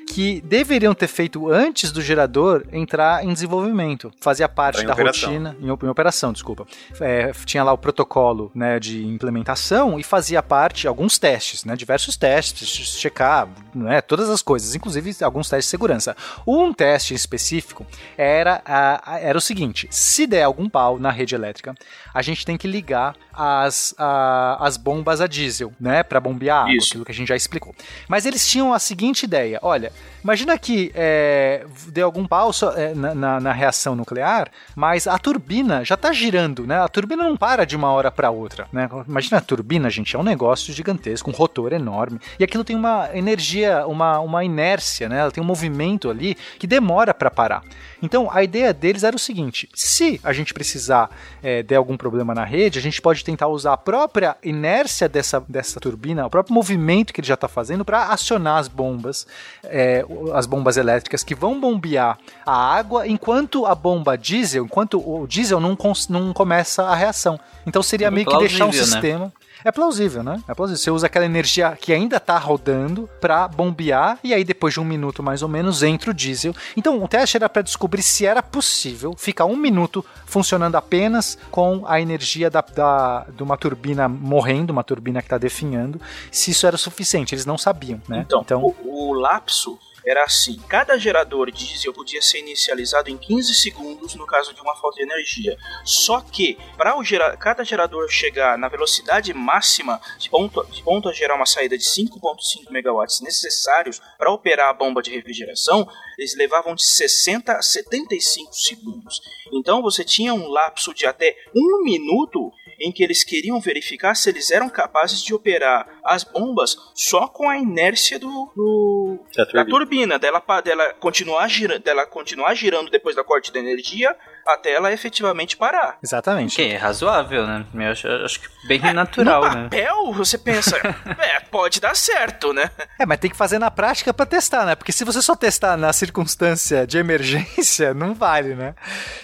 [0.07, 4.11] que deveriam ter feito antes do gerador entrar em desenvolvimento.
[4.19, 5.29] Fazia parte da operação.
[5.29, 6.67] rotina, em, em, operação, desculpa.
[6.99, 12.17] É, tinha lá o protocolo né, de implementação e fazia parte, alguns testes, né, diversos
[12.17, 16.15] testes, checar né, todas as coisas, inclusive alguns testes de segurança.
[16.45, 17.85] Um teste específico
[18.17, 21.75] era, a, a, era o seguinte: se der algum pau na rede elétrica,
[22.13, 26.03] a gente tem que ligar as, a, as bombas a diesel, né?
[26.03, 26.89] Para bombear água, Isso.
[26.89, 27.73] aquilo que a gente já explicou.
[28.07, 29.91] Mas eles tinham a seguinte ideia: olha,
[30.23, 35.83] imagina que é, deu algum pau é, na, na, na, reação nuclear, mas a turbina
[35.83, 36.79] já está girando, né?
[36.79, 38.89] A turbina não para de uma hora para outra, né?
[39.07, 43.09] Imagina a turbina, gente, é um negócio gigantesco, um rotor enorme, e aquilo tem uma
[43.13, 45.19] energia, uma, uma inércia, né?
[45.19, 47.63] Ela tem um movimento ali que demora para parar.
[48.03, 51.09] Então a ideia deles era o seguinte: se a gente precisar
[51.41, 55.39] é, de algum problema na rede, a gente pode tentar usar a própria inércia dessa,
[55.47, 59.25] dessa turbina, o próprio movimento que ele já está fazendo para acionar as bombas,
[59.63, 65.25] é, as bombas elétricas que vão bombear a água enquanto a bomba diesel, enquanto o
[65.25, 65.77] diesel não,
[66.09, 67.39] não começa a reação.
[67.65, 68.71] Então seria meio que deixar um
[69.19, 69.31] né?
[69.63, 70.41] É plausível, né?
[70.47, 70.77] É plausível.
[70.77, 74.85] Você usa aquela energia que ainda tá rodando para bombear e aí depois de um
[74.85, 76.53] minuto mais ou menos entra o diesel.
[76.75, 81.83] Então o teste era para descobrir se era possível ficar um minuto funcionando apenas com
[81.87, 85.99] a energia da, da, de uma turbina morrendo, uma turbina que está definhando,
[86.31, 87.33] se isso era suficiente.
[87.33, 88.23] Eles não sabiam, né?
[88.25, 93.53] Então, então o, o lapso era assim: cada gerador diesel podia ser inicializado em 15
[93.53, 95.57] segundos no caso de uma falta de energia.
[95.83, 101.13] Só que, para gera cada gerador chegar na velocidade máxima de ponto, de ponto a
[101.13, 106.75] gerar uma saída de 5,5 megawatts necessários para operar a bomba de refrigeração, eles levavam
[106.75, 109.21] de 60 a 75 segundos.
[109.51, 114.29] Então você tinha um lapso de até um minuto em que eles queriam verificar se
[114.29, 119.19] eles eram capazes de operar as bombas só com a inércia do, do
[119.53, 124.73] da turbina, dela, dela, continuar girando, dela continuar girando depois da corte de energia até
[124.73, 125.97] ela efetivamente parar.
[126.03, 126.55] Exatamente.
[126.55, 127.65] Que é razoável, né?
[127.73, 129.63] Eu acho, acho que bem natural, no né?
[129.63, 130.77] papel, você pensa,
[131.19, 132.69] é, pode dar certo, né?
[132.99, 134.75] É, mas tem que fazer na prática para testar, né?
[134.75, 138.75] Porque se você só testar na circunstância de emergência, não vale, né?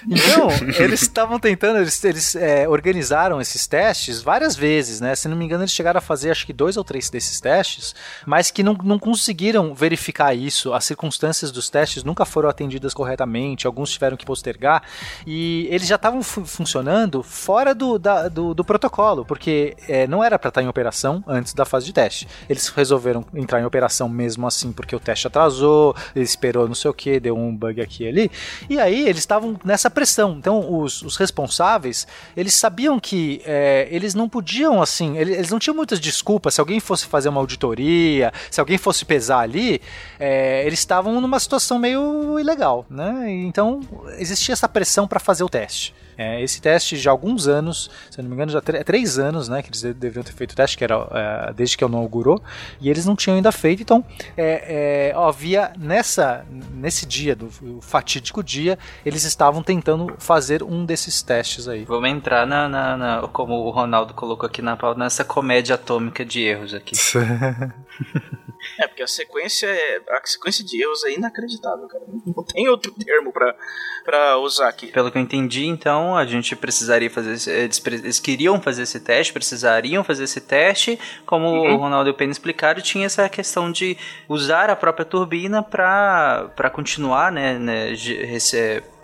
[0.07, 5.15] Então, eles estavam tentando, eles, eles é, organizaram esses testes várias vezes, né?
[5.15, 7.95] Se não me engano, eles chegaram a fazer acho que dois ou três desses testes,
[8.25, 10.73] mas que não, não conseguiram verificar isso.
[10.73, 14.83] As circunstâncias dos testes nunca foram atendidas corretamente, alguns tiveram que postergar,
[15.25, 20.23] e eles já estavam fu funcionando fora do, da, do, do, protocolo, porque é, não
[20.23, 22.27] era para estar em operação antes da fase de teste.
[22.49, 26.93] Eles resolveram entrar em operação mesmo assim, porque o teste atrasou, esperou não sei o
[26.93, 28.31] que, deu um bug aqui e ali,
[28.69, 30.35] e aí eles estavam nessa pressão.
[30.37, 35.59] Então, os, os responsáveis, eles sabiam que é, eles não podiam, assim, eles, eles, não
[35.59, 36.55] tinham muitas desculpas.
[36.55, 39.81] Se alguém fosse fazer uma auditoria, se alguém fosse pesar ali,
[40.19, 43.25] é, eles estavam numa situação meio ilegal, né?
[43.29, 43.81] Então
[44.17, 45.93] existia essa pressão para fazer o teste.
[46.19, 49.17] É, esse teste já há alguns anos, se eu não me engano, já é três
[49.17, 51.87] anos, né, que eles deveriam ter feito o teste, que era é, desde que eu
[51.87, 52.43] não inaugurou,
[52.81, 53.81] e eles não tinham ainda feito.
[53.81, 54.03] Então,
[54.35, 57.49] é, é, havia nessa, nesse dia, do
[57.79, 61.85] fatídico dia, eles estavam tentando fazer um desses testes aí.
[61.85, 66.25] Vamos entrar na, na, na como o Ronaldo colocou aqui na pauta, nessa comédia atômica
[66.25, 66.97] de erros aqui.
[68.77, 70.01] É, porque a sequência é.
[70.09, 72.03] A sequência de erros é inacreditável, cara.
[72.25, 73.55] Não tem outro termo pra,
[74.03, 74.87] pra usar aqui.
[74.87, 77.31] Pelo que eu entendi, então, a gente precisaria fazer.
[77.49, 80.99] Eles, eles queriam fazer esse teste, precisariam fazer esse teste.
[81.25, 81.75] Como uhum.
[81.75, 83.97] o Ronaldo e o Penny explicaram, tinha essa questão de
[84.27, 87.57] usar a própria turbina para continuar, né?
[87.57, 87.93] né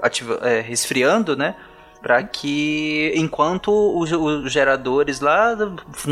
[0.01, 1.55] ativa, é, resfriando, né?
[2.05, 5.57] Para que enquanto os, os, geradores lá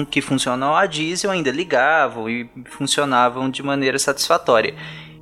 [0.10, 4.74] que funcionam a diesel ainda ligavam e funcionavam de maneira satisfatória.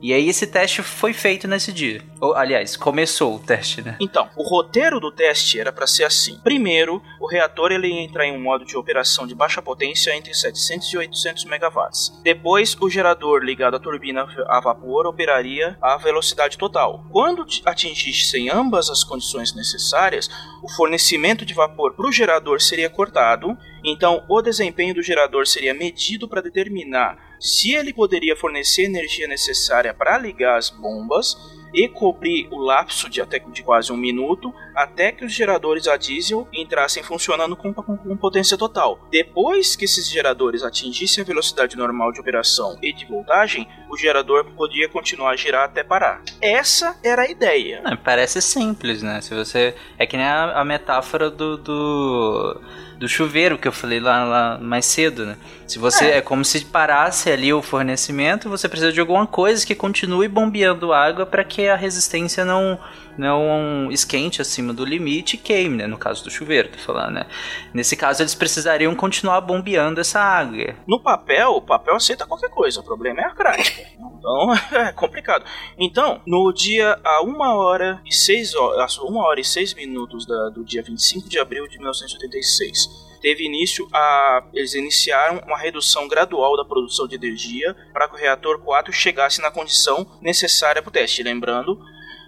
[0.01, 2.01] E aí esse teste foi feito nesse dia.
[2.19, 3.97] Ou, aliás, começou o teste, né?
[3.99, 6.39] Então, o roteiro do teste era para ser assim.
[6.43, 10.33] Primeiro, o reator ele ia entrar em um modo de operação de baixa potência entre
[10.33, 12.19] 700 e 800 megawatts.
[12.23, 17.05] Depois, o gerador ligado à turbina a vapor operaria a velocidade total.
[17.11, 20.29] Quando atingissem ambas as condições necessárias,
[20.63, 23.55] o fornecimento de vapor para o gerador seria cortado.
[23.83, 29.93] Então, o desempenho do gerador seria medido para determinar se ele poderia fornecer energia necessária
[29.93, 31.35] para ligar as bombas
[31.73, 35.97] e cobrir o lapso de até de quase um minuto até que os geradores a
[35.97, 39.07] diesel entrassem funcionando com, com, com, potência total.
[39.09, 44.45] Depois que esses geradores atingissem a velocidade normal de operação e de voltagem, o gerador
[44.55, 46.21] podia continuar a girar até parar.
[46.41, 47.81] Essa era a ideia.
[48.03, 49.21] parece simples, né?
[49.21, 52.61] Se você é que nem a, a metáfora do, do
[53.01, 55.35] do chuveiro que eu falei lá, lá mais cedo, né?
[55.71, 56.17] Se você é.
[56.17, 56.21] é.
[56.21, 61.25] como se parasse ali o fornecimento, você precisa de alguma coisa que continue bombeando água
[61.25, 62.77] para que a resistência não
[63.17, 65.87] não esquente acima do limite e queime, né?
[65.87, 67.25] No caso do chuveiro, tô falando, né?
[67.73, 70.75] Nesse caso, eles precisariam continuar bombeando essa água.
[70.85, 73.81] No papel, o papel aceita qualquer coisa, o problema é a prática.
[73.97, 75.45] Então, é complicado.
[75.77, 80.49] Então, no dia a 1 hora e 6 horas, 1 hora e 6 minutos da,
[80.49, 84.43] do dia 25 de abril de 1986, teve início a.
[84.53, 89.41] Eles iniciaram uma redução gradual da produção de energia para que o reator 4 chegasse
[89.41, 91.23] na condição necessária para o teste.
[91.23, 91.79] Lembrando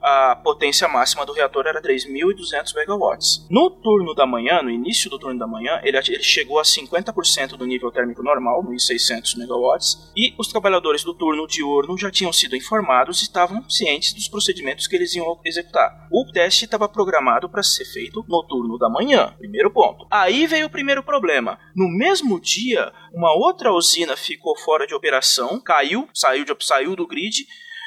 [0.04, 3.48] a potência máxima do reator era 3.200 megawatts.
[3.50, 7.56] No turno da manhã, no início do turno da manhã, ele, ele chegou a 50%
[7.56, 12.56] do nível térmico normal, 1.600 megawatts, e os trabalhadores do turno diurno já tinham sido
[12.56, 16.08] informados e estavam cientes dos procedimentos que eles iam executar.
[16.12, 20.06] O teste estava programado para ser feito no turno da manhã, primeiro ponto.
[20.12, 21.58] Aí veio o primeiro problema.
[21.74, 27.08] No mesmo dia, uma outra usina ficou fora de operação, caiu, saiu, de, saiu do
[27.08, 27.46] grid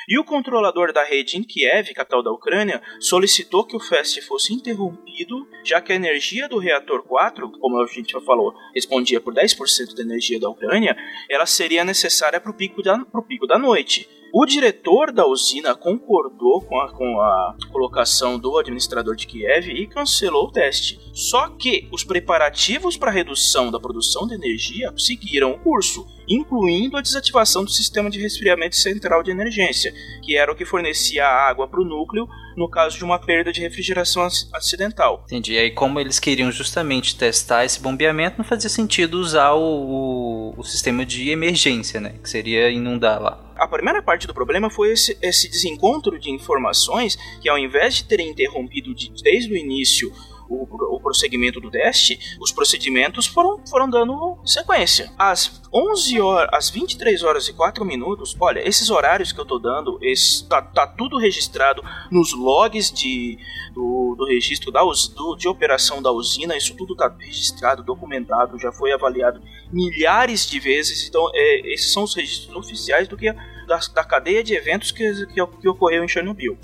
[0.08, 4.54] e o controlador da rede em Kiev, capital da Ucrânia, solicitou que o FEST fosse
[4.54, 9.34] interrompido, já que a energia do reator 4, como a gente já falou, respondia por
[9.34, 10.96] 10% da energia da Ucrânia,
[11.28, 14.08] ela seria necessária para o pico, da, pico da noite.
[14.38, 19.86] O diretor da usina concordou com a, com a colocação do administrador de Kiev e
[19.86, 21.00] cancelou o teste.
[21.14, 27.00] Só que os preparativos para redução da produção de energia seguiram o curso, incluindo a
[27.00, 29.90] desativação do sistema de resfriamento central de emergência,
[30.22, 33.62] que era o que fornecia água para o núcleo no caso de uma perda de
[33.62, 34.22] refrigeração
[34.52, 35.24] acidental.
[35.24, 35.54] Entendi.
[35.54, 40.54] E aí, como eles queriam justamente testar esse bombeamento, não fazia sentido usar o, o,
[40.58, 42.16] o sistema de emergência, né?
[42.22, 43.45] Que seria inundar lá.
[43.56, 48.04] A primeira parte do problema foi esse, esse desencontro de informações que, ao invés de
[48.04, 50.12] terem interrompido de, desde o início
[50.48, 55.12] o, o prosseguimento do teste, os procedimentos foram, foram dando sequência.
[55.18, 59.58] Às 11 horas, às 23 horas e 4 minutos, olha, esses horários que eu tô
[59.58, 63.38] dando, esse, tá, tá tudo registrado nos logs de,
[63.74, 68.72] do, do registro da, do, de operação da usina, isso tudo tá registrado, documentado, já
[68.72, 69.40] foi avaliado
[69.72, 71.08] milhares de vezes.
[71.08, 73.32] Então, é, esses são os registros oficiais do que
[73.66, 76.56] da, da cadeia de eventos que, que, que ocorreu em Chernobyl.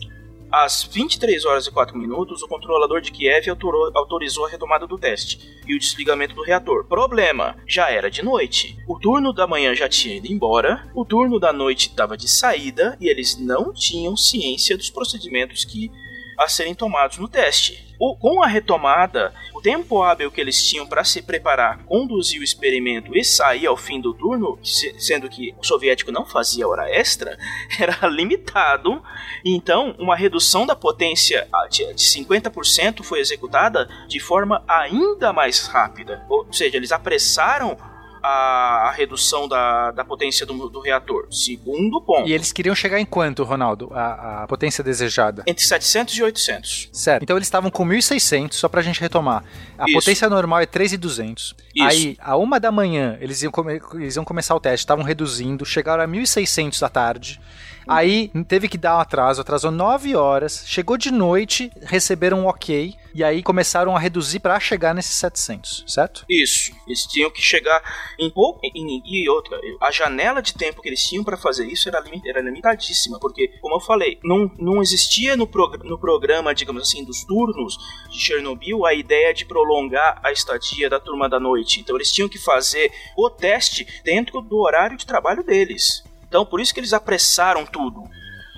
[0.52, 3.48] Às 23 horas e 4 minutos, o controlador de Kiev
[3.94, 6.84] autorizou a retomada do teste e o desligamento do reator.
[6.84, 8.76] Problema: já era de noite.
[8.86, 12.98] O turno da manhã já tinha ido embora, o turno da noite estava de saída
[13.00, 15.90] e eles não tinham ciência dos procedimentos que
[16.38, 17.92] a serem tomados no teste.
[17.98, 22.44] O, com a retomada, o tempo hábil que eles tinham para se preparar, conduzir o
[22.44, 24.58] experimento e sair ao fim do turno,
[24.98, 27.38] sendo que o soviético não fazia hora extra,
[27.78, 29.00] era limitado.
[29.44, 36.24] Então, uma redução da potência de 50% foi executada de forma ainda mais rápida.
[36.28, 37.76] Ou seja, eles apressaram
[38.22, 41.26] a, a redução da, da potência do, do, reator.
[41.30, 42.28] Segundo ponto.
[42.28, 43.90] E eles queriam chegar em quanto, Ronaldo?
[43.92, 45.42] A, a potência desejada?
[45.46, 46.88] Entre 700 e 800.
[46.92, 47.22] Certo.
[47.22, 49.44] Então eles estavam com 1.600, só pra gente retomar.
[49.76, 49.94] A Isso.
[49.94, 51.54] potência normal é 3.200.
[51.80, 53.52] Aí, a uma da manhã, eles iam,
[53.94, 57.40] eles iam começar o teste, estavam reduzindo, chegaram a 1.600 da tarde.
[57.86, 62.94] Aí teve que dar um atraso, atrasou 9 horas, chegou de noite, receberam um ok,
[63.14, 66.24] e aí começaram a reduzir para chegar nesses 700, certo?
[66.28, 66.72] Isso.
[66.86, 67.82] Eles tinham que chegar
[68.18, 68.60] em pouco.
[68.64, 73.18] E outra, a janela de tempo que eles tinham para fazer isso era, era limitadíssima,
[73.18, 75.48] porque, como eu falei, não, não existia no,
[75.84, 77.76] no programa, digamos assim, dos turnos
[78.10, 81.80] de Chernobyl a ideia de prolongar a estadia da turma da noite.
[81.80, 86.02] Então eles tinham que fazer o teste dentro do horário de trabalho deles.
[86.32, 88.04] Então, por isso que eles apressaram tudo.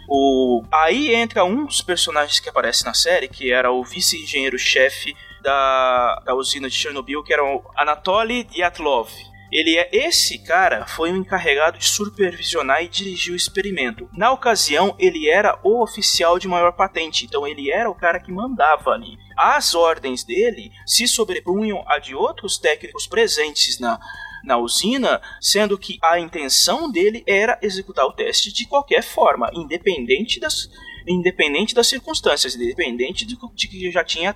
[0.08, 0.62] O...
[0.72, 6.36] Aí entra um dos personagens que aparece na série, que era o vice-engenheiro-chefe da, da
[6.36, 9.10] usina de Chernobyl, que era o Anatoly Yatlov.
[9.50, 14.08] Ele é esse cara foi o encarregado de supervisionar e dirigir o experimento.
[14.12, 18.30] Na ocasião, ele era o oficial de maior patente, então ele era o cara que
[18.30, 19.18] mandava ali.
[19.36, 23.98] As ordens dele se sobrepunham a de outros técnicos presentes na
[24.44, 30.40] na usina, sendo que a intenção dele era executar o teste de qualquer forma, independente
[30.40, 30.68] das
[31.06, 34.34] independente das circunstâncias, independente de, que já tinha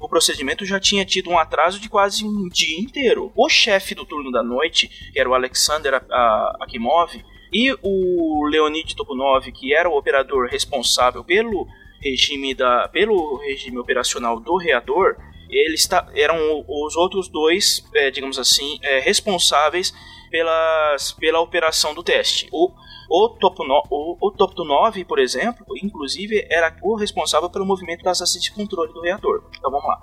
[0.00, 3.30] o procedimento já tinha tido um atraso de quase um dia inteiro.
[3.36, 6.02] O chefe do turno da noite, que era o Alexander
[6.60, 7.12] Akimov,
[7.52, 11.66] e o Leonid Topunov, que era o operador responsável pelo
[12.00, 15.16] regime da pelo regime operacional do reator,
[15.50, 19.92] eles eram os outros dois, é, digamos assim, é, responsáveis
[20.30, 22.48] pelas, pela operação do teste.
[22.52, 22.70] O,
[23.10, 28.02] o, Top no, o, o Top 9, por exemplo, inclusive, era o responsável pelo movimento
[28.02, 29.44] das assets de controle do reator.
[29.56, 29.98] Então vamos lá.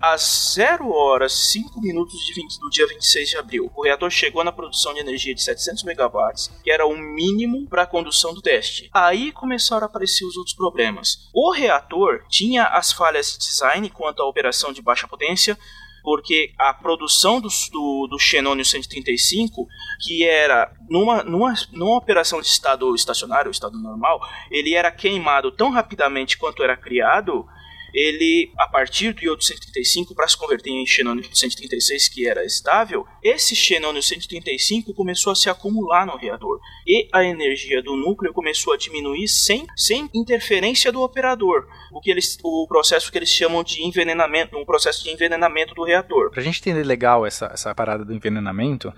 [0.00, 4.42] Às 0 horas 5 minutos de 20, do dia 26 de abril, o reator chegou
[4.42, 8.40] na produção de energia de 700 megawatts, que era o mínimo para a condução do
[8.40, 8.88] teste.
[8.94, 11.28] Aí começaram a aparecer os outros problemas.
[11.34, 15.58] O reator tinha as falhas de design quanto à operação de baixa potência,
[16.02, 19.66] porque a produção do, do, do Xenônio 135,
[20.00, 24.18] que era numa, numa, numa operação de estado estacionário, estado normal,
[24.50, 27.46] ele era queimado tão rapidamente quanto era criado,
[27.94, 33.06] ele, a partir do iodo 135, para se converter em xenônio 136, que era estável,
[33.22, 36.60] esse xenônio 135 começou a se acumular no reator.
[36.86, 41.66] E a energia do núcleo começou a diminuir sem, sem interferência do operador.
[41.92, 45.84] O, que eles, o processo que eles chamam de envenenamento, um processo de envenenamento do
[45.84, 46.30] reator.
[46.30, 48.92] Para a gente entender legal essa, essa parada do envenenamento,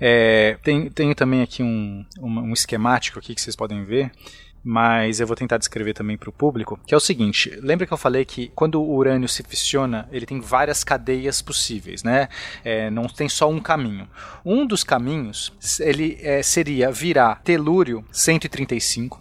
[0.00, 4.10] é, tem, tem também aqui um, um, um esquemático aqui que vocês podem ver
[4.62, 7.92] mas eu vou tentar descrever também para o público, que é o seguinte: lembra que
[7.92, 12.28] eu falei que quando o urânio se fissiona, ele tem várias cadeias possíveis, né?
[12.64, 14.08] É, não tem só um caminho.
[14.44, 19.20] Um dos caminhos ele é, seria virar telúrio 135.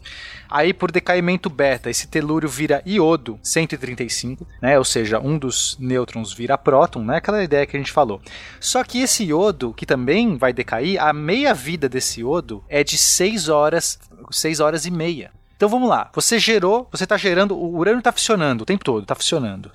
[0.50, 4.78] Aí, por decaimento beta, esse telúrio vira iodo 135, né?
[4.78, 7.18] Ou seja, um dos nêutrons vira próton, né?
[7.18, 8.22] Aquela ideia que a gente falou.
[8.60, 13.50] Só que esse iodo, que também vai decair, a meia-vida desse iodo é de 6
[13.50, 14.00] horas,
[14.32, 15.32] 6 horas e meia.
[15.58, 16.12] Então vamos lá.
[16.14, 19.72] Você gerou, você está gerando, o urânio está funcionando o tempo todo, está funcionando.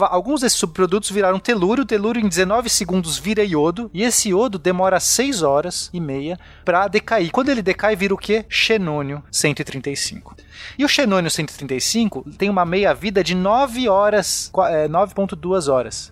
[0.00, 4.58] alguns desses subprodutos viraram telúrio, o telúrio em 19 segundos vira iodo, e esse iodo
[4.58, 7.30] demora 6 horas e meia para decair.
[7.30, 8.46] Quando ele decai, vira o que?
[8.48, 10.34] Xenônio 135.
[10.78, 16.10] E o xenônio 135 tem uma meia-vida de 9 horas, 9.2 é, horas.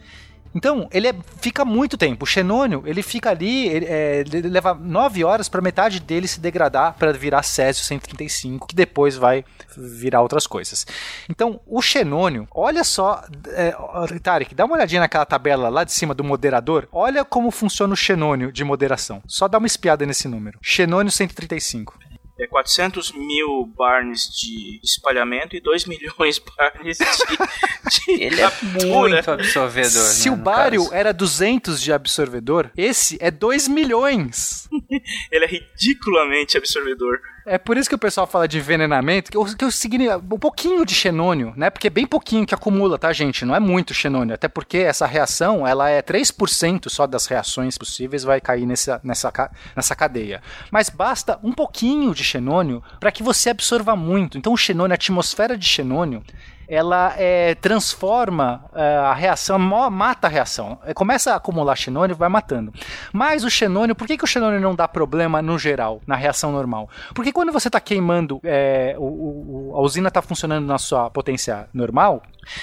[0.56, 2.24] Então, ele é, fica muito tempo.
[2.24, 6.40] O xenônio, ele fica ali, ele, é, ele leva 9 horas para metade dele se
[6.40, 9.44] degradar para virar Césio 135, que depois vai
[9.76, 10.86] virar outras coisas.
[11.28, 13.74] Então, o xenônio, olha só, é,
[14.22, 16.88] Tarek, dá uma olhadinha naquela tabela lá de cima do moderador.
[16.90, 19.22] Olha como funciona o xenônio de moderação.
[19.26, 20.58] Só dá uma espiada nesse número.
[20.62, 21.98] Xenônio 135
[22.38, 28.50] é 400 mil barnes de espalhamento e 2 milhões barnes de, de Ele é
[28.86, 29.90] muito absorvedor.
[29.90, 30.94] Se né, o bário caso.
[30.94, 34.68] era 200 de absorvedor, esse é 2 milhões.
[35.30, 37.20] Ele é ridiculamente absorvedor.
[37.48, 40.36] É por isso que o pessoal fala de envenenamento, que eu, que eu segui um
[40.36, 41.70] pouquinho de xenônio, né?
[41.70, 43.44] Porque é bem pouquinho que acumula, tá, gente?
[43.44, 44.34] Não é muito xenônio.
[44.34, 49.32] Até porque essa reação, ela é 3% só das reações possíveis vai cair nessa, nessa,
[49.76, 50.42] nessa cadeia.
[50.72, 54.36] Mas basta um pouquinho de xenônio para que você absorva muito.
[54.36, 56.24] Então o xenônio, a atmosfera de xenônio,
[56.68, 60.78] ela é, transforma é, a reação, mata a reação.
[60.84, 62.72] É, começa a acumular xenônio vai matando.
[63.12, 66.52] Mas o xenônio, por que, que o xenônio não dá problema no geral, na reação
[66.52, 66.88] normal?
[67.14, 71.68] Porque quando você está queimando, é, o, o, a usina está funcionando na sua potência
[71.72, 72.22] normal,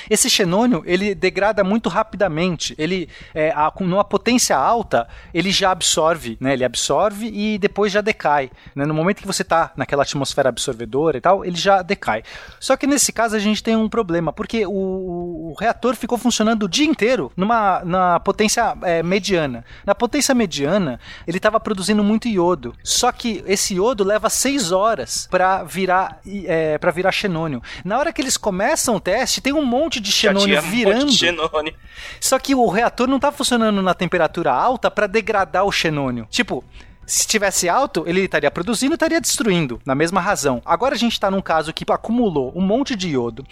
[0.10, 2.76] esse xenônio ele degrada muito rapidamente.
[2.78, 6.54] Ele, é, a, numa potência alta, ele já absorve, né?
[6.54, 8.50] Ele absorve e depois já decai.
[8.76, 8.86] Né?
[8.86, 12.24] No momento que você está naquela atmosfera absorvedora e tal, ele já decai.
[12.60, 16.64] Só que nesse caso a gente tem um problema, porque o, o reator ficou funcionando
[16.64, 19.66] o dia inteiro numa na potência é, mediana.
[19.86, 22.74] Na potência mediana, ele estava produzindo muito iodo.
[22.84, 27.62] Só que esse iodo leva 6 horas para virar é, virar xenônio.
[27.84, 31.04] Na hora que eles começam o teste, tem um monte de xenônio virando.
[31.04, 31.74] Um de xenônio.
[32.20, 36.28] Só que o reator não tá funcionando na temperatura alta para degradar o xenônio.
[36.30, 36.64] Tipo,
[37.06, 40.62] se tivesse alto, ele estaria produzindo e estaria destruindo, na mesma razão.
[40.66, 43.45] Agora a gente está num caso que acumulou um monte de iodo.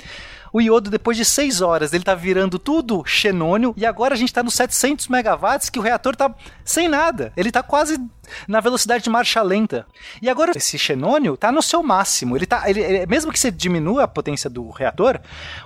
[0.54, 4.34] O iodo, depois de 6 horas, ele tá virando tudo xenônio e agora a gente
[4.34, 6.34] tá nos 700 megawatts que o reator tá
[6.64, 7.32] sem nada.
[7.38, 8.00] Ele tá quase
[8.48, 9.86] na velocidade de marcha lenta.
[10.22, 12.36] E agora esse xenônio tá no seu máximo.
[12.36, 15.20] Ele tá, ele, ele, mesmo que você diminua a potência do reator,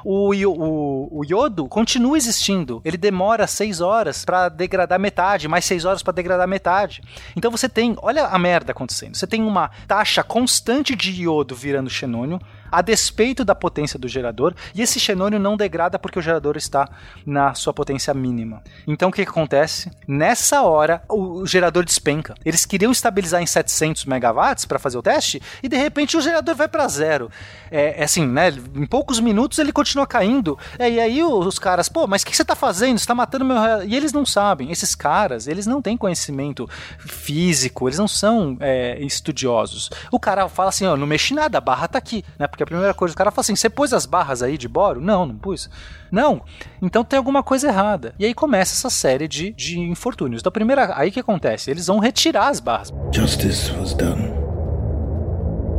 [0.03, 2.82] o, o, o iodo continua existindo.
[2.84, 7.02] Ele demora 6 horas para degradar metade, mais 6 horas para degradar metade.
[7.36, 9.16] Então você tem, olha a merda acontecendo.
[9.16, 12.40] Você tem uma taxa constante de iodo virando xenônio,
[12.76, 16.89] a despeito da potência do gerador, e esse xenônio não degrada porque o gerador está
[17.26, 18.61] na sua potência mínima.
[18.85, 19.89] Então o que, que acontece?
[20.06, 22.35] Nessa hora, o gerador despenca.
[22.43, 26.53] Eles queriam estabilizar em 700 megawatts para fazer o teste, e de repente o gerador
[26.53, 27.31] vai para zero.
[27.72, 28.49] É, é, assim, né?
[28.76, 30.60] Em poucos minutos ele continua caindo.
[30.77, 32.97] É, e aí os caras, pô, mas o que você está fazendo?
[32.97, 33.56] Você está matando meu.
[33.88, 34.69] E eles não sabem.
[34.69, 36.68] Esses caras, eles não têm conhecimento
[36.99, 39.89] físico, eles não são é, estudiosos.
[40.11, 42.47] O cara fala assim: ó, não mexi nada, a barra tá aqui, né?
[42.47, 45.00] Porque a primeira coisa, o cara fala assim: você pôs as barras aí de boro?
[45.00, 45.70] Não, não pus.
[46.12, 46.42] Não.
[46.82, 48.14] Então tem alguma coisa errada.
[48.20, 50.42] E aí começa essa série de, de infortúnios.
[50.42, 51.72] Então, primeira, aí que acontece?
[51.72, 52.92] Eles vão retirar as barras.
[53.14, 54.34] Justice was done.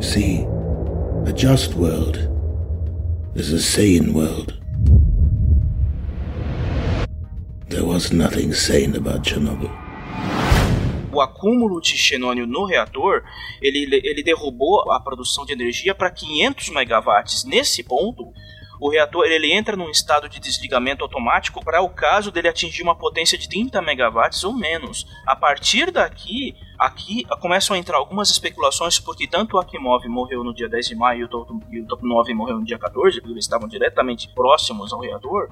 [0.00, 0.46] See,
[1.26, 2.30] a just world
[3.34, 4.54] is a sane world.
[7.68, 9.86] There was nothing sane about Chernobyl
[11.16, 13.22] o acúmulo de xenônio no reator,
[13.60, 17.44] ele, ele derrubou a produção de energia para 500 megawatts.
[17.44, 18.32] Nesse ponto,
[18.78, 22.94] o reator ele entra num estado de desligamento automático para o caso dele atingir uma
[22.94, 25.06] potência de 30 megawatts ou menos.
[25.26, 30.54] A partir daqui, aqui começam a entrar algumas especulações, porque tanto o Akimov morreu no
[30.54, 31.28] dia 10 de maio
[31.70, 35.48] e o Top 9 morreu no dia 14, porque eles estavam diretamente próximos ao reator.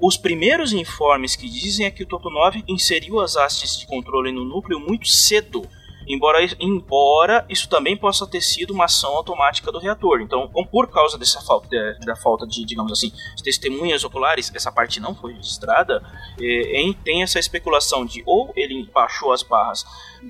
[0.00, 4.44] Os primeiros informes que dizem é que o 9 inseriu as hastes de controle no
[4.44, 5.68] núcleo muito cedo
[6.08, 10.20] embora, embora isso também possa ter sido uma ação automática do reator.
[10.20, 14.72] Então, por causa dessa falta de, da falta de, digamos assim, de testemunhas oculares, essa
[14.72, 16.02] parte não foi registrada,
[16.40, 19.84] é, tem essa especulação de ou ele baixou as barras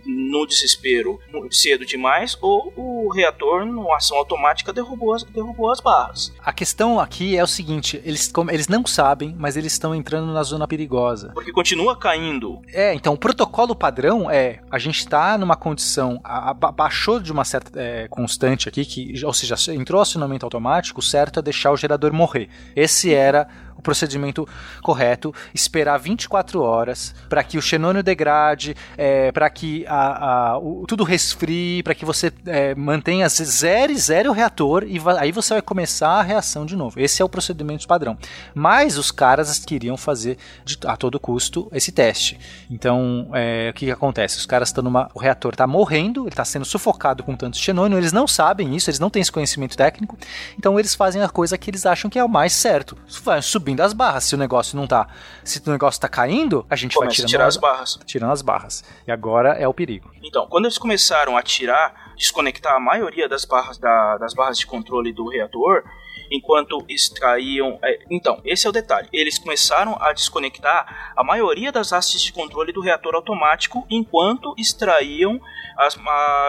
[0.05, 1.19] no desespero
[1.51, 6.33] cedo demais, ou o reator, numa ação automática, derrubou as, derrubou as barras.
[6.41, 10.43] A questão aqui é o seguinte: eles, eles não sabem, mas eles estão entrando na
[10.43, 11.31] zona perigosa.
[11.35, 12.61] Porque continua caindo.
[12.69, 17.31] É, então o protocolo padrão é: a gente está numa condição, a, a, baixou de
[17.31, 21.77] uma certa é, constante aqui, que, ou seja, entrou acionamento automático, certo é deixar o
[21.77, 22.49] gerador morrer.
[22.74, 23.49] Esse era
[23.79, 24.47] o procedimento
[24.83, 30.85] correto, esperar 24 horas para que o xenônio degrade, é, para que a, a, o,
[30.87, 35.55] tudo resfrie, para que você é, mantenha zero e zero o reator e aí você
[35.55, 36.99] vai começar a reação de novo.
[37.01, 38.19] Esse é o procedimento padrão.
[38.55, 42.39] Mas os caras queriam fazer de, a todo custo esse teste.
[42.71, 44.39] Então, é, o que, que acontece?
[44.39, 45.09] Os caras estão numa.
[45.15, 48.91] O reator está morrendo, ele está sendo sufocado com tanto xenônio, eles não sabem isso,
[48.91, 50.17] eles não têm esse conhecimento técnico,
[50.59, 52.97] então eles fazem a coisa que eles acham que é o mais certo.
[53.23, 54.24] Vai subir subindo as barras.
[54.24, 55.09] Se o negócio não tá.
[55.45, 57.99] Se o negócio tá caindo, a gente Começa vai tirando tirar as, as barras.
[58.07, 58.85] Tirando as barras.
[59.07, 60.11] E agora é o perigo.
[60.23, 64.66] Então, quando eles começaram a tirar, desconectar a maioria das barras, da, das barras de
[64.66, 65.85] controle do reator,
[66.31, 67.78] enquanto extraíam.
[67.82, 69.09] É, então, esse é o detalhe.
[69.12, 75.40] Eles começaram a desconectar a maioria das hastes de controle do reator automático enquanto extraíam
[75.77, 75.97] as,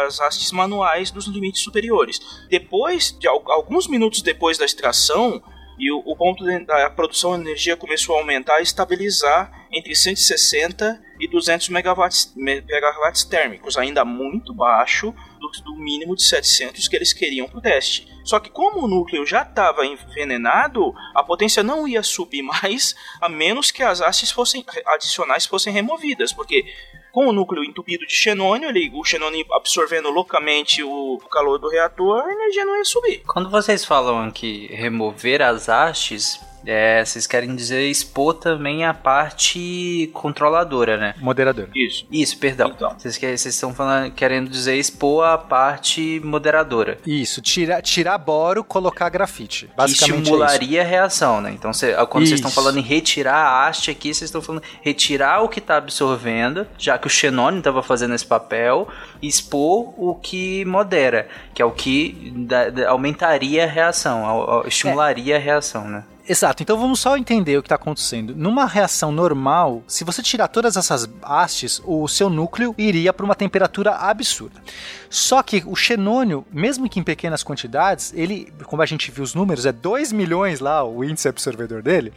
[0.07, 2.19] as hastes manuais dos limites superiores.
[2.49, 5.41] Depois, de alguns minutos depois da extração,
[5.79, 11.01] e o, o ponto da produção de energia começou a aumentar e estabilizar entre 160
[11.19, 17.13] e 200 megawatts, megawatts térmicos, ainda muito baixo do, do mínimo de 700 que eles
[17.13, 18.07] queriam para o teste.
[18.23, 23.29] Só que como o núcleo já estava envenenado, a potência não ia subir mais, a
[23.29, 26.65] menos que as hastes fossem adicionais fossem removidas, porque
[27.11, 32.21] com o núcleo entupido de xenônio, ele, o xenônio absorvendo loucamente o calor do reator,
[32.21, 33.23] a energia não ia subir.
[33.27, 40.09] Quando vocês falam que remover as hastes, é, vocês querem dizer expor também a parte
[40.13, 41.15] controladora, né?
[41.19, 41.69] Moderadora.
[41.75, 42.05] Isso.
[42.11, 42.71] Isso, perdão.
[42.75, 42.95] Então.
[42.97, 46.97] Vocês, vocês estão falando, querendo dizer expor a parte moderadora.
[47.05, 49.69] Isso, tirar, tirar boro, colocar grafite.
[49.75, 51.51] Basicamente que estimularia é a reação, né?
[51.51, 55.41] Então, cê, quando vocês estão falando em retirar a haste aqui, vocês estão falando retirar
[55.41, 58.87] o que está absorvendo, já que o xenônio estava fazendo esse papel,
[59.21, 65.35] e expor o que modera, que é o que da, da, aumentaria a reação, estimularia
[65.35, 65.37] é.
[65.37, 66.03] a reação, né?
[66.31, 68.35] Exato, então vamos só entender o que está acontecendo.
[68.35, 73.33] Numa reação normal, se você tirar todas essas hastes, o seu núcleo iria para uma
[73.33, 74.61] temperatura absurda.
[75.09, 79.33] Só que o xenônio, mesmo que em pequenas quantidades, ele, como a gente viu os
[79.33, 82.13] números, é 2 milhões lá o índice absorvedor dele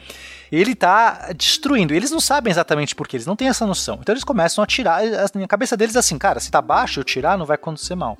[0.52, 1.94] ele tá destruindo.
[1.94, 3.98] Eles não sabem exatamente por que, eles não têm essa noção.
[4.00, 5.00] Então eles começam a tirar,
[5.34, 8.18] na cabeça deles assim, cara, se tá baixo, eu tirar, não vai acontecer mal.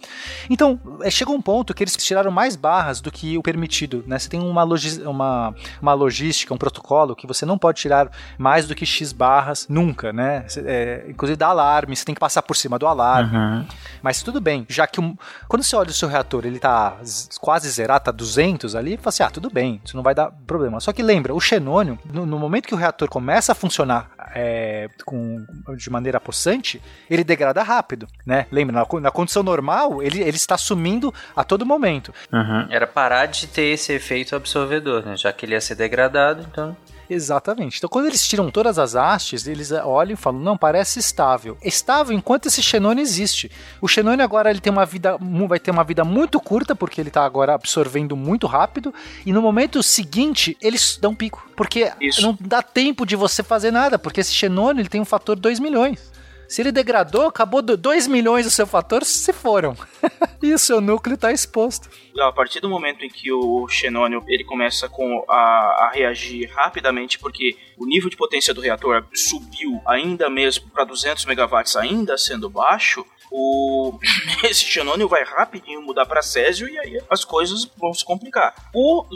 [0.49, 4.19] Então, é, chegou um ponto que eles tiraram mais barras do que o permitido, né?
[4.19, 4.65] Você tem uma,
[5.05, 9.67] uma, uma logística, um protocolo que você não pode tirar mais do que X barras
[9.69, 10.47] nunca, né?
[10.65, 13.37] É, inclusive dá alarme, você tem que passar por cima do alarme.
[13.37, 13.67] Uhum.
[14.03, 16.97] Mas tudo bem, já que um, quando você olha o seu reator, ele tá
[17.41, 20.31] quase zerado, tá 200 ali, você fala assim, ah, tudo bem, isso não vai dar
[20.47, 20.81] problema.
[20.81, 24.89] Só que lembra, o xenônio, no, no, momento que o reator começa a funcionar é,
[25.05, 25.45] com,
[25.77, 28.47] de maneira possante, ele degrada rápido, né?
[28.51, 32.13] Lembra, na, na condição normal, ele, ele está sumindo a todo momento.
[32.33, 32.67] Uhum.
[32.71, 35.17] Era parar de ter esse efeito absorvedor, né?
[35.17, 36.77] Já que ele ia ser degradado, então...
[37.13, 37.77] Exatamente.
[37.77, 41.59] Então, quando eles tiram todas as hastes, eles olham e falam: não, parece estável.
[41.63, 43.51] Estável enquanto esse xenônio existe.
[43.81, 45.19] O xenônio agora ele tem uma vida,
[45.49, 48.95] vai ter uma vida muito curta, porque ele está agora absorvendo muito rápido,
[49.27, 51.47] e no momento seguinte eles dão pico.
[51.55, 52.23] Porque Isso.
[52.23, 55.61] não dá tempo de você fazer nada, porque esse xenônio ele tem um fator 2
[55.61, 56.12] milhões.
[56.53, 59.75] Se ele degradou, acabou 2 milhões do seu fator, se foram.
[60.43, 61.89] e o seu núcleo está exposto.
[62.21, 67.19] A partir do momento em que o xenônio ele começa com a, a reagir rapidamente,
[67.19, 72.51] porque o nível de potência do reator subiu ainda mesmo para 200 megawatts, ainda sendo
[72.51, 73.99] baixo, o
[74.45, 78.55] esse xenônio vai rapidinho mudar para césio e aí as coisas vão se complicar.
[78.75, 79.07] O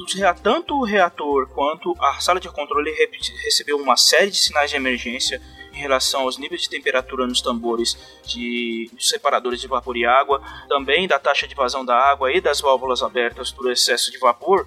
[0.43, 2.91] tanto o reator quanto a sala de controle
[3.45, 5.39] recebeu uma série de sinais de emergência
[5.77, 11.07] em relação aos níveis de temperatura nos tambores de separadores de vapor e água, também
[11.07, 14.67] da taxa de vazão da água e das válvulas abertas por excesso de vapor.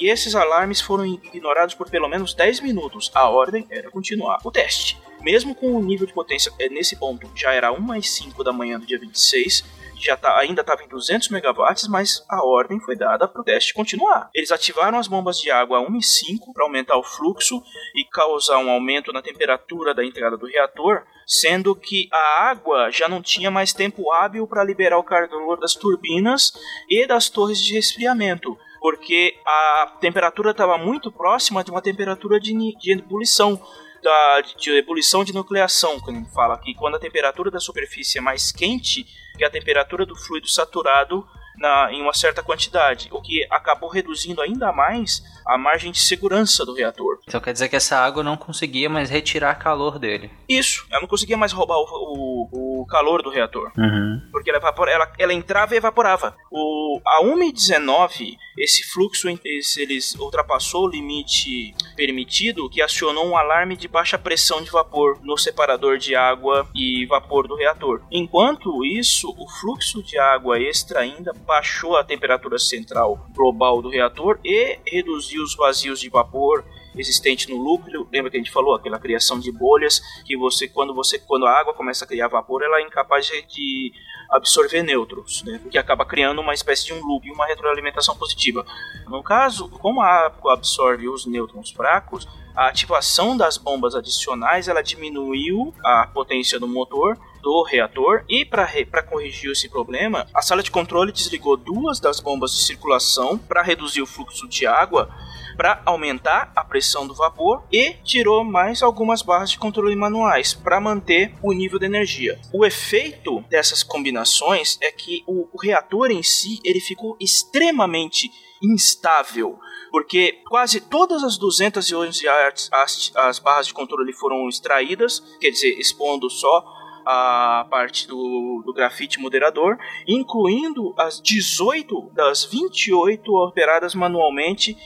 [0.00, 3.10] E esses alarmes foram ignorados por pelo menos 10 minutos.
[3.14, 4.98] A ordem era continuar o teste.
[5.20, 8.52] Mesmo com o nível de potência é, nesse ponto já era 1 mais 5 da
[8.52, 9.64] manhã do dia 26,
[10.04, 13.72] já tá, ainda estava em 200 megawatts, mas a ordem foi dada para o teste
[13.72, 14.28] continuar.
[14.34, 17.62] Eles ativaram as bombas de água a 1 e 5 para aumentar o fluxo
[17.94, 23.08] e causar um aumento na temperatura da entrada do reator, sendo que a água já
[23.08, 26.52] não tinha mais tempo hábil para liberar o calor das turbinas
[26.88, 32.52] e das torres de resfriamento porque a temperatura estava muito próxima de uma temperatura de,
[32.76, 33.58] de ebulição
[34.04, 38.18] da, de ebulição de nucleação, quando a gente fala que quando a temperatura da superfície
[38.18, 39.06] é mais quente
[39.36, 41.26] que a temperatura do fluido saturado
[41.56, 46.64] na, em uma certa quantidade, o que acabou reduzindo ainda mais a margem de segurança
[46.64, 47.18] do reator.
[47.26, 50.30] Então quer dizer que essa água não conseguia mais retirar calor dele.
[50.48, 53.70] Isso, ela não conseguia mais roubar o, o, o calor do reator.
[53.76, 54.22] Uhum.
[54.30, 56.36] Porque ela, evapora, ela, ela entrava e evaporava.
[56.50, 63.76] O, a 1,19, esse fluxo esse, eles ultrapassou o limite permitido, que acionou um alarme
[63.76, 68.02] de baixa pressão de vapor no separador de água e vapor do reator.
[68.10, 74.38] Enquanto isso, o fluxo de água extra ainda baixou a temperatura central global do reator
[74.44, 76.64] e reduziu os vazios de vapor
[76.96, 78.08] existente no núcleo.
[78.12, 81.52] Lembra que a gente falou aquela criação de bolhas que você quando você quando a
[81.52, 83.92] água começa a criar vapor, ela é incapaz de
[84.30, 85.60] absorver nêutrons, né?
[85.70, 88.64] que acaba criando uma espécie de um loop, uma retroalimentação positiva.
[89.06, 92.26] No caso, como a água absorve os nêutrons fracos,
[92.56, 99.02] a ativação das bombas adicionais ela diminuiu a potência do motor do reator e para
[99.02, 104.00] corrigir esse problema, a sala de controle desligou duas das bombas de circulação para reduzir
[104.00, 105.14] o fluxo de água
[105.54, 110.80] para aumentar a pressão do vapor e tirou mais algumas barras de controle manuais para
[110.80, 112.40] manter o nível de energia.
[112.52, 118.30] O efeito dessas combinações é que o, o reator em si ele ficou extremamente
[118.62, 119.58] instável
[119.90, 126.28] porque quase todas as 211 as, as barras de controle foram extraídas, quer dizer, expondo
[126.28, 126.64] só
[127.04, 134.76] a parte do, do grafite moderador, incluindo as 18 das 28 operadas manualmente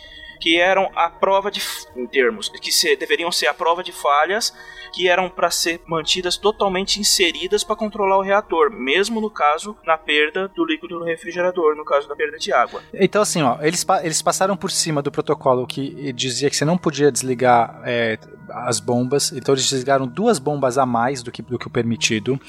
[0.41, 1.61] que eram a prova de
[1.97, 4.55] em termos que se, deveriam ser a prova de falhas
[4.93, 9.99] que eram para ser mantidas totalmente inseridas para controlar o reator, mesmo no caso na
[9.99, 12.83] perda do líquido no refrigerador, no caso da perda de água.
[12.95, 16.79] Então assim, ó, eles, eles passaram por cima do protocolo que dizia que você não
[16.79, 18.19] podia desligar é,
[18.51, 22.41] as bombas, então eles desligaram duas bombas a mais do que, do que o permitido,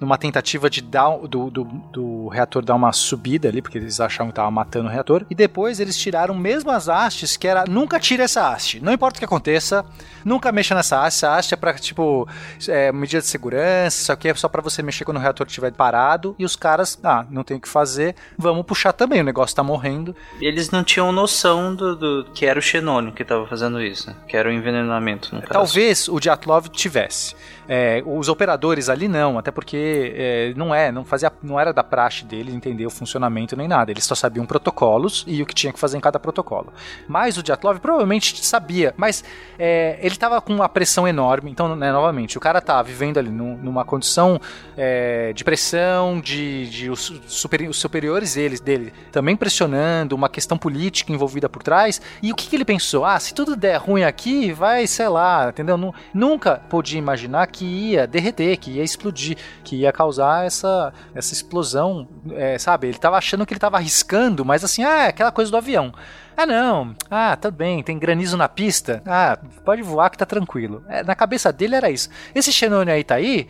[0.00, 4.28] numa tentativa de dar do, do, do reator dar uma subida ali, porque eles achavam
[4.28, 7.98] que estava matando o reator, e depois eles tiraram mesmo as hastes, que era nunca
[7.98, 9.84] tire essa haste, não importa o que aconteça,
[10.24, 12.28] nunca mexa nessa haste, essa haste é pra, tipo,
[12.68, 15.72] é, medida de segurança, isso aqui é só para você mexer quando o reator estiver
[15.72, 19.54] parado, e os caras, ah, não tem o que fazer, vamos puxar também, o negócio
[19.54, 20.14] tá morrendo.
[20.40, 24.36] Eles não tinham noção do, do que era o xenônio que estava fazendo isso, que
[24.36, 25.34] era o envenenamento.
[25.52, 27.34] Talvez o Diatlov tivesse.
[27.68, 31.84] É, os operadores ali não, até porque é, não é, não fazia, não era da
[31.84, 33.90] praxe deles entender o funcionamento nem nada.
[33.90, 36.72] Eles só sabiam protocolos e o que tinha que fazer em cada protocolo.
[37.06, 39.24] Mas o Diatlov provavelmente sabia, mas
[39.58, 41.50] é, ele estava com uma pressão enorme.
[41.50, 44.40] Então, né, novamente, o cara tá vivendo ali num, numa condição
[44.76, 50.58] é, de pressão, de, de os, super, os, superiores deles, dele também pressionando, uma questão
[50.58, 52.00] política envolvida por trás.
[52.22, 53.04] E o que, que ele pensou?
[53.04, 55.94] Ah, se tudo der ruim aqui, vai, sei lá entendeu?
[56.12, 62.08] Nunca podia imaginar que ia derreter, que ia explodir, que ia causar essa, essa explosão,
[62.32, 62.88] é, sabe?
[62.88, 65.92] Ele tava achando que ele tava arriscando, mas assim, ah, é aquela coisa do avião.
[66.36, 66.94] Ah, não.
[67.10, 69.02] Ah, tá bem, tem granizo na pista.
[69.06, 70.82] Ah, pode voar que tá tranquilo.
[70.88, 72.08] É, na cabeça dele era isso.
[72.34, 73.46] Esse xenônio aí tá aí,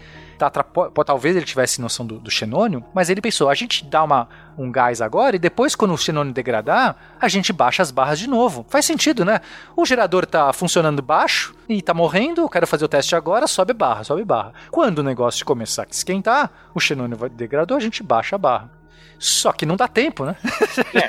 [0.49, 0.65] tá,
[1.05, 4.71] talvez ele tivesse noção do, do xenônio, mas ele pensou, a gente dá uma, um
[4.71, 8.65] gás agora e depois quando o xenônio degradar, a gente baixa as barras de novo.
[8.69, 9.41] Faz sentido, né?
[9.77, 13.73] O gerador tá funcionando baixo e tá morrendo, eu quero fazer o teste agora, sobe
[13.73, 14.55] barra, sobe barra.
[14.71, 18.71] Quando o negócio começar a esquentar, o xenônio vai degradou, a gente baixa a barra.
[19.19, 20.37] Só que não dá tempo, né?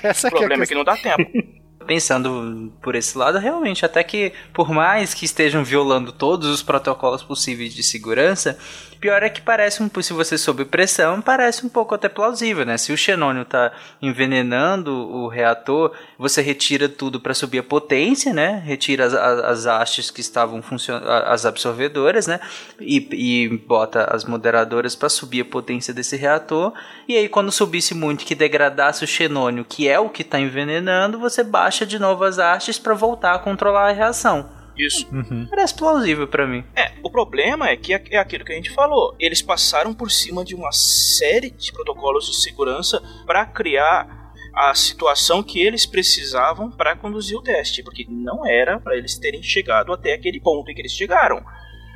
[0.04, 1.24] É, o problema é, é que não dá tempo.
[1.86, 7.24] pensando por esse lado, realmente, até que por mais que estejam violando todos os protocolos
[7.24, 8.58] possíveis de segurança,
[9.02, 12.78] Pior é que parece um, se você sob pressão, parece um pouco até plausível, né?
[12.78, 18.62] Se o xenônio tá envenenando o reator, você retira tudo para subir a potência, né?
[18.64, 22.40] Retira as, as, as hastes que estavam funcionando, as absorvedoras, né?
[22.80, 26.72] E, e bota as moderadoras para subir a potência desse reator.
[27.08, 31.18] E aí, quando subisse muito, que degradasse o xenônio, que é o que está envenenando,
[31.18, 34.61] você baixa de novo as hastes para voltar a controlar a reação.
[34.78, 35.08] Isso.
[35.14, 35.48] Uhum.
[35.50, 36.64] Parece plausível para mim.
[36.76, 39.16] É, o problema é que é aquilo que a gente falou.
[39.20, 44.22] Eles passaram por cima de uma série de protocolos de segurança para criar
[44.54, 49.42] a situação que eles precisavam para conduzir o teste, porque não era para eles terem
[49.42, 51.42] chegado até aquele ponto em que eles chegaram.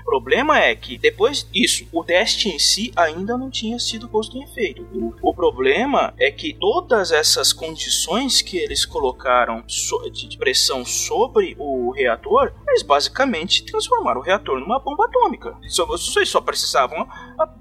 [0.05, 4.37] O problema é que depois disso, o teste em si ainda não tinha sido posto
[4.37, 4.87] em efeito.
[5.19, 12.53] O problema é que todas essas condições que eles colocaram de pressão sobre o reator,
[12.67, 15.57] eles basicamente transformaram o reator numa bomba atômica.
[15.87, 17.07] Vocês só precisavam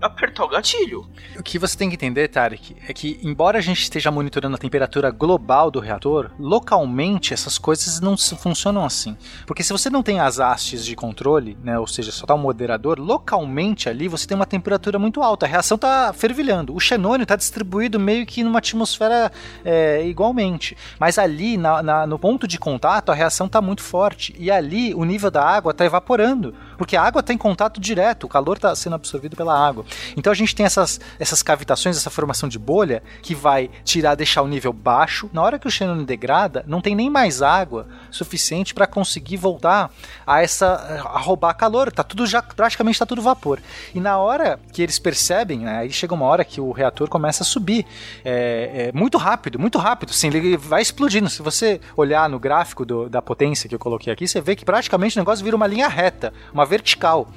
[0.03, 1.09] apertar o gatilho.
[1.39, 4.59] O que você tem que entender, Tarek, é que embora a gente esteja monitorando a
[4.59, 9.17] temperatura global do reator, localmente essas coisas não funcionam assim.
[9.47, 12.39] Porque se você não tem as hastes de controle, né, ou seja, só tá um
[12.39, 16.75] moderador, localmente ali você tem uma temperatura muito alta, a reação está fervilhando.
[16.75, 19.31] O xenônio está distribuído meio que numa atmosfera
[19.65, 20.77] é, igualmente.
[20.99, 24.35] Mas ali, na, na, no ponto de contato, a reação está muito forte.
[24.39, 28.25] E ali o nível da água está evaporando, porque a água está em contato direto,
[28.25, 29.85] o calor está sendo absorvido pela água.
[30.17, 34.43] Então a gente tem essas, essas cavitações, essa formação de bolha, que vai tirar, deixar
[34.43, 35.29] o nível baixo.
[35.33, 39.91] Na hora que o xenônio degrada, não tem nem mais água suficiente para conseguir voltar
[40.27, 40.67] a essa
[41.05, 41.93] a roubar calor.
[41.93, 43.61] Tá tudo já praticamente está tudo vapor.
[43.95, 47.43] E na hora que eles percebem, né, aí chega uma hora que o reator começa
[47.43, 47.87] a subir.
[48.25, 50.13] É, é muito rápido, muito rápido.
[50.13, 51.29] Sim, ele vai explodindo.
[51.29, 54.65] Se você olhar no gráfico do, da potência que eu coloquei aqui, você vê que
[54.65, 57.29] praticamente o negócio vira uma linha reta, uma vertical.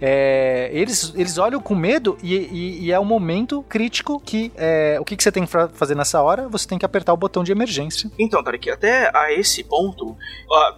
[0.00, 4.96] É, eles, eles olham com medo e, e, e é um momento crítico que é,
[5.00, 6.48] o que, que você tem que fazer nessa hora?
[6.48, 8.10] Você tem que apertar o botão de emergência.
[8.18, 10.16] Então, Tarek, até a esse ponto,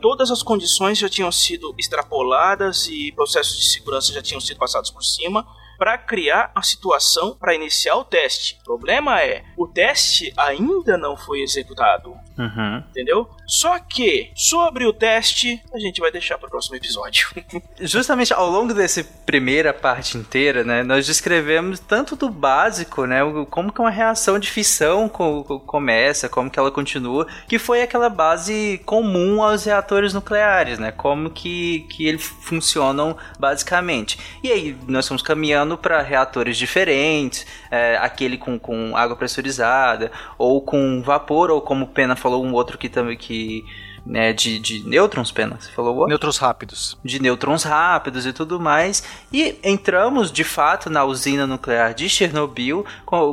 [0.01, 4.91] todas as condições já tinham sido extrapoladas e processos de segurança já tinham sido passados
[4.91, 5.47] por cima
[5.81, 8.59] para criar a situação para iniciar o teste.
[8.61, 12.15] O problema é, o teste ainda não foi executado.
[12.39, 12.83] Uhum.
[12.91, 13.29] Entendeu?
[13.47, 17.29] Só que, sobre o teste, a gente vai deixar para o próximo episódio.
[17.81, 23.21] Justamente ao longo dessa primeira parte inteira, né, nós descrevemos tanto do básico, né,
[23.51, 28.81] como que uma reação de fissão começa, como que ela continua, que foi aquela base
[28.87, 34.19] comum aos reatores nucleares, né, como que, que eles funcionam basicamente.
[34.43, 40.63] E aí, nós estamos caminhando para reatores diferentes, é, aquele com, com água pressurizada, ou
[40.63, 43.65] com vapor, ou como Pena falou, um outro que também que
[44.05, 46.07] né, de, de nêutrons, Pena, você falou?
[46.07, 46.99] Nêutrons rápidos.
[47.05, 49.03] De nêutrons rápidos e tudo mais.
[49.33, 52.85] E entramos, de fato, na usina nuclear de Chernobyl,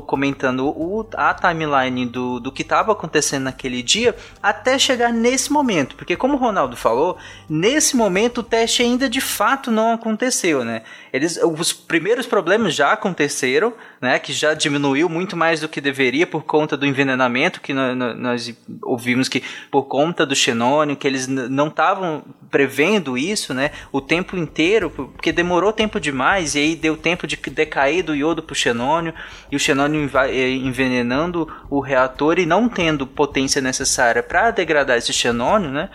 [0.06, 5.95] comentando o, a timeline do, do que estava acontecendo naquele dia, até chegar nesse momento.
[5.95, 7.18] Porque, como o Ronaldo falou,
[7.49, 10.84] nesse momento o teste ainda de fato não aconteceu, né?
[11.11, 16.27] Eles, os primeiros problemas já aconteceram, né, que já diminuiu muito mais do que deveria
[16.27, 18.53] por conta do envenenamento, que nós, nós
[18.84, 20.35] ouvimos que por conta do
[20.95, 26.59] que eles não estavam prevendo isso, né, o tempo inteiro, porque demorou tempo demais, e
[26.59, 29.13] aí deu tempo de decair do iodo para o xenônio,
[29.51, 35.11] e o xenônio eh, envenenando o reator e não tendo potência necessária para degradar esse
[35.11, 35.89] xenônio, né,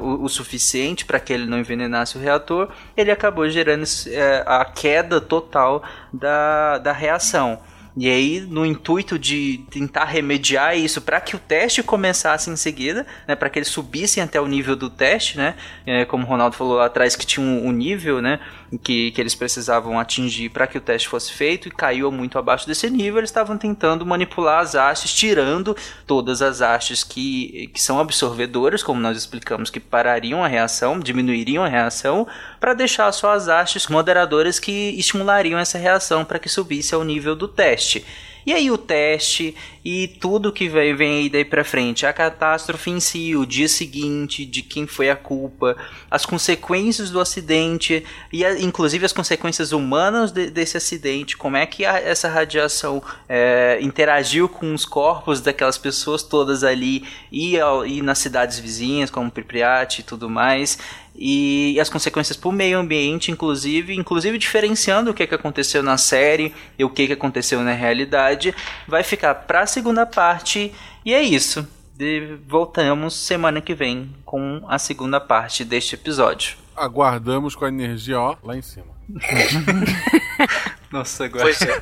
[0.00, 4.64] o, o, suficiente para que ele não envenenasse o reator, ele acabou gerando uh, a
[4.64, 5.82] queda total
[6.12, 7.60] da, da reação.
[7.96, 13.06] E aí, no intuito de tentar remediar isso para que o teste começasse em seguida,
[13.26, 15.54] né, para que eles subissem até o nível do teste, né,
[15.84, 18.38] é, como o Ronaldo falou lá atrás que tinha um, um nível, né,
[18.78, 22.66] que, que eles precisavam atingir para que o teste fosse feito e caiu muito abaixo
[22.66, 25.76] desse nível, eles estavam tentando manipular as hastes, tirando
[26.06, 31.64] todas as hastes que, que são absorvedoras, como nós explicamos, que parariam a reação, diminuiriam
[31.64, 32.26] a reação,
[32.58, 37.34] para deixar só as hastes moderadoras que estimulariam essa reação para que subisse ao nível
[37.34, 38.04] do teste teste.
[38.46, 39.54] E aí o teste
[39.84, 43.68] e tudo que vem, vem aí daí pra frente, a catástrofe em si, o dia
[43.68, 45.76] seguinte, de quem foi a culpa,
[46.10, 51.64] as consequências do acidente e a, inclusive as consequências humanas de, desse acidente, como é
[51.66, 57.56] que a, essa radiação é, interagiu com os corpos daquelas pessoas todas ali e,
[57.86, 60.78] e nas cidades vizinhas, como Pripyat e tudo mais
[61.14, 65.98] e, as consequências para o meio ambiente, inclusive, inclusive diferenciando o que, que aconteceu na
[65.98, 68.54] série e o que, que aconteceu na realidade,
[68.86, 70.72] vai ficar para a segunda parte
[71.04, 71.66] e é isso.
[71.98, 76.56] E voltamos semana que vem com a segunda parte deste episódio.
[76.74, 78.86] Aguardamos com a energia ó, lá em cima.
[80.90, 81.44] Nossa, agora.
[81.44, 81.78] Pois é.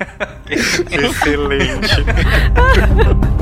[1.07, 1.95] Excelente.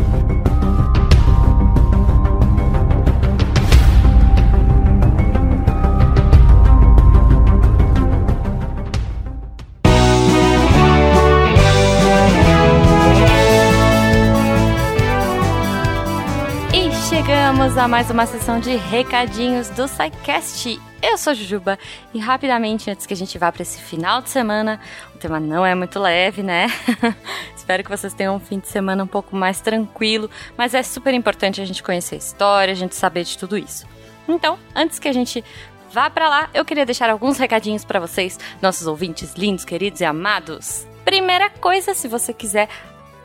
[17.78, 20.80] a mais uma sessão de recadinhos do SciCast.
[21.02, 21.78] Eu sou Jujuba
[22.14, 24.80] e rapidamente, antes que a gente vá para esse final de semana,
[25.14, 26.68] o tema não é muito leve, né?
[27.54, 31.12] Espero que vocês tenham um fim de semana um pouco mais tranquilo, mas é super
[31.12, 33.86] importante a gente conhecer a história, a gente saber de tudo isso.
[34.26, 35.44] Então, antes que a gente
[35.92, 40.04] vá para lá, eu queria deixar alguns recadinhos para vocês, nossos ouvintes lindos, queridos e
[40.06, 40.86] amados.
[41.04, 42.70] Primeira coisa, se você quiser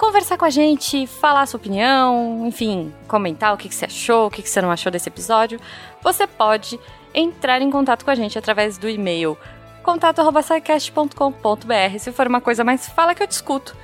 [0.01, 4.25] conversar com a gente, falar a sua opinião, enfim, comentar o que, que você achou,
[4.25, 5.59] o que, que você não achou desse episódio,
[6.01, 6.79] você pode
[7.13, 9.37] entrar em contato com a gente através do e-mail
[9.83, 11.99] contato.sicast.com.br.
[11.99, 13.77] Se for uma coisa mais, fala que eu discuto.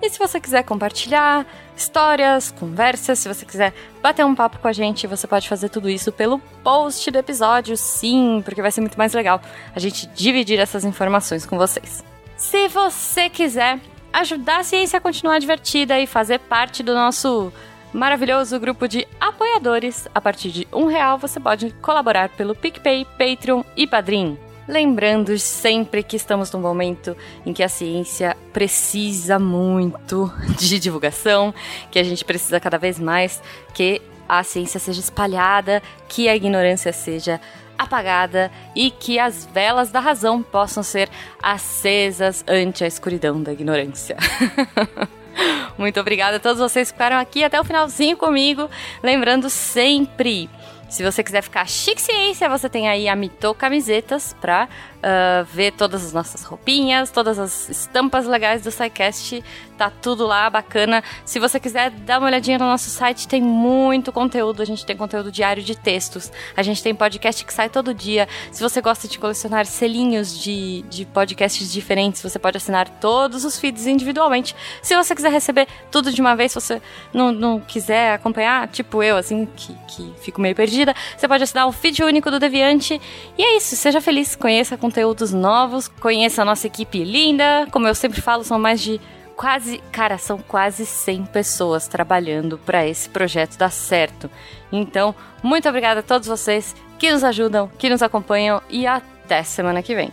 [0.00, 1.44] E se você quiser compartilhar
[1.76, 5.90] histórias, conversas, se você quiser bater um papo com a gente, você pode fazer tudo
[5.90, 9.40] isso pelo post do episódio, sim, porque vai ser muito mais legal
[9.74, 12.04] a gente dividir essas informações com vocês.
[12.36, 13.80] Se você quiser
[14.16, 17.52] ajudar a ciência a continuar divertida e fazer parte do nosso
[17.92, 23.62] maravilhoso grupo de apoiadores, a partir de um real você pode colaborar pelo PicPay, Patreon
[23.76, 24.38] e Padrim.
[24.66, 27.14] Lembrando sempre que estamos num momento
[27.44, 31.54] em que a ciência precisa muito de divulgação,
[31.90, 33.42] que a gente precisa cada vez mais
[33.74, 37.38] que a ciência seja espalhada, que a ignorância seja
[37.78, 41.08] apagada e que as velas da razão possam ser
[41.42, 44.16] acesas ante a escuridão da ignorância.
[45.76, 48.70] Muito obrigada a todos vocês que ficaram aqui até o finalzinho comigo.
[49.02, 50.48] Lembrando sempre,
[50.88, 54.68] se você quiser ficar chique ciência, você tem aí a Mito Camisetas pra
[55.06, 59.42] uh, ver todas as nossas roupinhas, todas as estampas legais do SciCast.
[59.78, 61.04] Tá tudo lá, bacana.
[61.24, 64.62] Se você quiser dar uma olhadinha no nosso site, tem muito conteúdo.
[64.62, 66.32] A gente tem conteúdo diário de textos.
[66.56, 68.26] A gente tem podcast que sai todo dia.
[68.50, 73.58] Se você gosta de colecionar selinhos de, de podcasts diferentes, você pode assinar todos os
[73.58, 74.56] feeds individualmente.
[74.80, 79.02] Se você quiser receber tudo de uma vez, se você não, não quiser acompanhar, tipo
[79.02, 82.98] eu, assim, que, que fico meio perdida, você pode assinar o feed único do Deviante.
[83.36, 87.68] E é isso, seja feliz, conheça conteúdos novos, conheça a nossa equipe linda.
[87.70, 88.98] Como eu sempre falo, são mais de
[89.36, 94.30] quase, cara, são quase 100 pessoas trabalhando para esse projeto dar certo.
[94.72, 99.82] Então, muito obrigada a todos vocês que nos ajudam, que nos acompanham e até semana
[99.82, 100.10] que vem.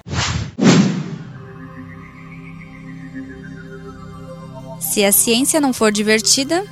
[4.81, 6.65] Se a ciência não for divertida,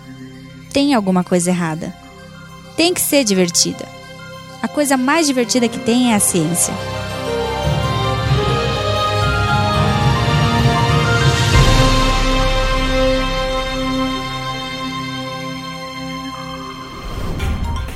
[0.74, 1.96] tem alguma coisa errada.
[2.76, 3.88] Tem que ser divertida.
[4.62, 6.74] A coisa mais divertida que tem é a ciência.